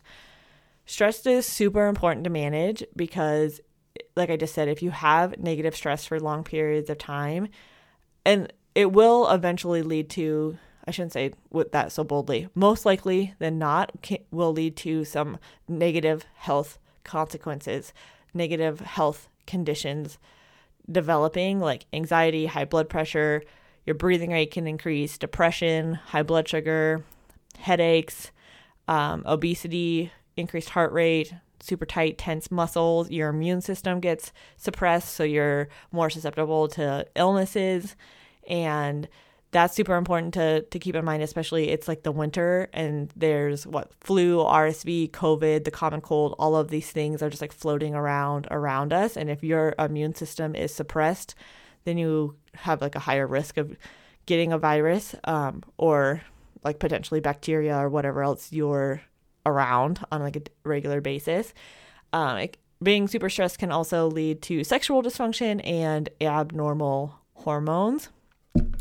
Stress 0.86 1.26
is 1.26 1.46
super 1.46 1.88
important 1.88 2.24
to 2.24 2.30
manage 2.30 2.84
because 2.96 3.60
like 4.16 4.30
i 4.30 4.36
just 4.36 4.54
said 4.54 4.68
if 4.68 4.82
you 4.82 4.92
have 4.92 5.38
negative 5.40 5.76
stress 5.76 6.06
for 6.06 6.20
long 6.20 6.44
periods 6.44 6.90
of 6.90 6.98
time 6.98 7.48
and 8.26 8.52
it 8.76 8.92
will 8.92 9.30
eventually 9.30 9.82
lead 9.82 10.10
to 10.10 10.58
I 10.86 10.92
shouldn't 10.92 11.14
say 11.14 11.32
with 11.50 11.72
that 11.72 11.92
so 11.92 12.04
boldly. 12.04 12.50
Most 12.56 12.86
likely 12.86 13.34
than 13.40 13.58
not, 13.58 13.92
can, 14.02 14.20
will 14.32 14.52
lead 14.52 14.76
to 14.78 15.06
some 15.06 15.38
negative 15.68 16.26
health 16.36 16.78
consequences, 17.04 17.94
negative 18.34 18.82
health 18.82 19.30
conditions 19.48 20.18
developing, 20.92 21.60
like 21.60 21.86
anxiety, 21.94 22.48
high 22.48 22.66
blood 22.66 22.90
pressure. 22.90 23.44
Your 23.86 23.96
breathing 23.96 24.32
rate 24.32 24.52
can 24.52 24.68
increase, 24.68 25.18
depression, 25.18 25.96
high 25.96 26.24
blood 26.24 26.48
sugar, 26.48 27.04
headaches, 27.60 28.32
um, 28.88 29.24
obesity, 29.26 30.12
increased 30.36 30.70
heart 30.70 30.92
rate, 30.92 31.34
super 31.60 31.86
tight, 31.86 32.18
tense 32.18 32.52
muscles. 32.52 33.10
Your 33.10 33.30
immune 33.30 33.62
system 33.62 34.00
gets 34.00 34.34
suppressed, 34.58 35.14
so 35.14 35.24
you're 35.24 35.70
more 35.92 36.10
susceptible 36.10 36.68
to 36.70 37.06
illnesses 37.16 37.96
and 38.48 39.08
that's 39.54 39.76
super 39.76 39.96
important 39.96 40.34
to 40.34 40.64
to 40.64 40.80
keep 40.80 40.96
in 40.96 41.06
mind 41.06 41.24
especially 41.24 41.70
it's 41.70 41.88
like 41.88 42.04
the 42.04 42.12
winter 42.12 42.70
and 42.74 43.14
there's 43.16 43.66
what 43.66 43.92
flu 44.02 44.38
rsv 44.40 45.12
covid 45.12 45.64
the 45.64 45.72
common 45.72 46.02
cold 46.02 46.36
all 46.38 46.56
of 46.56 46.68
these 46.70 46.92
things 46.92 47.22
are 47.22 47.30
just 47.30 47.42
like 47.42 47.54
floating 47.54 47.96
around 47.96 48.48
around 48.52 48.92
us. 48.92 49.16
And 49.16 49.30
if 49.30 49.44
your 49.44 49.76
immune 49.80 50.16
system 50.16 50.56
is 50.56 50.74
suppressed 50.74 51.36
then 51.86 51.98
you 51.98 52.36
have 52.56 52.82
like 52.82 52.96
a 52.96 53.00
higher 53.00 53.28
risk 53.28 53.58
of 53.58 53.76
getting 54.26 54.54
a 54.54 54.58
virus 54.58 55.16
um, 55.26 55.64
or 55.78 56.22
like 56.64 56.80
potentially 56.80 57.20
bacteria 57.20 57.78
or 57.78 57.90
whatever 57.90 58.24
else 58.24 58.52
you're 58.52 59.02
around 59.46 60.00
on 60.12 60.22
like 60.22 60.38
a 60.38 60.42
regular 60.64 61.02
basis. 61.02 61.54
Um, 62.14 62.38
it, 62.38 62.58
being 62.82 63.08
super 63.08 63.30
stressed 63.30 63.60
can 63.60 63.72
also 63.72 64.08
lead 64.08 64.42
to 64.44 64.64
sexual 64.64 65.04
dysfunction 65.04 65.66
and 65.66 66.10
abnormal 66.22 67.20
hormones 67.34 68.10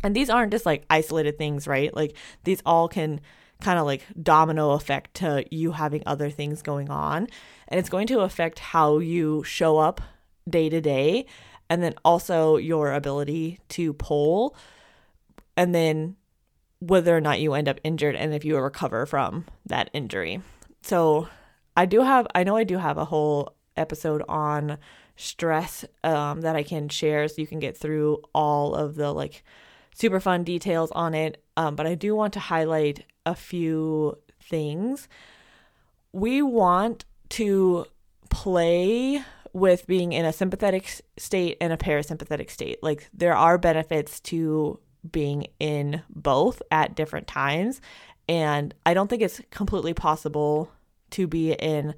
and 0.02 0.16
these 0.16 0.30
aren't 0.30 0.52
just 0.52 0.66
like 0.66 0.84
isolated 0.90 1.38
things, 1.38 1.66
right? 1.66 1.94
Like 1.94 2.16
these 2.44 2.62
all 2.66 2.88
can 2.88 3.20
kind 3.60 3.78
of 3.78 3.86
like 3.86 4.02
domino 4.20 4.72
effect 4.72 5.14
to 5.14 5.44
you 5.50 5.72
having 5.72 6.02
other 6.04 6.30
things 6.30 6.62
going 6.62 6.90
on. 6.90 7.28
And 7.68 7.78
it's 7.78 7.88
going 7.88 8.06
to 8.08 8.20
affect 8.20 8.58
how 8.58 8.98
you 8.98 9.42
show 9.44 9.78
up 9.78 10.00
day 10.48 10.68
to 10.68 10.80
day 10.80 11.26
and 11.70 11.82
then 11.82 11.94
also 12.04 12.56
your 12.56 12.92
ability 12.92 13.60
to 13.70 13.92
pull 13.94 14.56
and 15.56 15.74
then 15.74 16.16
whether 16.80 17.16
or 17.16 17.20
not 17.20 17.40
you 17.40 17.54
end 17.54 17.68
up 17.68 17.78
injured 17.84 18.16
and 18.16 18.34
if 18.34 18.44
you 18.44 18.58
recover 18.58 19.06
from 19.06 19.44
that 19.66 19.88
injury. 19.92 20.42
So 20.82 21.28
I 21.76 21.86
do 21.86 22.02
have 22.02 22.26
I 22.34 22.42
know 22.44 22.56
I 22.56 22.64
do 22.64 22.78
have 22.78 22.98
a 22.98 23.04
whole 23.04 23.54
episode 23.76 24.22
on 24.28 24.78
stress 25.16 25.84
um, 26.04 26.40
that 26.40 26.56
I 26.56 26.62
can 26.62 26.88
share 26.88 27.28
so 27.28 27.40
you 27.40 27.46
can 27.46 27.58
get 27.58 27.76
through 27.76 28.22
all 28.34 28.74
of 28.74 28.94
the 28.94 29.12
like 29.12 29.44
super 29.94 30.20
fun 30.20 30.44
details 30.44 30.90
on 30.92 31.14
it. 31.14 31.42
Um, 31.56 31.76
but 31.76 31.86
I 31.86 31.94
do 31.94 32.14
want 32.14 32.32
to 32.34 32.40
highlight 32.40 33.04
a 33.26 33.34
few 33.34 34.18
things. 34.40 35.08
We 36.12 36.42
want 36.42 37.04
to 37.30 37.86
play 38.30 39.22
with 39.52 39.86
being 39.86 40.12
in 40.12 40.24
a 40.24 40.32
sympathetic 40.32 41.02
state 41.18 41.58
and 41.60 41.72
a 41.72 41.76
parasympathetic 41.76 42.50
state. 42.50 42.82
Like 42.82 43.08
there 43.12 43.36
are 43.36 43.58
benefits 43.58 44.20
to 44.20 44.80
being 45.10 45.46
in 45.58 46.02
both 46.08 46.62
at 46.70 46.94
different 46.94 47.26
times. 47.26 47.80
And 48.28 48.74
I 48.86 48.94
don't 48.94 49.08
think 49.08 49.22
it's 49.22 49.40
completely 49.50 49.94
possible 49.94 50.70
to 51.10 51.26
be 51.26 51.52
in 51.52 51.94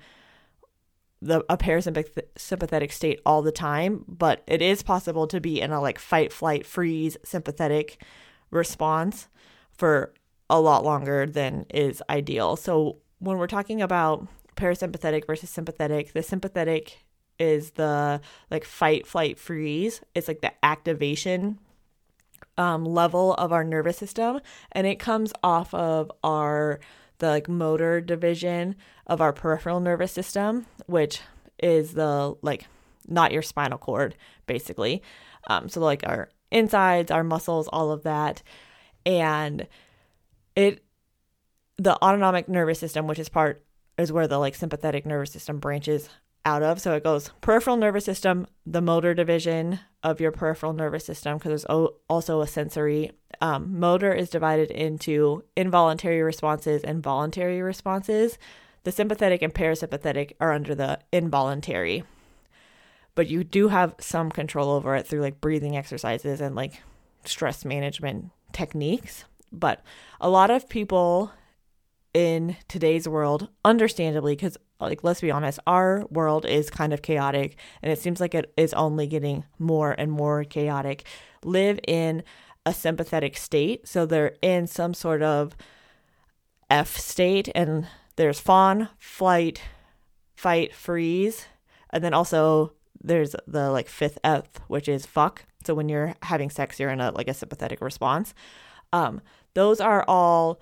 the 1.25 1.45
a 1.49 1.57
parasympathetic 1.57 2.93
state 2.93 3.21
all 3.25 3.41
the 3.41 3.53
time, 3.53 4.05
but 4.07 4.43
it 4.47 4.61
is 4.61 4.83
possible 4.83 5.27
to 5.27 5.41
be 5.41 5.61
in 5.61 5.73
a 5.73 5.81
like 5.81 5.99
fight, 5.99 6.33
flight, 6.33 6.67
freeze 6.67 7.17
sympathetic 7.25 8.03
response 8.51 9.29
for 9.73 10.13
a 10.51 10.61
lot 10.61 10.85
longer 10.85 11.27
than 11.27 11.65
is 11.71 12.03
ideal. 12.11 12.57
So 12.57 12.99
when 13.19 13.39
we're 13.39 13.47
talking 13.47 13.81
about 13.81 14.29
parasympathetic 14.57 15.27
versus 15.27 15.49
sympathetic, 15.49 16.13
the 16.13 16.23
sympathetic 16.23 17.05
is 17.39 17.73
the 17.73 18.21
like 18.51 18.65
fight, 18.65 19.07
flight, 19.07 19.39
freeze. 19.39 20.03
It's 20.15 20.29
like 20.29 20.43
the 20.43 20.53
activation 20.63 21.59
um, 22.59 22.85
level 22.85 23.35
of 23.35 23.51
our 23.51 23.65
nervous 23.65 23.97
system, 23.97 24.41
and 24.73 24.87
it 24.87 24.99
comes 24.99 25.33
off 25.43 25.73
of 25.73 26.13
our 26.23 26.81
the 27.19 27.29
like 27.29 27.49
motor 27.49 28.01
division 28.01 28.77
of 29.07 29.21
our 29.21 29.33
peripheral 29.33 29.81
nervous 29.81 30.13
system, 30.13 30.67
which 30.87 31.21
is 31.63 31.95
the 31.95 32.35
like 32.43 32.67
not 33.07 33.33
your 33.33 33.43
spinal 33.43 33.79
cord 33.79 34.17
basically. 34.47 35.03
Um, 35.47 35.69
so 35.69 35.81
like 35.81 36.03
our 36.07 36.31
insides, 36.51 37.11
our 37.11 37.25
muscles, 37.25 37.69
all 37.73 37.91
of 37.91 38.03
that, 38.05 38.43
and 39.05 39.67
it 40.57 40.83
the 41.77 41.97
autonomic 42.03 42.49
nervous 42.49 42.79
system, 42.79 43.07
which 43.07 43.19
is 43.19 43.29
part 43.29 43.65
is 43.99 44.13
where 44.13 44.29
the 44.29 44.39
like 44.39 44.55
sympathetic 44.55 45.07
nervous 45.07 45.33
system 45.33 45.59
branches 45.59 46.09
out 46.45 46.63
of. 46.63 46.81
So 46.81 46.95
it 46.95 47.05
goes 47.05 47.31
peripheral 47.41 47.77
nervous 47.77 48.05
system, 48.05 48.47
the 48.67 48.81
motor 48.81 49.15
division 49.15 49.81
of 50.03 50.21
your 50.21 50.31
peripheral 50.31 50.73
nervous 50.73 51.05
system, 51.05 51.39
because 51.39 51.65
there's 51.65 51.89
also 52.09 52.41
a 52.41 52.47
sensory. 52.47 53.13
Um, 53.41 53.79
motor 53.79 54.13
is 54.13 54.31
divided 54.31 54.71
into 54.71 55.45
involuntary 55.57 56.23
responses 56.23 56.83
and 56.83 57.03
voluntary 57.03 57.63
responses. 57.63 58.39
The 58.85 58.93
sympathetic 58.93 59.43
and 59.43 59.55
parasympathetic 59.55 60.33
are 60.41 60.53
under 60.53 60.75
the 60.75 61.01
involuntary, 61.13 62.05
but 63.15 63.29
you 63.29 63.45
do 63.45 63.69
have 63.69 63.95
some 63.99 64.31
control 64.31 64.71
over 64.71 64.95
it 64.95 65.07
through 65.07 65.23
like 65.23 65.41
breathing 65.41 65.77
exercises 65.77 66.41
and 66.41 66.55
like 66.55 66.83
stress 67.25 67.65
management 67.65 68.31
techniques. 68.53 69.25
But 69.51 69.83
a 70.21 70.29
lot 70.29 70.51
of 70.51 70.69
people 70.69 71.33
in 72.13 72.57
today's 72.69 73.09
world, 73.09 73.49
understandably, 73.65 74.35
because 74.37 74.57
like 74.81 75.03
let's 75.03 75.21
be 75.21 75.31
honest, 75.31 75.59
our 75.67 76.05
world 76.11 76.45
is 76.45 76.71
kind 76.71 76.93
of 76.93 77.03
chaotic 77.03 77.57
and 77.83 77.91
it 77.91 77.99
seems 77.99 78.21
like 78.21 78.35
it 78.35 78.53
is 78.57 78.75
only 78.75 79.07
getting 79.07 79.45
more 79.59 79.93
and 79.93 80.11
more 80.11 80.45
chaotic. 80.45 81.05
Live 81.45 81.79
in 81.87 82.23
a 82.67 82.73
sympathetic 82.73 83.37
state, 83.37 83.87
so 83.87 84.07
they're 84.07 84.37
in 84.43 84.67
some 84.67 84.95
sort 84.95 85.23
of 85.23 85.57
F 86.71 86.97
state 86.97 87.49
and 87.55 87.87
there's 88.17 88.41
fawn, 88.41 88.89
flight, 88.99 89.61
fight, 90.35 90.75
freeze, 90.75 91.47
and 91.91 92.03
then 92.03 92.15
also 92.15 92.73
there's 93.03 93.37
the 93.47 93.71
like 93.71 93.89
fifth 93.89 94.19
F, 94.25 94.45
which 94.69 94.89
is 94.89 95.07
fuck. 95.07 95.45
So 95.65 95.75
when 95.75 95.89
you're 95.89 96.15
having 96.23 96.51
sex, 96.51 96.81
you're 96.81 96.91
in 96.91 97.01
a 97.01 97.11
like 97.11 97.29
a 97.29 97.35
sympathetic 97.35 97.81
response. 97.81 98.35
Um, 98.93 99.21
those 99.55 99.81
are 99.81 100.05
all 100.09 100.61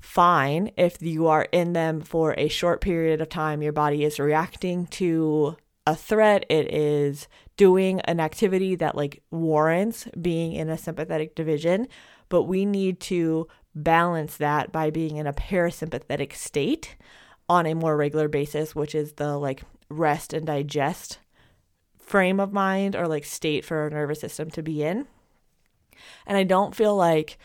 fine 0.00 0.70
if 0.76 1.02
you 1.02 1.26
are 1.26 1.46
in 1.52 1.72
them 1.72 2.00
for 2.00 2.34
a 2.38 2.48
short 2.48 2.80
period 2.80 3.20
of 3.20 3.28
time. 3.28 3.62
Your 3.62 3.72
body 3.72 4.04
is 4.04 4.18
reacting 4.18 4.86
to 4.86 5.56
a 5.86 5.96
threat, 5.96 6.44
it 6.48 6.72
is 6.72 7.26
doing 7.60 8.00
an 8.06 8.20
activity 8.20 8.74
that 8.74 8.96
like 8.96 9.22
warrants 9.30 10.08
being 10.18 10.54
in 10.54 10.70
a 10.70 10.78
sympathetic 10.78 11.34
division, 11.34 11.86
but 12.30 12.44
we 12.44 12.64
need 12.64 12.98
to 12.98 13.46
balance 13.74 14.38
that 14.38 14.72
by 14.72 14.88
being 14.88 15.18
in 15.18 15.26
a 15.26 15.32
parasympathetic 15.34 16.32
state 16.32 16.96
on 17.50 17.66
a 17.66 17.74
more 17.74 17.98
regular 17.98 18.28
basis, 18.28 18.74
which 18.74 18.94
is 18.94 19.12
the 19.12 19.36
like 19.36 19.62
rest 19.90 20.32
and 20.32 20.46
digest 20.46 21.18
frame 21.98 22.40
of 22.40 22.50
mind 22.50 22.96
or 22.96 23.06
like 23.06 23.26
state 23.26 23.62
for 23.62 23.76
our 23.80 23.90
nervous 23.90 24.20
system 24.20 24.50
to 24.50 24.62
be 24.62 24.82
in. 24.82 25.06
And 26.26 26.38
I 26.38 26.44
don't 26.44 26.74
feel 26.74 26.96
like 26.96 27.36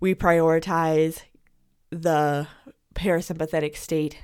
we 0.00 0.12
prioritize 0.12 1.22
the 1.90 2.48
parasympathetic 2.96 3.76
state 3.76 4.18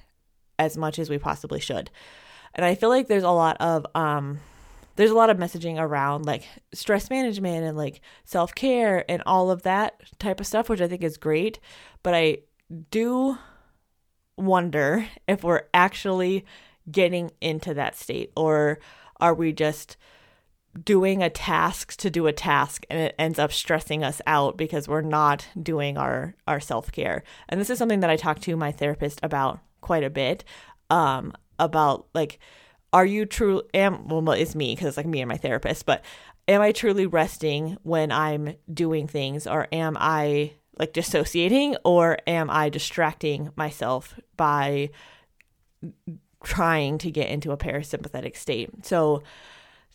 as 0.58 0.76
much 0.76 0.98
as 0.98 1.08
we 1.08 1.16
possibly 1.16 1.60
should. 1.60 1.92
And 2.56 2.66
I 2.66 2.74
feel 2.74 2.88
like 2.88 3.06
there's 3.06 3.22
a 3.22 3.30
lot 3.30 3.56
of 3.60 3.86
um 3.94 4.40
there's 4.98 5.12
a 5.12 5.14
lot 5.14 5.30
of 5.30 5.36
messaging 5.36 5.78
around 5.78 6.26
like 6.26 6.42
stress 6.74 7.08
management 7.08 7.64
and 7.64 7.76
like 7.76 8.00
self-care 8.24 9.08
and 9.08 9.22
all 9.26 9.48
of 9.48 9.62
that 9.62 9.94
type 10.18 10.40
of 10.40 10.46
stuff 10.46 10.68
which 10.68 10.80
I 10.80 10.88
think 10.88 11.04
is 11.04 11.16
great, 11.16 11.60
but 12.02 12.14
I 12.14 12.38
do 12.90 13.38
wonder 14.36 15.06
if 15.28 15.44
we're 15.44 15.62
actually 15.72 16.44
getting 16.90 17.30
into 17.40 17.74
that 17.74 17.94
state 17.94 18.32
or 18.36 18.80
are 19.20 19.34
we 19.34 19.52
just 19.52 19.96
doing 20.84 21.22
a 21.22 21.30
task 21.30 21.96
to 21.98 22.10
do 22.10 22.26
a 22.26 22.32
task 22.32 22.84
and 22.90 22.98
it 22.98 23.14
ends 23.20 23.38
up 23.38 23.52
stressing 23.52 24.02
us 24.02 24.20
out 24.26 24.56
because 24.56 24.88
we're 24.88 25.00
not 25.00 25.46
doing 25.60 25.96
our 25.96 26.34
our 26.48 26.58
self-care. 26.58 27.22
And 27.48 27.60
this 27.60 27.70
is 27.70 27.78
something 27.78 28.00
that 28.00 28.10
I 28.10 28.16
talk 28.16 28.40
to 28.40 28.56
my 28.56 28.72
therapist 28.72 29.20
about 29.22 29.60
quite 29.80 30.02
a 30.02 30.10
bit 30.10 30.42
um 30.90 31.32
about 31.60 32.08
like 32.14 32.40
are 32.92 33.06
you 33.06 33.26
true 33.26 33.62
am 33.74 34.08
well 34.08 34.30
it's 34.32 34.54
me 34.54 34.74
because 34.74 34.88
it's 34.88 34.96
like 34.96 35.06
me 35.06 35.20
and 35.20 35.28
my 35.28 35.36
therapist 35.36 35.86
but 35.86 36.04
am 36.46 36.60
i 36.60 36.72
truly 36.72 37.06
resting 37.06 37.76
when 37.82 38.10
i'm 38.10 38.54
doing 38.72 39.06
things 39.06 39.46
or 39.46 39.66
am 39.72 39.96
i 39.98 40.52
like 40.78 40.92
dissociating 40.92 41.76
or 41.84 42.18
am 42.26 42.48
i 42.50 42.68
distracting 42.68 43.50
myself 43.56 44.18
by 44.36 44.88
trying 46.44 46.98
to 46.98 47.10
get 47.10 47.28
into 47.28 47.52
a 47.52 47.56
parasympathetic 47.56 48.36
state? 48.36 48.70
So 48.84 49.22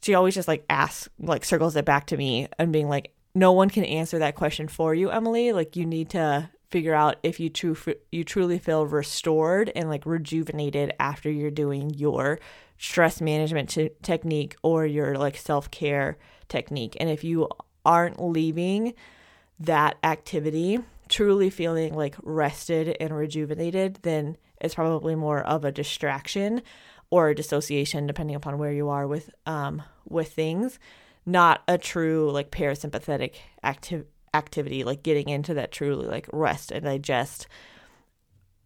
she 0.02 0.14
always 0.14 0.36
just 0.36 0.48
like 0.48 0.66
asks 0.70 1.10
like 1.20 1.46
circles 1.46 1.76
it 1.76 1.86
back 1.86 2.08
to 2.08 2.18
me 2.18 2.48
and 2.60 2.74
being 2.74 2.89
like 2.89 3.14
no 3.36 3.52
one 3.52 3.70
can 3.70 3.84
answer 3.86 4.20
that 4.20 4.36
question 4.36 4.68
for 4.68 4.94
you 4.94 5.10
emily. 5.10 5.54
Like 5.54 5.76
you 5.76 5.86
need 5.86 6.10
to 6.12 6.50
figure 6.70 6.94
out 6.94 7.18
if 7.24 7.39
you 7.39 7.50
true 7.50 7.76
you 8.12 8.24
truly 8.24 8.60
feel 8.60 8.86
restored 8.86 9.72
and 9.76 9.89
like 9.89 10.06
rejuvenated 10.06 10.94
after 11.00 11.32
you're 11.32 11.52
doing 11.52 11.91
your 11.91 12.39
stress 12.84 13.21
management 13.21 13.69
t- 13.69 13.91
technique 14.01 14.57
or 14.61 14.86
your 14.86 15.15
like 15.17 15.38
self-care 15.38 16.17
technique. 16.49 16.97
And 16.99 17.09
if 17.09 17.23
you 17.23 17.47
aren't 17.86 18.21
leaving 18.21 18.93
that 19.57 19.97
activity 20.03 20.79
truly 21.07 21.49
feeling 21.49 21.93
like 21.93 22.15
rested 22.23 22.97
and 22.99 23.15
rejuvenated 23.15 23.99
then 24.01 24.36
it's 24.59 24.75
probably 24.75 25.15
more 25.15 25.41
of 25.43 25.63
a 25.63 25.71
distraction 25.71 26.61
or 27.09 27.29
a 27.29 27.36
dissociation 27.36 28.05
depending 28.05 28.36
upon 28.36 28.57
where 28.57 28.73
you 28.73 28.89
are 28.89 29.07
with 29.07 29.29
um 29.45 29.81
with 30.09 30.34
things. 30.34 30.77
Not 31.25 31.61
a 31.69 31.77
true 31.77 32.31
like 32.31 32.51
parasympathetic 32.51 33.36
active 33.63 34.05
activity 34.34 34.84
like 34.84 35.03
getting 35.03 35.29
into 35.29 35.53
that 35.53 35.71
truly 35.71 36.05
like 36.05 36.27
rest 36.34 36.69
and 36.69 36.84
digest 36.84 37.47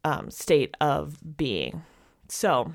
um 0.04 0.32
state 0.32 0.76
of 0.82 1.38
being. 1.38 1.84
So 2.30 2.72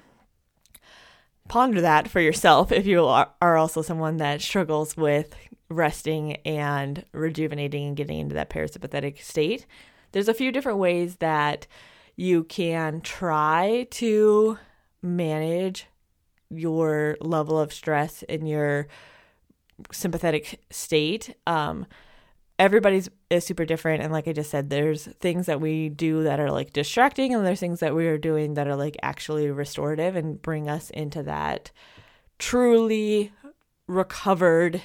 ponder 1.48 1.80
that 1.80 2.08
for 2.08 2.20
yourself 2.20 2.72
if 2.72 2.86
you 2.86 3.04
are, 3.04 3.56
also 3.56 3.82
someone 3.82 4.16
that 4.18 4.40
struggles 4.40 4.96
with 4.96 5.34
resting 5.68 6.36
and 6.44 7.04
rejuvenating 7.12 7.88
and 7.88 7.96
getting 7.96 8.18
into 8.18 8.34
that 8.34 8.50
parasympathetic 8.50 9.22
state 9.22 9.66
there's 10.12 10.28
a 10.28 10.34
few 10.34 10.52
different 10.52 10.78
ways 10.78 11.16
that 11.16 11.66
you 12.16 12.44
can 12.44 13.00
try 13.00 13.86
to 13.90 14.58
manage 15.02 15.86
your 16.50 17.16
level 17.20 17.58
of 17.58 17.72
stress 17.72 18.22
in 18.24 18.46
your 18.46 18.86
sympathetic 19.90 20.60
state. 20.70 21.34
Um, 21.46 21.86
everybody's 22.62 23.10
is 23.28 23.44
super 23.44 23.64
different, 23.64 24.04
and 24.04 24.12
like 24.12 24.28
I 24.28 24.32
just 24.32 24.48
said, 24.48 24.70
there's 24.70 25.06
things 25.06 25.46
that 25.46 25.60
we 25.60 25.88
do 25.88 26.22
that 26.22 26.38
are 26.38 26.52
like 26.52 26.72
distracting, 26.72 27.34
and 27.34 27.44
there's 27.44 27.58
things 27.58 27.80
that 27.80 27.92
we 27.92 28.06
are 28.06 28.16
doing 28.16 28.54
that 28.54 28.68
are 28.68 28.76
like 28.76 28.96
actually 29.02 29.50
restorative 29.50 30.14
and 30.14 30.40
bring 30.40 30.68
us 30.68 30.88
into 30.90 31.24
that 31.24 31.72
truly 32.38 33.32
recovered 33.88 34.80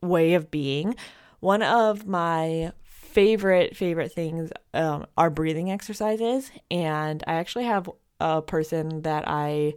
way 0.00 0.32
of 0.32 0.50
being. 0.50 0.96
One 1.40 1.62
of 1.62 2.06
my 2.06 2.72
favorite 2.84 3.76
favorite 3.76 4.10
things 4.12 4.50
um, 4.72 5.04
are 5.18 5.28
breathing 5.28 5.70
exercises, 5.70 6.50
and 6.70 7.22
I 7.26 7.34
actually 7.34 7.64
have 7.64 7.90
a 8.18 8.40
person 8.40 9.02
that 9.02 9.24
I 9.26 9.74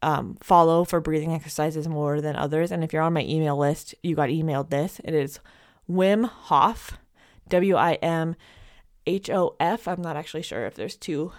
um, 0.00 0.36
follow 0.40 0.84
for 0.84 1.00
breathing 1.00 1.34
exercises 1.34 1.88
more 1.88 2.20
than 2.20 2.36
others. 2.36 2.70
And 2.70 2.84
if 2.84 2.92
you're 2.92 3.02
on 3.02 3.14
my 3.14 3.24
email 3.24 3.56
list, 3.58 3.96
you 4.04 4.14
got 4.14 4.28
emailed 4.28 4.70
this. 4.70 5.00
It 5.02 5.12
is 5.12 5.40
Wim 5.88 6.28
Hof, 6.28 6.98
W 7.48 7.76
I 7.76 7.94
M 7.94 8.36
H 9.06 9.30
O 9.30 9.56
F. 9.60 9.86
I'm 9.86 10.02
not 10.02 10.16
actually 10.16 10.42
sure 10.42 10.66
if 10.66 10.74
there's 10.74 10.96
two 10.96 11.32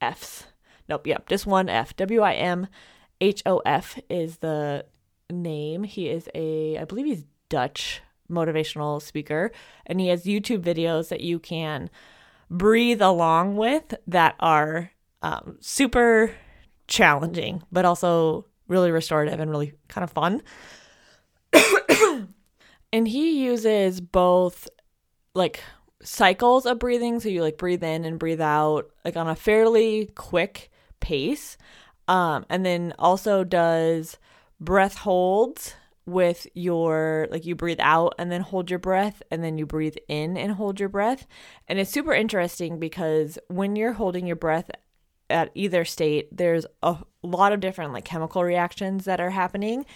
F's. 0.00 0.46
Nope, 0.88 1.06
yep, 1.06 1.28
just 1.28 1.46
one 1.46 1.68
F. 1.68 1.94
W 1.96 2.20
I 2.20 2.34
M 2.34 2.66
H 3.20 3.42
O 3.46 3.58
F 3.66 3.98
is 4.08 4.38
the 4.38 4.86
name. 5.30 5.84
He 5.84 6.08
is 6.08 6.28
a, 6.34 6.78
I 6.78 6.84
believe 6.84 7.06
he's 7.06 7.24
Dutch 7.48 8.00
motivational 8.30 9.02
speaker, 9.02 9.50
and 9.86 10.00
he 10.00 10.08
has 10.08 10.24
YouTube 10.24 10.62
videos 10.62 11.08
that 11.08 11.20
you 11.20 11.38
can 11.38 11.90
breathe 12.48 13.02
along 13.02 13.56
with 13.56 13.94
that 14.06 14.36
are 14.40 14.92
um, 15.22 15.56
super 15.60 16.32
challenging, 16.86 17.62
but 17.70 17.84
also 17.84 18.46
really 18.68 18.90
restorative 18.90 19.40
and 19.40 19.50
really 19.50 19.72
kind 19.88 20.04
of 20.04 20.10
fun. 20.10 20.42
And 22.92 23.06
he 23.06 23.44
uses 23.44 24.00
both 24.00 24.68
like 25.34 25.62
cycles 26.02 26.66
of 26.66 26.78
breathing. 26.78 27.20
So 27.20 27.28
you 27.28 27.42
like 27.42 27.58
breathe 27.58 27.84
in 27.84 28.04
and 28.04 28.18
breathe 28.18 28.40
out, 28.40 28.90
like 29.04 29.16
on 29.16 29.28
a 29.28 29.36
fairly 29.36 30.06
quick 30.14 30.70
pace. 31.00 31.56
Um, 32.08 32.44
and 32.48 32.66
then 32.66 32.92
also 32.98 33.44
does 33.44 34.18
breath 34.60 34.96
holds 34.96 35.74
with 36.06 36.46
your 36.54 37.28
like 37.30 37.46
you 37.46 37.54
breathe 37.54 37.78
out 37.80 38.14
and 38.18 38.32
then 38.32 38.40
hold 38.40 38.68
your 38.68 38.78
breath 38.80 39.22
and 39.30 39.44
then 39.44 39.58
you 39.58 39.66
breathe 39.66 39.96
in 40.08 40.36
and 40.36 40.52
hold 40.52 40.80
your 40.80 40.88
breath 40.88 41.26
and 41.68 41.78
it's 41.78 41.90
super 41.90 42.12
interesting 42.12 42.80
because 42.80 43.38
when 43.46 43.76
you're 43.76 43.92
holding 43.92 44.26
your 44.26 44.34
breath 44.34 44.70
at 45.30 45.50
either 45.54 45.84
state, 45.84 46.28
there's 46.36 46.66
a 46.82 46.96
lot 47.22 47.52
of 47.52 47.60
different 47.60 47.92
like 47.92 48.04
chemical 48.04 48.42
reactions 48.42 49.04
that 49.04 49.20
are 49.20 49.30
happening, 49.30 49.86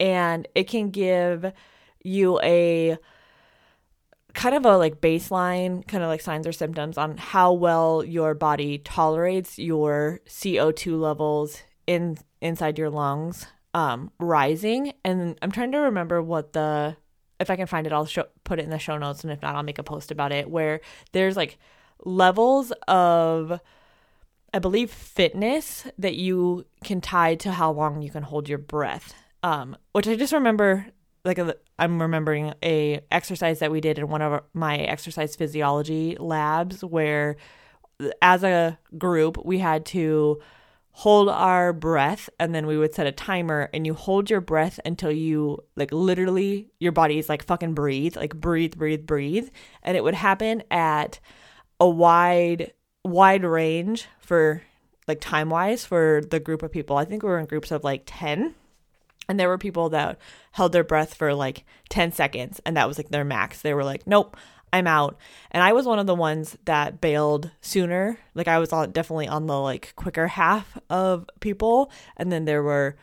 and 0.00 0.48
it 0.54 0.64
can 0.64 0.90
give 0.90 1.52
you 2.08 2.40
a 2.42 2.98
kind 4.34 4.54
of 4.54 4.64
a 4.64 4.76
like 4.76 5.00
baseline 5.00 5.86
kind 5.86 6.02
of 6.02 6.08
like 6.08 6.20
signs 6.20 6.46
or 6.46 6.52
symptoms 6.52 6.98
on 6.98 7.16
how 7.16 7.52
well 7.52 8.04
your 8.04 8.34
body 8.34 8.78
tolerates 8.78 9.58
your 9.58 10.20
CO2 10.26 10.98
levels 11.00 11.62
in 11.86 12.18
inside 12.40 12.78
your 12.78 12.90
lungs 12.90 13.46
um 13.74 14.10
rising 14.18 14.92
and 15.04 15.36
I'm 15.42 15.50
trying 15.50 15.72
to 15.72 15.78
remember 15.78 16.22
what 16.22 16.52
the 16.52 16.96
if 17.40 17.50
I 17.50 17.56
can 17.56 17.66
find 17.66 17.86
it 17.86 17.92
I'll 17.92 18.06
show, 18.06 18.26
put 18.44 18.58
it 18.58 18.64
in 18.64 18.70
the 18.70 18.78
show 18.78 18.98
notes 18.98 19.22
and 19.22 19.32
if 19.32 19.42
not 19.42 19.56
I'll 19.56 19.62
make 19.62 19.78
a 19.78 19.82
post 19.82 20.10
about 20.10 20.32
it 20.32 20.48
where 20.48 20.80
there's 21.12 21.36
like 21.36 21.58
levels 22.04 22.72
of 22.86 23.60
I 24.52 24.58
believe 24.60 24.90
fitness 24.90 25.86
that 25.98 26.14
you 26.14 26.64
can 26.82 27.00
tie 27.00 27.34
to 27.36 27.52
how 27.52 27.70
long 27.70 28.02
you 28.02 28.10
can 28.10 28.22
hold 28.22 28.48
your 28.48 28.58
breath. 28.58 29.14
Um, 29.42 29.76
which 29.92 30.08
I 30.08 30.16
just 30.16 30.32
remember 30.32 30.86
like 31.24 31.38
a, 31.38 31.56
I'm 31.78 32.00
remembering 32.00 32.54
a 32.62 33.00
exercise 33.10 33.58
that 33.60 33.70
we 33.70 33.80
did 33.80 33.98
in 33.98 34.08
one 34.08 34.22
of 34.22 34.42
my 34.54 34.78
exercise 34.78 35.36
physiology 35.36 36.16
labs 36.18 36.82
where 36.82 37.36
as 38.22 38.44
a 38.44 38.78
group 38.96 39.44
we 39.44 39.58
had 39.58 39.84
to 39.86 40.40
hold 40.92 41.28
our 41.28 41.72
breath 41.72 42.28
and 42.40 42.54
then 42.54 42.66
we 42.66 42.76
would 42.76 42.94
set 42.94 43.06
a 43.06 43.12
timer 43.12 43.70
and 43.72 43.86
you 43.86 43.94
hold 43.94 44.30
your 44.30 44.40
breath 44.40 44.80
until 44.84 45.12
you 45.12 45.58
like 45.76 45.92
literally 45.92 46.68
your 46.80 46.92
body 46.92 47.18
is 47.18 47.28
like 47.28 47.44
fucking 47.44 47.72
breathe 47.72 48.16
like 48.16 48.34
breathe 48.34 48.74
breathe 48.76 49.06
breathe 49.06 49.48
and 49.82 49.96
it 49.96 50.02
would 50.02 50.14
happen 50.14 50.62
at 50.70 51.20
a 51.78 51.88
wide 51.88 52.72
wide 53.04 53.44
range 53.44 54.06
for 54.20 54.62
like 55.08 55.20
time 55.20 55.48
wise 55.48 55.84
for 55.84 56.22
the 56.30 56.38
group 56.38 56.62
of 56.62 56.70
people. 56.70 56.96
I 56.96 57.04
think 57.04 57.22
we 57.22 57.30
were 57.30 57.38
in 57.38 57.46
groups 57.46 57.72
of 57.72 57.82
like 57.82 58.02
10. 58.06 58.54
And 59.28 59.38
there 59.38 59.48
were 59.48 59.58
people 59.58 59.90
that 59.90 60.18
held 60.52 60.72
their 60.72 60.84
breath 60.84 61.14
for 61.14 61.34
like 61.34 61.64
10 61.90 62.12
seconds 62.12 62.60
and 62.64 62.76
that 62.76 62.88
was 62.88 62.98
like 62.98 63.10
their 63.10 63.24
max. 63.24 63.60
They 63.60 63.74
were 63.74 63.84
like, 63.84 64.06
nope, 64.06 64.36
I'm 64.72 64.86
out. 64.86 65.18
And 65.50 65.62
I 65.62 65.72
was 65.72 65.86
one 65.86 65.98
of 65.98 66.06
the 66.06 66.14
ones 66.14 66.56
that 66.64 67.00
bailed 67.00 67.50
sooner. 67.60 68.18
Like 68.34 68.48
I 68.48 68.58
was 68.58 68.72
on, 68.72 68.92
definitely 68.92 69.28
on 69.28 69.46
the 69.46 69.58
like 69.58 69.92
quicker 69.96 70.28
half 70.28 70.78
of 70.88 71.26
people. 71.40 71.90
And 72.16 72.32
then 72.32 72.44
there 72.44 72.62
were 72.62 72.96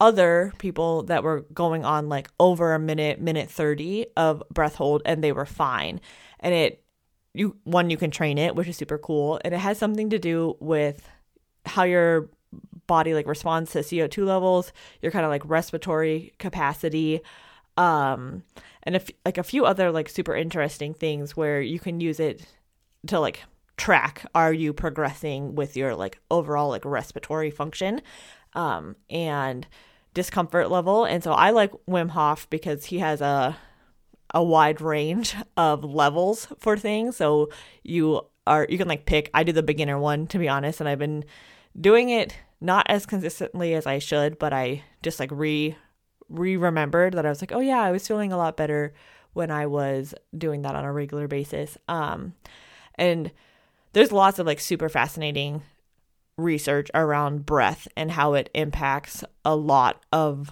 other 0.00 0.52
people 0.58 1.02
that 1.04 1.22
were 1.22 1.42
going 1.52 1.84
on 1.84 2.08
like 2.08 2.28
over 2.38 2.74
a 2.74 2.78
minute, 2.78 3.20
minute 3.20 3.50
30 3.50 4.06
of 4.16 4.42
breath 4.50 4.76
hold 4.76 5.02
and 5.04 5.24
they 5.24 5.32
were 5.32 5.46
fine. 5.46 6.00
And 6.40 6.54
it 6.54 6.84
you 7.32 7.56
one 7.64 7.90
you 7.90 7.96
can 7.96 8.10
train 8.10 8.38
it 8.38 8.56
which 8.56 8.66
is 8.66 8.76
super 8.76 8.98
cool 8.98 9.40
and 9.44 9.54
it 9.54 9.58
has 9.58 9.78
something 9.78 10.10
to 10.10 10.18
do 10.18 10.56
with 10.58 11.08
how 11.64 11.84
your 11.84 12.28
body 12.90 13.14
like 13.14 13.26
responds 13.26 13.70
to 13.70 13.78
co2 13.78 14.26
levels 14.26 14.72
your 15.00 15.12
kind 15.12 15.24
of 15.24 15.30
like 15.30 15.42
respiratory 15.44 16.32
capacity 16.38 17.20
um 17.76 18.42
and 18.82 18.96
if 18.96 19.08
like 19.24 19.38
a 19.38 19.44
few 19.44 19.64
other 19.64 19.92
like 19.92 20.08
super 20.08 20.34
interesting 20.34 20.92
things 20.92 21.36
where 21.36 21.60
you 21.60 21.78
can 21.78 22.00
use 22.00 22.18
it 22.18 22.44
to 23.06 23.20
like 23.20 23.44
track 23.76 24.26
are 24.34 24.52
you 24.52 24.72
progressing 24.72 25.54
with 25.54 25.76
your 25.76 25.94
like 25.94 26.18
overall 26.32 26.68
like 26.68 26.84
respiratory 26.84 27.50
function 27.50 28.02
um 28.54 28.96
and 29.08 29.68
discomfort 30.12 30.68
level 30.68 31.04
and 31.04 31.22
so 31.22 31.32
i 31.32 31.50
like 31.50 31.72
wim 31.88 32.10
hof 32.10 32.50
because 32.50 32.86
he 32.86 32.98
has 32.98 33.20
a 33.20 33.56
a 34.34 34.42
wide 34.42 34.80
range 34.80 35.34
of 35.56 35.84
levels 35.84 36.48
for 36.58 36.76
things. 36.76 37.16
So 37.16 37.50
you 37.82 38.22
are 38.46 38.66
you 38.68 38.78
can 38.78 38.88
like 38.88 39.06
pick 39.06 39.30
I 39.34 39.42
do 39.44 39.52
the 39.52 39.62
beginner 39.62 39.98
one 39.98 40.26
to 40.28 40.38
be 40.38 40.48
honest 40.48 40.80
and 40.80 40.88
I've 40.88 40.98
been 40.98 41.24
doing 41.78 42.10
it 42.10 42.36
not 42.60 42.86
as 42.88 43.06
consistently 43.06 43.74
as 43.74 43.86
I 43.86 43.98
should, 43.98 44.38
but 44.38 44.52
I 44.52 44.84
just 45.02 45.20
like 45.20 45.30
re 45.32 45.76
re 46.28 46.56
remembered 46.56 47.14
that 47.14 47.26
I 47.26 47.28
was 47.28 47.40
like, 47.40 47.52
oh 47.52 47.60
yeah, 47.60 47.80
I 47.80 47.90
was 47.90 48.06
feeling 48.06 48.32
a 48.32 48.36
lot 48.36 48.56
better 48.56 48.92
when 49.32 49.50
I 49.50 49.66
was 49.66 50.14
doing 50.36 50.62
that 50.62 50.74
on 50.74 50.84
a 50.84 50.92
regular 50.92 51.28
basis. 51.28 51.78
Um, 51.88 52.34
and 52.96 53.32
there's 53.92 54.12
lots 54.12 54.38
of 54.38 54.46
like 54.46 54.60
super 54.60 54.88
fascinating 54.88 55.62
research 56.36 56.90
around 56.94 57.46
breath 57.46 57.86
and 57.96 58.10
how 58.12 58.34
it 58.34 58.50
impacts 58.54 59.24
a 59.44 59.54
lot 59.54 60.02
of 60.12 60.50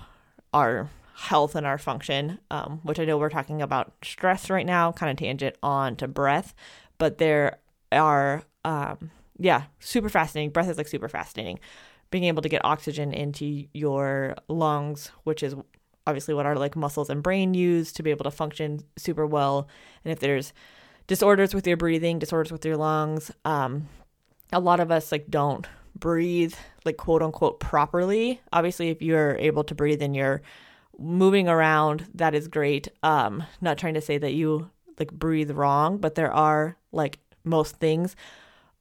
our 0.52 0.90
health 1.14 1.54
and 1.54 1.66
our 1.66 1.78
function, 1.78 2.38
um, 2.50 2.80
which 2.82 3.00
I 3.00 3.04
know 3.04 3.18
we're 3.18 3.30
talking 3.30 3.60
about 3.60 3.92
stress 4.02 4.50
right 4.50 4.66
now, 4.66 4.92
kind 4.92 5.10
of 5.10 5.16
tangent 5.16 5.56
on 5.62 5.96
to 5.96 6.06
breath, 6.08 6.54
but 6.98 7.18
there 7.18 7.58
are, 7.90 8.42
um, 8.64 9.10
yeah, 9.38 9.64
super 9.80 10.08
fascinating. 10.08 10.50
Breath 10.50 10.68
is 10.68 10.78
like 10.78 10.88
super 10.88 11.08
fascinating. 11.08 11.58
Being 12.10 12.24
able 12.24 12.42
to 12.42 12.48
get 12.48 12.64
oxygen 12.64 13.12
into 13.12 13.66
your 13.72 14.36
lungs, 14.48 15.10
which 15.24 15.42
is 15.42 15.54
obviously 16.06 16.32
what 16.34 16.46
our 16.46 16.56
like 16.56 16.74
muscles 16.74 17.10
and 17.10 17.22
brain 17.22 17.52
use 17.52 17.92
to 17.92 18.02
be 18.02 18.10
able 18.10 18.24
to 18.24 18.30
function 18.30 18.80
super 18.96 19.26
well. 19.26 19.68
And 20.04 20.12
if 20.12 20.20
there's 20.20 20.54
disorders 21.06 21.54
with 21.54 21.66
your 21.66 21.76
breathing, 21.76 22.18
disorders 22.18 22.50
with 22.50 22.64
your 22.64 22.78
lungs, 22.78 23.30
um, 23.44 23.88
a 24.52 24.60
lot 24.60 24.80
of 24.80 24.90
us 24.90 25.12
like 25.12 25.28
don't 25.28 25.66
breathe 25.94 26.54
like 26.84 26.96
quote 26.96 27.22
unquote 27.22 27.60
properly. 27.60 28.40
Obviously, 28.52 28.88
if 28.88 29.02
you're 29.02 29.36
able 29.36 29.64
to 29.64 29.74
breathe 29.74 30.00
and 30.00 30.16
you're 30.16 30.42
moving 30.98 31.48
around, 31.48 32.06
that 32.14 32.34
is 32.34 32.48
great. 32.48 32.88
Um, 33.02 33.44
not 33.60 33.78
trying 33.78 33.94
to 33.94 34.00
say 34.00 34.18
that 34.18 34.32
you 34.32 34.70
like 34.98 35.12
breathe 35.12 35.50
wrong, 35.50 35.98
but 35.98 36.14
there 36.14 36.32
are 36.32 36.76
like 36.92 37.18
most 37.44 37.76
things 37.76 38.16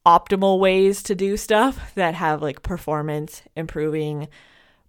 optimal 0.08 0.60
ways 0.60 1.04
to 1.04 1.14
do 1.14 1.38
stuff 1.38 1.94
that 1.96 2.16
have 2.16 2.42
like 2.42 2.64
performance 2.64 3.44
improving 3.56 4.28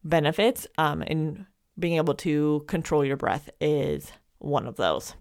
benefits. 0.04 0.66
Um, 0.78 1.02
and 1.02 1.44
being 1.78 1.96
able 1.96 2.14
to 2.14 2.64
control 2.68 3.04
your 3.04 3.16
breath 3.16 3.50
is 3.60 4.12
one 4.38 4.66
of 4.66 4.76
those. 4.76 5.14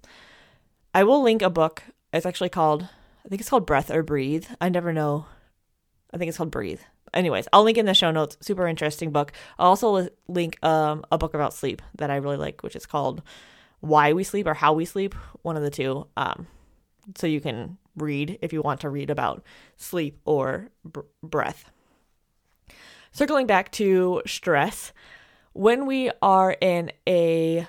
I 0.94 1.04
will 1.04 1.22
link 1.22 1.42
a 1.42 1.50
book. 1.50 1.84
It's 2.14 2.26
actually 2.26 2.50
called, 2.50 2.84
I 3.26 3.28
think 3.28 3.42
it's 3.42 3.50
called 3.50 3.66
Breath 3.66 3.92
or 3.92 4.04
Breathe. 4.04 4.46
I 4.62 4.70
never 4.70 4.94
know. 4.94 5.26
I 6.14 6.18
think 6.18 6.30
it's 6.30 6.38
called 6.38 6.52
Breathe 6.52 6.80
anyways, 7.14 7.48
I'll 7.52 7.64
link 7.64 7.78
in 7.78 7.86
the 7.86 7.94
show 7.94 8.12
notes. 8.12 8.38
Super 8.42 8.68
interesting 8.68 9.12
book. 9.12 9.32
I'll 9.58 9.70
also 9.70 10.08
link 10.28 10.64
um, 10.64 11.04
a 11.12 11.18
book 11.18 11.34
about 11.34 11.54
sleep 11.54 11.82
that 11.98 12.10
I 12.10 12.18
really 12.18 12.38
like, 12.38 12.64
which 12.64 12.76
is 12.76 12.86
called 12.86 13.22
Why 13.80 14.14
We 14.14 14.24
Sleep 14.24 14.48
or 14.48 14.54
How 14.54 14.74
We 14.74 14.86
Sleep, 14.86 15.16
one 15.42 15.58
of 15.58 15.64
the 15.64 15.70
two. 15.70 16.08
Um, 16.16 16.48
so 17.16 17.28
you 17.28 17.42
can 17.42 17.78
read 17.98 18.40
if 18.42 18.54
you 18.54 18.62
want 18.62 18.80
to 18.82 18.90
read 18.90 19.10
about 19.10 19.44
sleep 19.76 20.20
or 20.26 20.70
breath. 21.22 21.72
Circling 23.12 23.48
back 23.48 23.72
to 23.74 24.22
stress, 24.26 24.94
when 25.54 25.86
we 25.86 26.12
are 26.22 26.56
in 26.62 26.92
a 27.08 27.68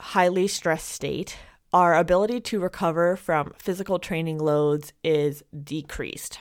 highly 0.00 0.48
stressed 0.48 0.88
state, 0.88 1.36
our 1.72 1.94
ability 1.94 2.40
to 2.40 2.60
recover 2.60 3.16
from 3.16 3.52
physical 3.58 3.98
training 3.98 4.38
loads 4.38 4.92
is 5.04 5.42
decreased. 5.62 6.38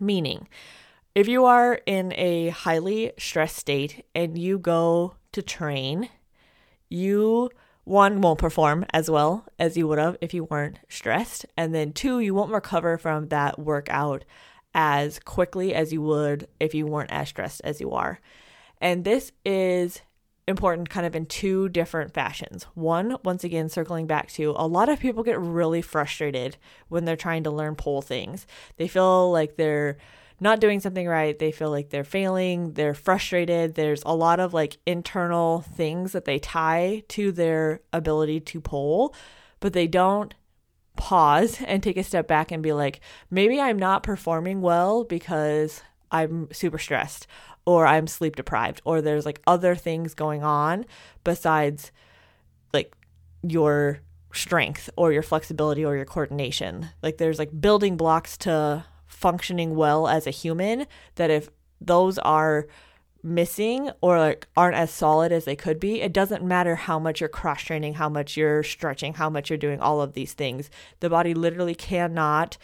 Meaning, 0.00 0.48
if 1.14 1.28
you 1.28 1.44
are 1.44 1.80
in 1.86 2.12
a 2.16 2.48
highly 2.48 3.12
stressed 3.18 3.56
state 3.56 4.04
and 4.14 4.36
you 4.36 4.58
go 4.58 5.14
to 5.32 5.40
train, 5.40 6.08
you 6.88 7.50
one 7.86 8.20
won't 8.20 8.40
perform 8.40 8.84
as 8.92 9.08
well 9.08 9.46
as 9.60 9.76
you 9.76 9.86
would 9.86 9.98
have 9.98 10.16
if 10.20 10.34
you 10.34 10.42
weren't 10.42 10.80
stressed. 10.88 11.46
And 11.56 11.72
then 11.72 11.92
two, 11.92 12.18
you 12.18 12.34
won't 12.34 12.50
recover 12.50 12.98
from 12.98 13.28
that 13.28 13.60
workout 13.60 14.24
as 14.74 15.20
quickly 15.20 15.72
as 15.72 15.92
you 15.92 16.02
would 16.02 16.48
if 16.58 16.74
you 16.74 16.84
weren't 16.84 17.12
as 17.12 17.28
stressed 17.28 17.60
as 17.62 17.80
you 17.80 17.92
are. 17.92 18.18
And 18.80 19.04
this 19.04 19.30
is 19.44 20.02
important 20.48 20.90
kind 20.90 21.06
of 21.06 21.14
in 21.14 21.26
two 21.26 21.68
different 21.68 22.12
fashions. 22.12 22.64
One, 22.74 23.18
once 23.24 23.44
again, 23.44 23.68
circling 23.68 24.08
back 24.08 24.32
to 24.32 24.52
a 24.56 24.66
lot 24.66 24.88
of 24.88 24.98
people 24.98 25.22
get 25.22 25.38
really 25.38 25.80
frustrated 25.80 26.56
when 26.88 27.04
they're 27.04 27.14
trying 27.14 27.44
to 27.44 27.52
learn 27.52 27.76
pole 27.76 28.02
things. 28.02 28.48
They 28.78 28.88
feel 28.88 29.30
like 29.30 29.54
they're 29.54 29.96
not 30.40 30.60
doing 30.60 30.80
something 30.80 31.06
right. 31.06 31.38
They 31.38 31.52
feel 31.52 31.70
like 31.70 31.90
they're 31.90 32.04
failing, 32.04 32.72
they're 32.72 32.94
frustrated. 32.94 33.74
There's 33.74 34.02
a 34.04 34.14
lot 34.14 34.40
of 34.40 34.52
like 34.52 34.78
internal 34.86 35.62
things 35.62 36.12
that 36.12 36.24
they 36.24 36.38
tie 36.38 37.02
to 37.08 37.32
their 37.32 37.80
ability 37.92 38.40
to 38.40 38.60
pole, 38.60 39.14
but 39.60 39.72
they 39.72 39.86
don't 39.86 40.34
pause 40.96 41.60
and 41.66 41.82
take 41.82 41.96
a 41.96 42.04
step 42.04 42.28
back 42.28 42.50
and 42.50 42.62
be 42.62 42.72
like, 42.72 43.00
maybe 43.30 43.60
I'm 43.60 43.78
not 43.78 44.02
performing 44.02 44.60
well 44.60 45.04
because 45.04 45.82
I'm 46.10 46.48
super 46.52 46.78
stressed 46.78 47.26
or 47.64 47.86
I'm 47.86 48.06
sleep 48.06 48.36
deprived 48.36 48.80
or 48.84 49.02
there's 49.02 49.26
like 49.26 49.42
other 49.46 49.74
things 49.74 50.14
going 50.14 50.42
on 50.44 50.86
besides 51.24 51.90
like 52.72 52.94
your 53.42 54.00
strength 54.32 54.90
or 54.96 55.12
your 55.12 55.22
flexibility 55.22 55.84
or 55.84 55.96
your 55.96 56.04
coordination. 56.04 56.88
Like 57.02 57.16
there's 57.18 57.38
like 57.38 57.60
building 57.60 57.96
blocks 57.96 58.36
to 58.38 58.84
functioning 59.06 59.74
well 59.74 60.08
as 60.08 60.26
a 60.26 60.30
human 60.30 60.86
that 61.14 61.30
if 61.30 61.48
those 61.80 62.18
are 62.18 62.66
missing 63.22 63.90
or 64.00 64.18
like 64.18 64.46
aren't 64.56 64.76
as 64.76 64.90
solid 64.90 65.32
as 65.32 65.44
they 65.44 65.56
could 65.56 65.80
be, 65.80 66.00
it 66.00 66.12
doesn't 66.12 66.44
matter 66.44 66.76
how 66.76 66.98
much 66.98 67.20
you're 67.20 67.28
cross 67.28 67.62
training, 67.62 67.94
how 67.94 68.08
much 68.08 68.36
you're 68.36 68.62
stretching, 68.62 69.14
how 69.14 69.28
much 69.28 69.50
you're 69.50 69.56
doing 69.56 69.80
all 69.80 70.00
of 70.00 70.12
these 70.12 70.32
things. 70.32 70.70
The 71.00 71.10
body 71.10 71.34
literally 71.34 71.74
cannot 71.74 72.56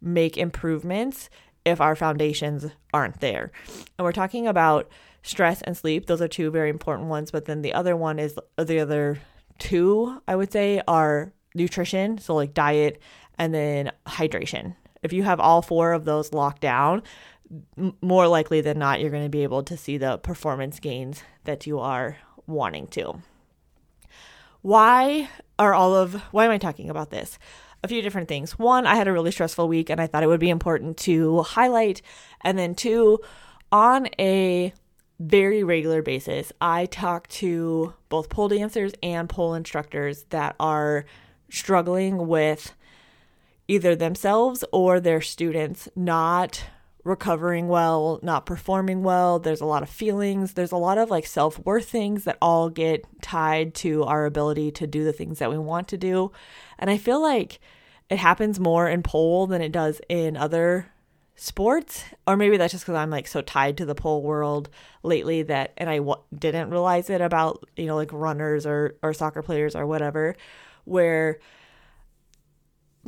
make 0.00 0.36
improvements 0.36 1.30
if 1.64 1.80
our 1.80 1.94
foundations 1.94 2.66
aren't 2.92 3.20
there. 3.20 3.52
And 3.98 4.04
we're 4.04 4.12
talking 4.12 4.46
about 4.46 4.88
stress 5.22 5.62
and 5.62 5.76
sleep. 5.76 6.06
Those 6.06 6.22
are 6.22 6.28
two 6.28 6.50
very 6.50 6.70
important 6.70 7.08
ones, 7.08 7.30
but 7.30 7.44
then 7.44 7.62
the 7.62 7.74
other 7.74 7.96
one 7.96 8.18
is 8.18 8.38
the 8.56 8.80
other 8.80 9.20
two, 9.58 10.20
I 10.26 10.36
would 10.36 10.50
say, 10.50 10.82
are 10.88 11.32
nutrition, 11.54 12.18
so 12.18 12.34
like 12.34 12.54
diet 12.54 13.00
and 13.38 13.54
then 13.54 13.92
hydration. 14.06 14.74
If 15.02 15.12
you 15.12 15.22
have 15.22 15.40
all 15.40 15.62
four 15.62 15.92
of 15.92 16.04
those 16.04 16.32
locked 16.32 16.60
down, 16.60 17.02
more 18.00 18.28
likely 18.28 18.60
than 18.60 18.78
not, 18.78 19.00
you're 19.00 19.10
going 19.10 19.24
to 19.24 19.30
be 19.30 19.42
able 19.42 19.62
to 19.64 19.76
see 19.76 19.96
the 19.96 20.18
performance 20.18 20.78
gains 20.78 21.22
that 21.44 21.66
you 21.66 21.78
are 21.78 22.18
wanting 22.46 22.86
to. 22.88 23.22
Why 24.62 25.28
are 25.58 25.72
all 25.72 25.94
of, 25.94 26.14
why 26.32 26.44
am 26.44 26.50
I 26.50 26.58
talking 26.58 26.90
about 26.90 27.10
this? 27.10 27.38
A 27.82 27.88
few 27.88 28.02
different 28.02 28.28
things. 28.28 28.58
One, 28.58 28.86
I 28.86 28.94
had 28.94 29.08
a 29.08 29.12
really 29.12 29.30
stressful 29.30 29.66
week 29.66 29.88
and 29.88 30.00
I 30.00 30.06
thought 30.06 30.22
it 30.22 30.26
would 30.26 30.38
be 30.38 30.50
important 30.50 30.98
to 30.98 31.42
highlight. 31.42 32.02
And 32.42 32.58
then 32.58 32.74
two, 32.74 33.20
on 33.72 34.08
a 34.18 34.74
very 35.18 35.64
regular 35.64 36.02
basis, 36.02 36.52
I 36.60 36.86
talk 36.86 37.26
to 37.28 37.94
both 38.10 38.28
pole 38.28 38.48
dancers 38.48 38.92
and 39.02 39.30
pole 39.30 39.54
instructors 39.54 40.24
that 40.28 40.56
are 40.60 41.06
struggling 41.48 42.28
with 42.28 42.74
either 43.70 43.94
themselves 43.94 44.64
or 44.72 44.98
their 44.98 45.20
students 45.20 45.88
not 45.94 46.64
recovering 47.04 47.68
well, 47.68 48.18
not 48.20 48.44
performing 48.44 49.04
well. 49.04 49.38
There's 49.38 49.60
a 49.60 49.66
lot 49.66 49.84
of 49.84 49.88
feelings. 49.88 50.54
There's 50.54 50.72
a 50.72 50.76
lot 50.76 50.98
of 50.98 51.08
like 51.08 51.24
self 51.24 51.56
worth 51.60 51.88
things 51.88 52.24
that 52.24 52.36
all 52.42 52.68
get 52.68 53.04
tied 53.22 53.74
to 53.76 54.02
our 54.02 54.26
ability 54.26 54.72
to 54.72 54.88
do 54.88 55.04
the 55.04 55.12
things 55.12 55.38
that 55.38 55.50
we 55.50 55.56
want 55.56 55.86
to 55.88 55.96
do. 55.96 56.32
And 56.80 56.90
I 56.90 56.98
feel 56.98 57.22
like 57.22 57.60
it 58.10 58.18
happens 58.18 58.58
more 58.58 58.88
in 58.88 59.04
pole 59.04 59.46
than 59.46 59.62
it 59.62 59.70
does 59.70 60.00
in 60.08 60.36
other 60.36 60.90
sports. 61.36 62.04
Or 62.26 62.36
maybe 62.36 62.56
that's 62.56 62.72
just 62.72 62.84
because 62.84 62.96
I'm 62.96 63.10
like 63.10 63.28
so 63.28 63.40
tied 63.40 63.76
to 63.76 63.86
the 63.86 63.94
pole 63.94 64.22
world 64.22 64.68
lately 65.04 65.44
that, 65.44 65.74
and 65.78 65.88
I 65.88 65.98
w- 65.98 66.20
didn't 66.36 66.70
realize 66.70 67.08
it 67.08 67.20
about, 67.20 67.64
you 67.76 67.86
know, 67.86 67.94
like 67.94 68.12
runners 68.12 68.66
or, 68.66 68.96
or 69.00 69.14
soccer 69.14 69.42
players 69.42 69.76
or 69.76 69.86
whatever, 69.86 70.34
where 70.84 71.38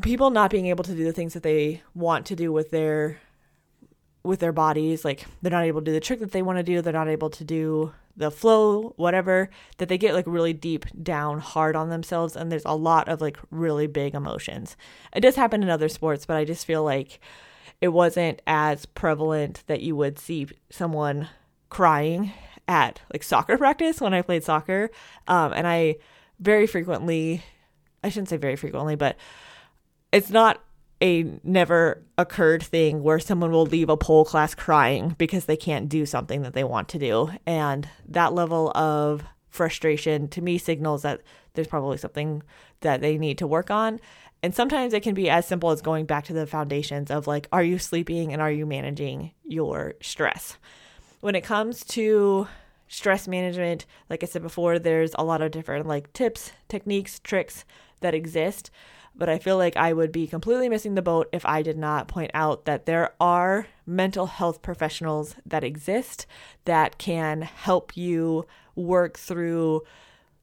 people 0.01 0.31
not 0.31 0.51
being 0.51 0.67
able 0.67 0.85
to 0.85 0.95
do 0.95 1.05
the 1.05 1.13
things 1.13 1.35
that 1.35 1.43
they 1.43 1.83
want 1.95 2.27
to 2.27 2.37
do 2.37 2.53
with 2.53 2.71
their 2.71 3.21
with 4.25 4.41
their 4.41 4.53
bodies 4.53 5.05
like 5.05 5.27
they're 5.43 5.51
not 5.51 5.65
able 5.65 5.81
to 5.81 5.87
do 5.87 5.93
the 5.93 6.01
trick 6.01 6.21
that 6.21 6.31
they 6.31 6.43
want 6.43 6.57
to 6.57 6.63
do 6.63 6.81
they're 6.81 6.93
not 6.93 7.09
able 7.09 7.29
to 7.29 7.45
do 7.45 7.93
the 8.17 8.31
flow 8.31 8.93
whatever 8.97 9.49
that 9.79 9.89
they 9.89 9.99
get 9.99 10.15
like 10.15 10.27
really 10.27 10.53
deep 10.53 10.85
down 11.03 11.39
hard 11.39 11.75
on 11.75 11.89
themselves 11.89 12.37
and 12.37 12.53
there's 12.53 12.65
a 12.65 12.77
lot 12.77 13.09
of 13.09 13.21
like 13.21 13.39
really 13.51 13.87
big 13.87 14.15
emotions. 14.15 14.77
It 15.15 15.21
does 15.21 15.37
happen 15.37 15.63
in 15.63 15.71
other 15.71 15.89
sports 15.89 16.27
but 16.27 16.37
i 16.37 16.45
just 16.45 16.67
feel 16.67 16.85
like 16.85 17.21
it 17.81 17.89
wasn't 17.89 18.41
as 18.47 18.87
prevalent 18.87 19.65
that 19.67 19.81
you 19.81 19.97
would 19.97 20.19
see 20.19 20.47
someone 20.71 21.29
crying 21.69 22.33
at 22.69 23.01
like 23.13 23.23
soccer 23.23 23.57
practice 23.59 24.01
when 24.01 24.15
i 24.15 24.23
played 24.23 24.45
soccer. 24.45 24.91
Um, 25.27 25.53
and 25.53 25.67
i 25.67 25.97
very 26.39 26.67
frequently 26.67 27.43
i 28.05 28.09
shouldn't 28.09 28.29
say 28.29 28.37
very 28.37 28.57
frequently 28.57 28.95
but 28.95 29.17
it's 30.13 30.31
not 30.31 30.63
a 31.03 31.25
never 31.43 32.01
occurred 32.17 32.63
thing 32.63 33.03
where 33.03 33.19
someone 33.19 33.51
will 33.51 33.67
leave 33.67 33.89
a 33.89 33.97
pole 33.97 34.25
class 34.25 34.55
crying 34.55 35.17
because 35.19 35.47
they 35.47 35.57
can't 35.57 35.89
do 35.89 36.07
something 36.07 36.43
that 36.43 36.53
they 36.53 36.63
want 36.63 36.89
to 36.91 36.99
do. 36.99 37.31
And 37.45 37.89
that 38.09 38.33
level 38.33 38.71
of 38.77 39.25
frustration 39.49 40.29
to 40.29 40.41
me 40.41 40.59
signals 40.59 41.03
that 41.03 41.23
there's 41.55 41.67
probably 41.67 41.99
something 41.99 42.43
that 42.81 43.01
they 43.01 43.19
need 43.19 43.39
to 43.39 43.47
work 43.47 43.71
on. 43.71 43.99
And 44.45 44.55
sometimes 44.55 44.93
it 44.93 45.03
can 45.03 45.15
be 45.15 45.29
as 45.29 45.47
simple 45.47 45.71
as 45.71 45.83
going 45.83 46.07
back 46.07 46.25
to 46.25 46.33
the 46.33 46.47
foundations 46.47 47.11
of 47.11 47.27
like, 47.27 47.49
are 47.53 47.63
you 47.63 47.79
sleeping 47.79 48.33
and 48.33 48.41
are 48.41 48.51
you 48.51 48.65
managing 48.65 49.33
your 49.45 49.95
stress? 50.01 50.57
When 51.21 51.35
it 51.35 51.43
comes 51.43 51.85
to 51.87 52.49
stress 52.89 53.27
management, 53.27 53.87
like 54.09 54.23
I 54.23 54.27
said 54.27 54.43
before, 54.43 54.79
there's 54.79 55.15
a 55.17 55.25
lot 55.25 55.43
of 55.43 55.51
different 55.51 55.87
like 55.87 56.13
tips, 56.13 56.53
techniques, 56.69 57.21
tricks 57.21 57.65
that 58.01 58.15
exist. 58.15 58.71
But 59.15 59.29
I 59.29 59.39
feel 59.39 59.59
like 59.59 59.77
I 59.77 59.93
would 59.93 60.11
be 60.11 60.27
completely 60.27 60.69
missing 60.69 60.95
the 60.95 61.03
boat 61.03 61.29
if 61.33 61.45
I 61.45 61.63
did 61.63 61.77
not 61.77 62.09
point 62.09 62.31
out 62.33 62.65
that 62.65 62.87
there 62.87 63.15
are 63.21 63.67
mental 63.85 64.27
health 64.27 64.63
professionals 64.63 65.37
that 65.45 65.63
exist 65.63 66.27
that 66.65 66.97
can 66.99 67.43
help 67.43 67.97
you 67.97 68.47
work 68.75 69.19
through 69.19 69.83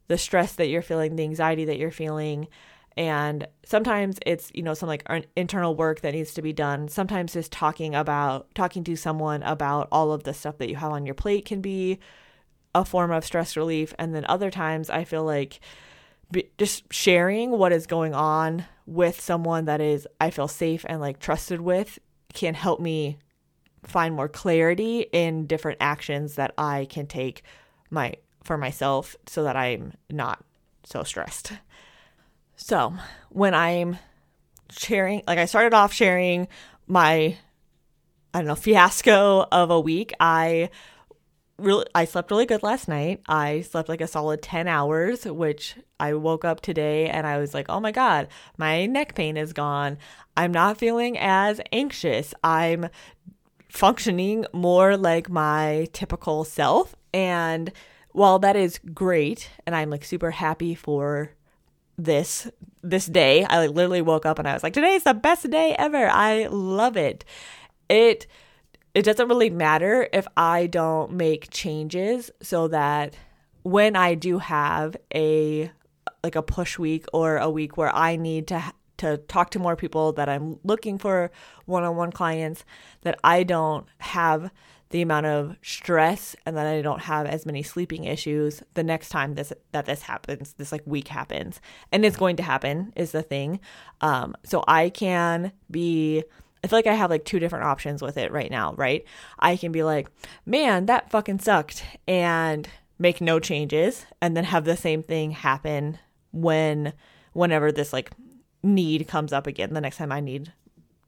the 0.08 0.18
stress 0.18 0.54
that 0.54 0.68
you're 0.68 0.84
feeling, 0.84 1.16
the 1.16 1.24
anxiety 1.24 1.66
that 1.66 1.78
you're 1.78 1.90
feeling. 1.90 2.48
And 2.96 3.48
sometimes 3.66 4.18
it's, 4.26 4.52
you 4.54 4.62
know, 4.62 4.74
some 4.76 4.88
like 4.88 5.06
internal 5.36 5.76
work 5.76 6.02
that 6.02 6.14
needs 6.14 6.34
to 6.36 6.42
be 6.42 6.54
done. 6.54 6.90
Sometimes 6.90 7.34
just 7.34 7.52
talking 7.52 7.96
about, 7.96 8.54
talking 8.54 8.84
to 8.84 8.96
someone 8.96 9.42
about 9.44 9.88
all 9.92 10.12
of 10.12 10.24
the 10.24 10.34
stuff 10.34 10.58
that 10.60 10.70
you 10.70 10.76
have 10.76 10.92
on 10.92 11.06
your 11.06 11.16
plate 11.16 11.46
can 11.46 11.62
be 11.62 12.00
a 12.76 12.86
form 12.86 13.10
of 13.12 13.26
stress 13.26 13.58
relief. 13.58 13.96
And 13.98 14.14
then 14.14 14.26
other 14.30 14.52
times 14.52 14.92
I 14.92 15.06
feel 15.06 15.24
like, 15.24 15.60
just 16.58 16.92
sharing 16.94 17.52
what 17.52 17.72
is 17.72 17.88
going 17.88 18.14
on 18.14 18.66
with 18.86 19.20
someone 19.20 19.66
that 19.66 19.82
is 19.82 20.08
I 20.20 20.30
feel 20.30 20.48
safe 20.48 20.86
and 20.88 21.02
like 21.02 21.20
trusted 21.20 21.62
with 21.62 22.00
can 22.34 22.54
help 22.54 22.80
me 22.80 23.18
find 23.84 24.16
more 24.16 24.28
clarity 24.28 25.06
in 25.12 25.48
different 25.48 25.78
actions 25.82 26.36
that 26.36 26.54
I 26.58 26.86
can 26.90 27.08
take 27.08 27.44
my 27.90 28.14
for 28.44 28.58
myself 28.58 29.16
so 29.28 29.44
that 29.44 29.56
I'm 29.56 29.94
not 30.10 30.44
so 30.84 31.04
stressed. 31.04 31.54
So, 32.56 32.94
when 33.30 33.54
I'm 33.54 33.98
sharing 34.72 35.24
like 35.28 35.40
I 35.40 35.46
started 35.46 35.74
off 35.74 35.94
sharing 35.94 36.48
my 36.88 37.38
I 38.34 38.40
don't 38.40 38.48
know 38.48 38.56
fiasco 38.56 39.48
of 39.52 39.72
a 39.72 39.80
week, 39.80 40.14
I 40.20 40.70
really 41.60 41.86
I 41.95 42.05
slept 42.05 42.32
really 42.32 42.45
good 42.45 42.64
last 42.64 42.88
night. 42.88 43.22
I 43.28 43.62
slept 43.62 43.89
like 43.89 44.01
a 44.01 44.07
solid 44.07 44.41
10 44.41 44.68
hours, 44.68 45.26
which 45.26 45.76
I 45.99 46.14
woke 46.14 46.45
up 46.45 46.62
today 46.62 47.07
and 47.07 47.28
I 47.28 47.38
was 47.38 47.53
like, 47.53 47.68
"Oh 47.70 47.80
my 47.80 47.91
god, 47.91 48.28
my 48.57 48.86
neck 48.86 49.16
pain 49.16 49.38
is 49.38 49.53
gone. 49.53 49.97
I'm 50.38 50.51
not 50.51 50.78
feeling 50.78 51.18
as 51.18 51.62
anxious. 51.72 52.34
I'm 52.43 52.89
functioning 53.70 54.45
more 54.53 54.97
like 54.97 55.30
my 55.30 55.88
typical 55.93 56.43
self." 56.43 56.95
And 57.14 57.72
while 58.12 58.39
that 58.39 58.55
is 58.55 58.80
great 58.93 59.49
and 59.66 59.76
I'm 59.76 59.89
like 59.89 60.03
super 60.03 60.32
happy 60.32 60.76
for 60.76 61.32
this 61.97 62.49
this 62.82 63.05
day, 63.07 63.43
I 63.43 63.60
like 63.60 63.72
literally 63.72 64.01
woke 64.01 64.26
up 64.26 64.39
and 64.39 64.47
I 64.47 64.53
was 64.53 64.64
like, 64.64 64.74
"Today's 64.74 65.03
the 65.03 65.14
best 65.14 65.49
day 65.49 65.76
ever. 65.78 66.07
I 66.10 66.47
love 66.47 66.97
it." 66.97 67.26
It 67.89 68.28
it 68.94 69.04
doesn't 69.04 69.28
really 69.28 69.50
matter 69.50 70.08
if 70.12 70.28
I 70.36 70.68
don't 70.68 71.14
make 71.14 71.50
changes 71.52 72.32
so 72.42 72.68
that 72.70 73.16
when 73.64 73.96
I 73.96 74.16
do 74.16 74.40
have 74.40 74.96
a 75.14 75.72
like 76.24 76.36
a 76.36 76.42
push 76.42 76.78
week 76.78 77.06
or 77.14 77.38
a 77.38 77.50
week 77.50 77.78
where 77.78 77.96
I 77.96 78.16
need 78.16 78.48
to 78.48 78.74
to 78.98 79.18
talk 79.18 79.50
to 79.52 79.60
more 79.60 79.76
people 79.76 80.12
that 80.14 80.28
I'm 80.28 80.60
looking 80.64 80.98
for 80.98 81.32
one-on-one 81.66 82.12
clients 82.12 82.66
that 83.04 83.18
I 83.24 83.44
don't 83.44 83.88
have 84.00 84.52
the 84.90 85.02
amount 85.02 85.26
of 85.26 85.56
stress 85.62 86.36
and 86.46 86.58
that 86.58 86.68
I 86.68 86.82
don't 86.82 87.04
have 87.04 87.26
as 87.26 87.46
many 87.46 87.64
sleeping 87.64 88.04
issues 88.04 88.62
the 88.74 88.84
next 88.84 89.10
time 89.10 89.36
this 89.36 89.54
that 89.72 89.86
this 89.86 90.02
happens 90.02 90.54
this 90.54 90.72
like 90.72 90.82
week 90.86 91.08
happens. 91.08 91.62
And 91.92 92.04
it's 92.04 92.18
going 92.18 92.36
to 92.38 92.44
happen 92.44 92.92
is 92.96 93.12
the 93.12 93.22
thing. 93.22 93.60
Um 94.02 94.36
so 94.44 94.64
I 94.68 94.90
can 94.90 95.52
be 95.70 96.24
I 96.64 96.68
feel 96.68 96.78
like 96.78 96.88
I 96.88 96.93
have 96.93 97.10
like 97.10 97.26
two 97.26 97.39
different 97.39 97.66
options 97.66 98.01
with 98.01 98.18
it 98.18 98.32
right 98.32 98.51
now, 98.51 98.74
right? 98.74 99.05
I 99.39 99.55
can 99.55 99.72
be 99.72 99.84
like, 99.84 100.10
man, 100.45 100.88
that 100.88 101.10
fucking 101.10 101.39
sucked 101.39 101.84
and 102.07 102.68
make 102.97 103.22
no 103.22 103.39
changes 103.39 104.05
and 104.22 104.36
then 104.36 104.43
have 104.43 104.66
the 104.66 104.76
same 104.76 105.03
thing 105.03 105.32
happen 105.32 105.97
when 106.32 106.93
whenever 107.34 107.72
this 107.72 107.93
like 107.93 108.12
need 108.62 109.07
comes 109.07 109.32
up 109.32 109.47
again 109.47 109.74
the 109.74 109.82
next 109.82 109.97
time 109.97 110.12
I 110.12 110.20
need 110.20 110.51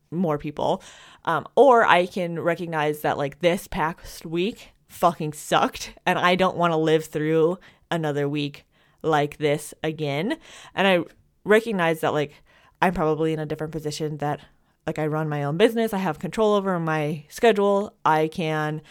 more 0.09 0.37
people. 0.37 0.81
Um, 1.25 1.47
or 1.55 1.85
I 1.85 2.05
can 2.05 2.39
recognize 2.39 3.01
that 3.01 3.17
like 3.17 3.39
this 3.39 3.67
past 3.67 4.25
week 4.25 4.69
fucking 4.87 5.33
sucked 5.33 5.93
and 6.05 6.17
I 6.17 6.35
don't 6.35 6.57
want 6.57 6.71
to 6.71 6.77
live 6.77 7.05
through 7.05 7.59
another 7.89 8.27
week 8.27 8.65
like 9.01 9.37
this 9.37 9.73
again. 9.83 10.37
And 10.75 10.87
I 10.87 11.03
recognize 11.43 12.01
that 12.01 12.13
like 12.13 12.33
I'm 12.81 12.93
probably 12.93 13.33
in 13.33 13.39
a 13.39 13.45
different 13.45 13.73
position 13.73 14.17
that 14.17 14.39
like 14.87 14.99
I 14.99 15.07
run 15.07 15.29
my 15.29 15.43
own 15.43 15.57
business, 15.57 15.93
I 15.93 15.97
have 15.97 16.19
control 16.19 16.53
over 16.55 16.79
my 16.79 17.25
schedule, 17.29 17.93
I 18.03 18.27
can 18.27 18.81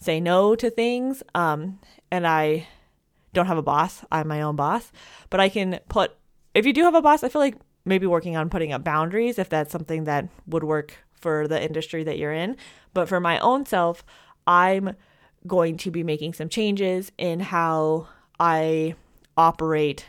say 0.00 0.20
no 0.20 0.54
to 0.54 0.70
things, 0.70 1.22
um, 1.34 1.80
and 2.10 2.26
I 2.26 2.68
don't 3.32 3.46
have 3.46 3.58
a 3.58 3.62
boss. 3.62 4.04
I'm 4.10 4.28
my 4.28 4.42
own 4.42 4.56
boss, 4.56 4.92
but 5.30 5.40
I 5.40 5.48
can 5.48 5.80
put. 5.88 6.16
If 6.54 6.66
you 6.66 6.72
do 6.72 6.82
have 6.84 6.94
a 6.94 7.02
boss, 7.02 7.22
I 7.22 7.28
feel 7.28 7.40
like 7.40 7.56
maybe 7.84 8.06
working 8.06 8.36
on 8.36 8.50
putting 8.50 8.72
up 8.72 8.84
boundaries 8.84 9.38
if 9.38 9.48
that's 9.48 9.72
something 9.72 10.04
that 10.04 10.28
would 10.46 10.64
work 10.64 10.94
for 11.12 11.48
the 11.48 11.62
industry 11.62 12.04
that 12.04 12.18
you're 12.18 12.32
in. 12.32 12.56
But 12.94 13.08
for 13.08 13.20
my 13.20 13.38
own 13.40 13.66
self, 13.66 14.04
I'm 14.46 14.94
going 15.46 15.76
to 15.78 15.90
be 15.90 16.02
making 16.02 16.34
some 16.34 16.48
changes 16.48 17.12
in 17.18 17.40
how 17.40 18.08
I 18.38 18.94
operate 19.36 20.04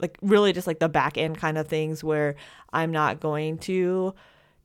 like 0.00 0.16
really 0.22 0.52
just 0.52 0.66
like 0.66 0.78
the 0.78 0.88
back 0.88 1.18
end 1.18 1.38
kind 1.38 1.58
of 1.58 1.68
things 1.68 2.02
where 2.02 2.36
I'm 2.72 2.90
not 2.90 3.20
going 3.20 3.58
to 3.58 4.14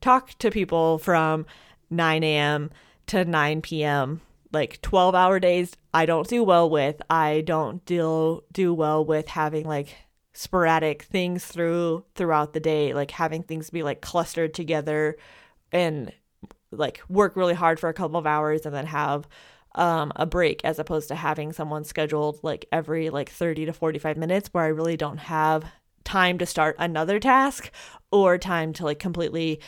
talk 0.00 0.36
to 0.38 0.50
people 0.50 0.98
from 0.98 1.46
9 1.90 2.22
a.m. 2.24 2.70
to 3.08 3.24
9 3.24 3.62
p.m. 3.62 4.20
Like 4.52 4.80
12 4.82 5.14
hour 5.14 5.40
days, 5.40 5.72
I 5.92 6.06
don't 6.06 6.28
do 6.28 6.44
well 6.44 6.70
with. 6.70 7.00
I 7.10 7.42
don't 7.44 7.84
deal 7.84 8.44
do 8.52 8.72
well 8.72 9.04
with 9.04 9.28
having 9.28 9.66
like 9.66 9.96
sporadic 10.32 11.02
things 11.02 11.44
through 11.44 12.04
throughout 12.14 12.52
the 12.52 12.60
day, 12.60 12.94
like 12.94 13.10
having 13.10 13.42
things 13.42 13.70
be 13.70 13.82
like 13.82 14.00
clustered 14.00 14.54
together 14.54 15.16
and 15.72 16.12
like 16.70 17.00
work 17.08 17.36
really 17.36 17.54
hard 17.54 17.80
for 17.80 17.88
a 17.88 17.94
couple 17.94 18.18
of 18.18 18.26
hours 18.26 18.66
and 18.66 18.74
then 18.74 18.86
have 18.86 19.26
um, 19.74 20.12
a 20.16 20.26
break 20.26 20.60
as 20.64 20.78
opposed 20.78 21.08
to 21.08 21.14
having 21.14 21.52
someone 21.52 21.84
scheduled 21.84 22.38
like 22.42 22.66
every 22.72 23.10
like 23.10 23.30
30 23.30 23.66
to 23.66 23.72
45 23.72 24.16
minutes 24.16 24.48
where 24.52 24.64
I 24.64 24.68
really 24.68 24.96
don't 24.96 25.18
have 25.18 25.64
time 26.04 26.38
to 26.38 26.46
start 26.46 26.76
another 26.78 27.18
task 27.18 27.70
or 28.10 28.38
time 28.38 28.72
to 28.74 28.84
like 28.84 28.98
completely 28.98 29.60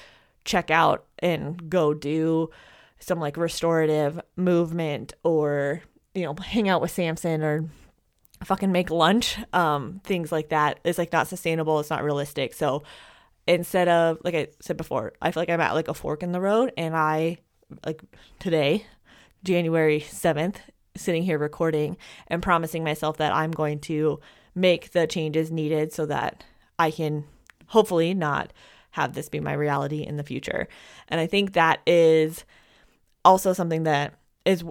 check 0.49 0.71
out 0.71 1.05
and 1.19 1.69
go 1.69 1.93
do 1.93 2.51
some 2.99 3.21
like 3.21 3.37
restorative 3.37 4.19
movement 4.35 5.13
or 5.23 5.83
you 6.15 6.23
know 6.23 6.35
hang 6.35 6.69
out 6.69 6.81
with 6.81 6.91
Samson 6.91 7.43
or 7.45 7.69
fucking 8.45 8.73
make 8.73 8.91
lunch 8.91 9.37
um 9.53 10.01
things 10.05 10.33
like 10.33 10.49
that. 10.49 10.81
Is 10.83 10.99
like 10.99 11.13
not 11.13 11.29
sustainable. 11.29 11.79
It's 11.79 11.91
not 11.91 12.03
realistic. 12.03 12.55
So 12.55 12.83
instead 13.47 13.89
of 13.89 14.19
like 14.25 14.35
I 14.35 14.49
said 14.61 14.77
before 14.77 15.13
I 15.21 15.31
feel 15.31 15.43
like 15.43 15.51
I'm 15.51 15.61
at 15.61 15.75
like 15.75 15.89
a 15.89 15.95
fork 15.95 16.23
in 16.23 16.33
the 16.33 16.41
road 16.41 16.73
and 16.77 16.97
I 16.97 17.39
like 17.85 18.03
today 18.39 18.87
January 19.45 20.01
7th 20.01 20.57
sitting 20.97 21.23
here 21.23 21.39
recording 21.39 21.97
and 22.27 22.43
promising 22.43 22.83
myself 22.83 23.19
that 23.19 23.35
I'm 23.35 23.51
going 23.51 23.81
to 23.81 24.19
make 24.55 24.93
the 24.93 25.07
changes 25.07 25.51
needed 25.51 25.93
so 25.93 26.07
that 26.07 26.43
I 26.79 26.91
can 26.91 27.25
hopefully 27.67 28.15
not 28.15 28.53
have 28.91 29.15
this 29.15 29.29
be 29.29 29.41
my 29.41 29.53
reality 29.53 30.03
in 30.03 30.17
the 30.17 30.23
future. 30.23 30.69
And 31.09 31.21
I 31.21 31.27
think 31.27 31.53
that 31.53 31.81
is 31.87 32.45
also 33.25 33.53
something 33.53 33.85
that 33.85 34.15
is 34.45 34.65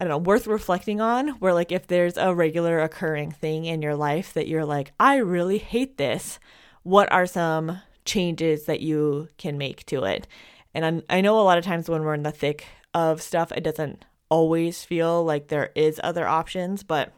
I 0.00 0.04
don't 0.04 0.08
know, 0.08 0.18
worth 0.18 0.46
reflecting 0.46 1.02
on 1.02 1.28
where 1.40 1.52
like 1.52 1.70
if 1.70 1.86
there's 1.86 2.16
a 2.16 2.34
regular 2.34 2.80
occurring 2.80 3.32
thing 3.32 3.66
in 3.66 3.82
your 3.82 3.94
life 3.94 4.32
that 4.32 4.48
you're 4.48 4.64
like, 4.64 4.92
I 4.98 5.16
really 5.16 5.58
hate 5.58 5.98
this, 5.98 6.38
what 6.82 7.12
are 7.12 7.26
some 7.26 7.82
changes 8.06 8.64
that 8.64 8.80
you 8.80 9.28
can 9.36 9.58
make 9.58 9.84
to 9.86 10.04
it? 10.04 10.26
And 10.74 10.86
I'm, 10.86 11.02
I 11.10 11.20
know 11.20 11.38
a 11.38 11.42
lot 11.42 11.58
of 11.58 11.64
times 11.64 11.88
when 11.88 12.02
we're 12.02 12.14
in 12.14 12.22
the 12.22 12.30
thick 12.30 12.64
of 12.94 13.20
stuff, 13.20 13.52
it 13.52 13.62
doesn't 13.62 14.04
always 14.30 14.84
feel 14.84 15.22
like 15.22 15.48
there 15.48 15.70
is 15.74 16.00
other 16.02 16.26
options, 16.26 16.82
but 16.82 17.12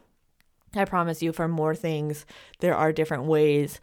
I 0.75 0.83
promise 0.83 1.21
you 1.21 1.31
for 1.31 1.47
more 1.47 1.75
things, 1.75 2.25
there 2.59 2.75
are 2.75 2.91
different 2.91 3.25
ways 3.25 3.79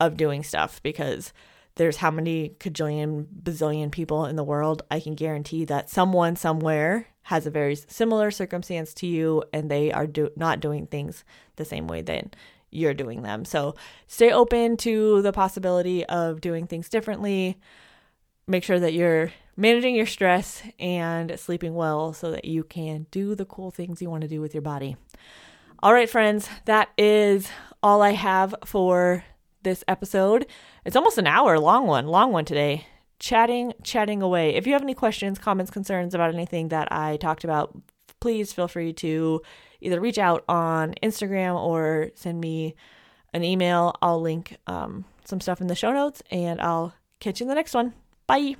of 0.00 0.18
doing 0.18 0.42
stuff 0.42 0.82
because 0.82 1.32
there's 1.76 1.96
how 1.96 2.10
many 2.10 2.50
cajillion 2.60 3.26
bazillion 3.42 3.90
people 3.90 4.26
in 4.26 4.36
the 4.36 4.44
world 4.44 4.82
i 4.90 5.00
can 5.00 5.14
guarantee 5.14 5.64
that 5.64 5.90
someone 5.90 6.36
somewhere 6.36 7.08
has 7.24 7.46
a 7.46 7.50
very 7.50 7.74
similar 7.74 8.30
circumstance 8.30 8.92
to 8.92 9.06
you 9.06 9.42
and 9.52 9.70
they 9.70 9.90
are 9.90 10.06
do- 10.06 10.30
not 10.36 10.60
doing 10.60 10.86
things 10.86 11.24
the 11.56 11.64
same 11.64 11.88
way 11.88 12.02
that 12.02 12.36
you're 12.70 12.94
doing 12.94 13.22
them. 13.22 13.44
So 13.44 13.74
stay 14.06 14.30
open 14.30 14.76
to 14.78 15.22
the 15.22 15.32
possibility 15.32 16.04
of 16.04 16.40
doing 16.40 16.66
things 16.66 16.88
differently. 16.88 17.58
Make 18.46 18.64
sure 18.64 18.78
that 18.78 18.92
you're 18.92 19.32
managing 19.56 19.94
your 19.94 20.06
stress 20.06 20.62
and 20.78 21.38
sleeping 21.38 21.74
well 21.74 22.12
so 22.12 22.32
that 22.32 22.44
you 22.44 22.64
can 22.64 23.06
do 23.10 23.34
the 23.34 23.46
cool 23.46 23.70
things 23.70 24.02
you 24.02 24.10
want 24.10 24.22
to 24.22 24.28
do 24.28 24.40
with 24.40 24.52
your 24.52 24.62
body. 24.62 24.96
All 25.82 25.94
right 25.94 26.10
friends 26.10 26.48
that 26.64 26.88
is 26.96 27.48
all 27.82 28.00
i 28.00 28.12
have 28.12 28.54
for 28.64 29.22
this 29.64 29.82
episode. 29.88 30.46
It's 30.84 30.96
almost 30.96 31.18
an 31.18 31.26
hour 31.26 31.58
long 31.58 31.86
one, 31.86 32.06
long 32.06 32.32
one 32.32 32.44
today. 32.44 32.86
Chatting, 33.18 33.72
chatting 33.82 34.22
away. 34.22 34.54
If 34.54 34.66
you 34.66 34.72
have 34.72 34.82
any 34.82 34.94
questions, 34.94 35.38
comments, 35.38 35.70
concerns 35.70 36.14
about 36.14 36.32
anything 36.32 36.68
that 36.68 36.92
I 36.92 37.16
talked 37.16 37.44
about, 37.44 37.76
please 38.20 38.52
feel 38.52 38.68
free 38.68 38.92
to 38.94 39.42
either 39.80 40.00
reach 40.00 40.18
out 40.18 40.44
on 40.48 40.94
Instagram 41.02 41.60
or 41.60 42.10
send 42.14 42.40
me 42.40 42.74
an 43.32 43.44
email. 43.44 43.94
I'll 44.00 44.20
link 44.20 44.56
um, 44.66 45.04
some 45.24 45.40
stuff 45.40 45.60
in 45.60 45.66
the 45.66 45.74
show 45.74 45.92
notes 45.92 46.22
and 46.30 46.60
I'll 46.60 46.94
catch 47.20 47.40
you 47.40 47.44
in 47.44 47.48
the 47.48 47.54
next 47.54 47.74
one. 47.74 47.94
Bye. 48.26 48.56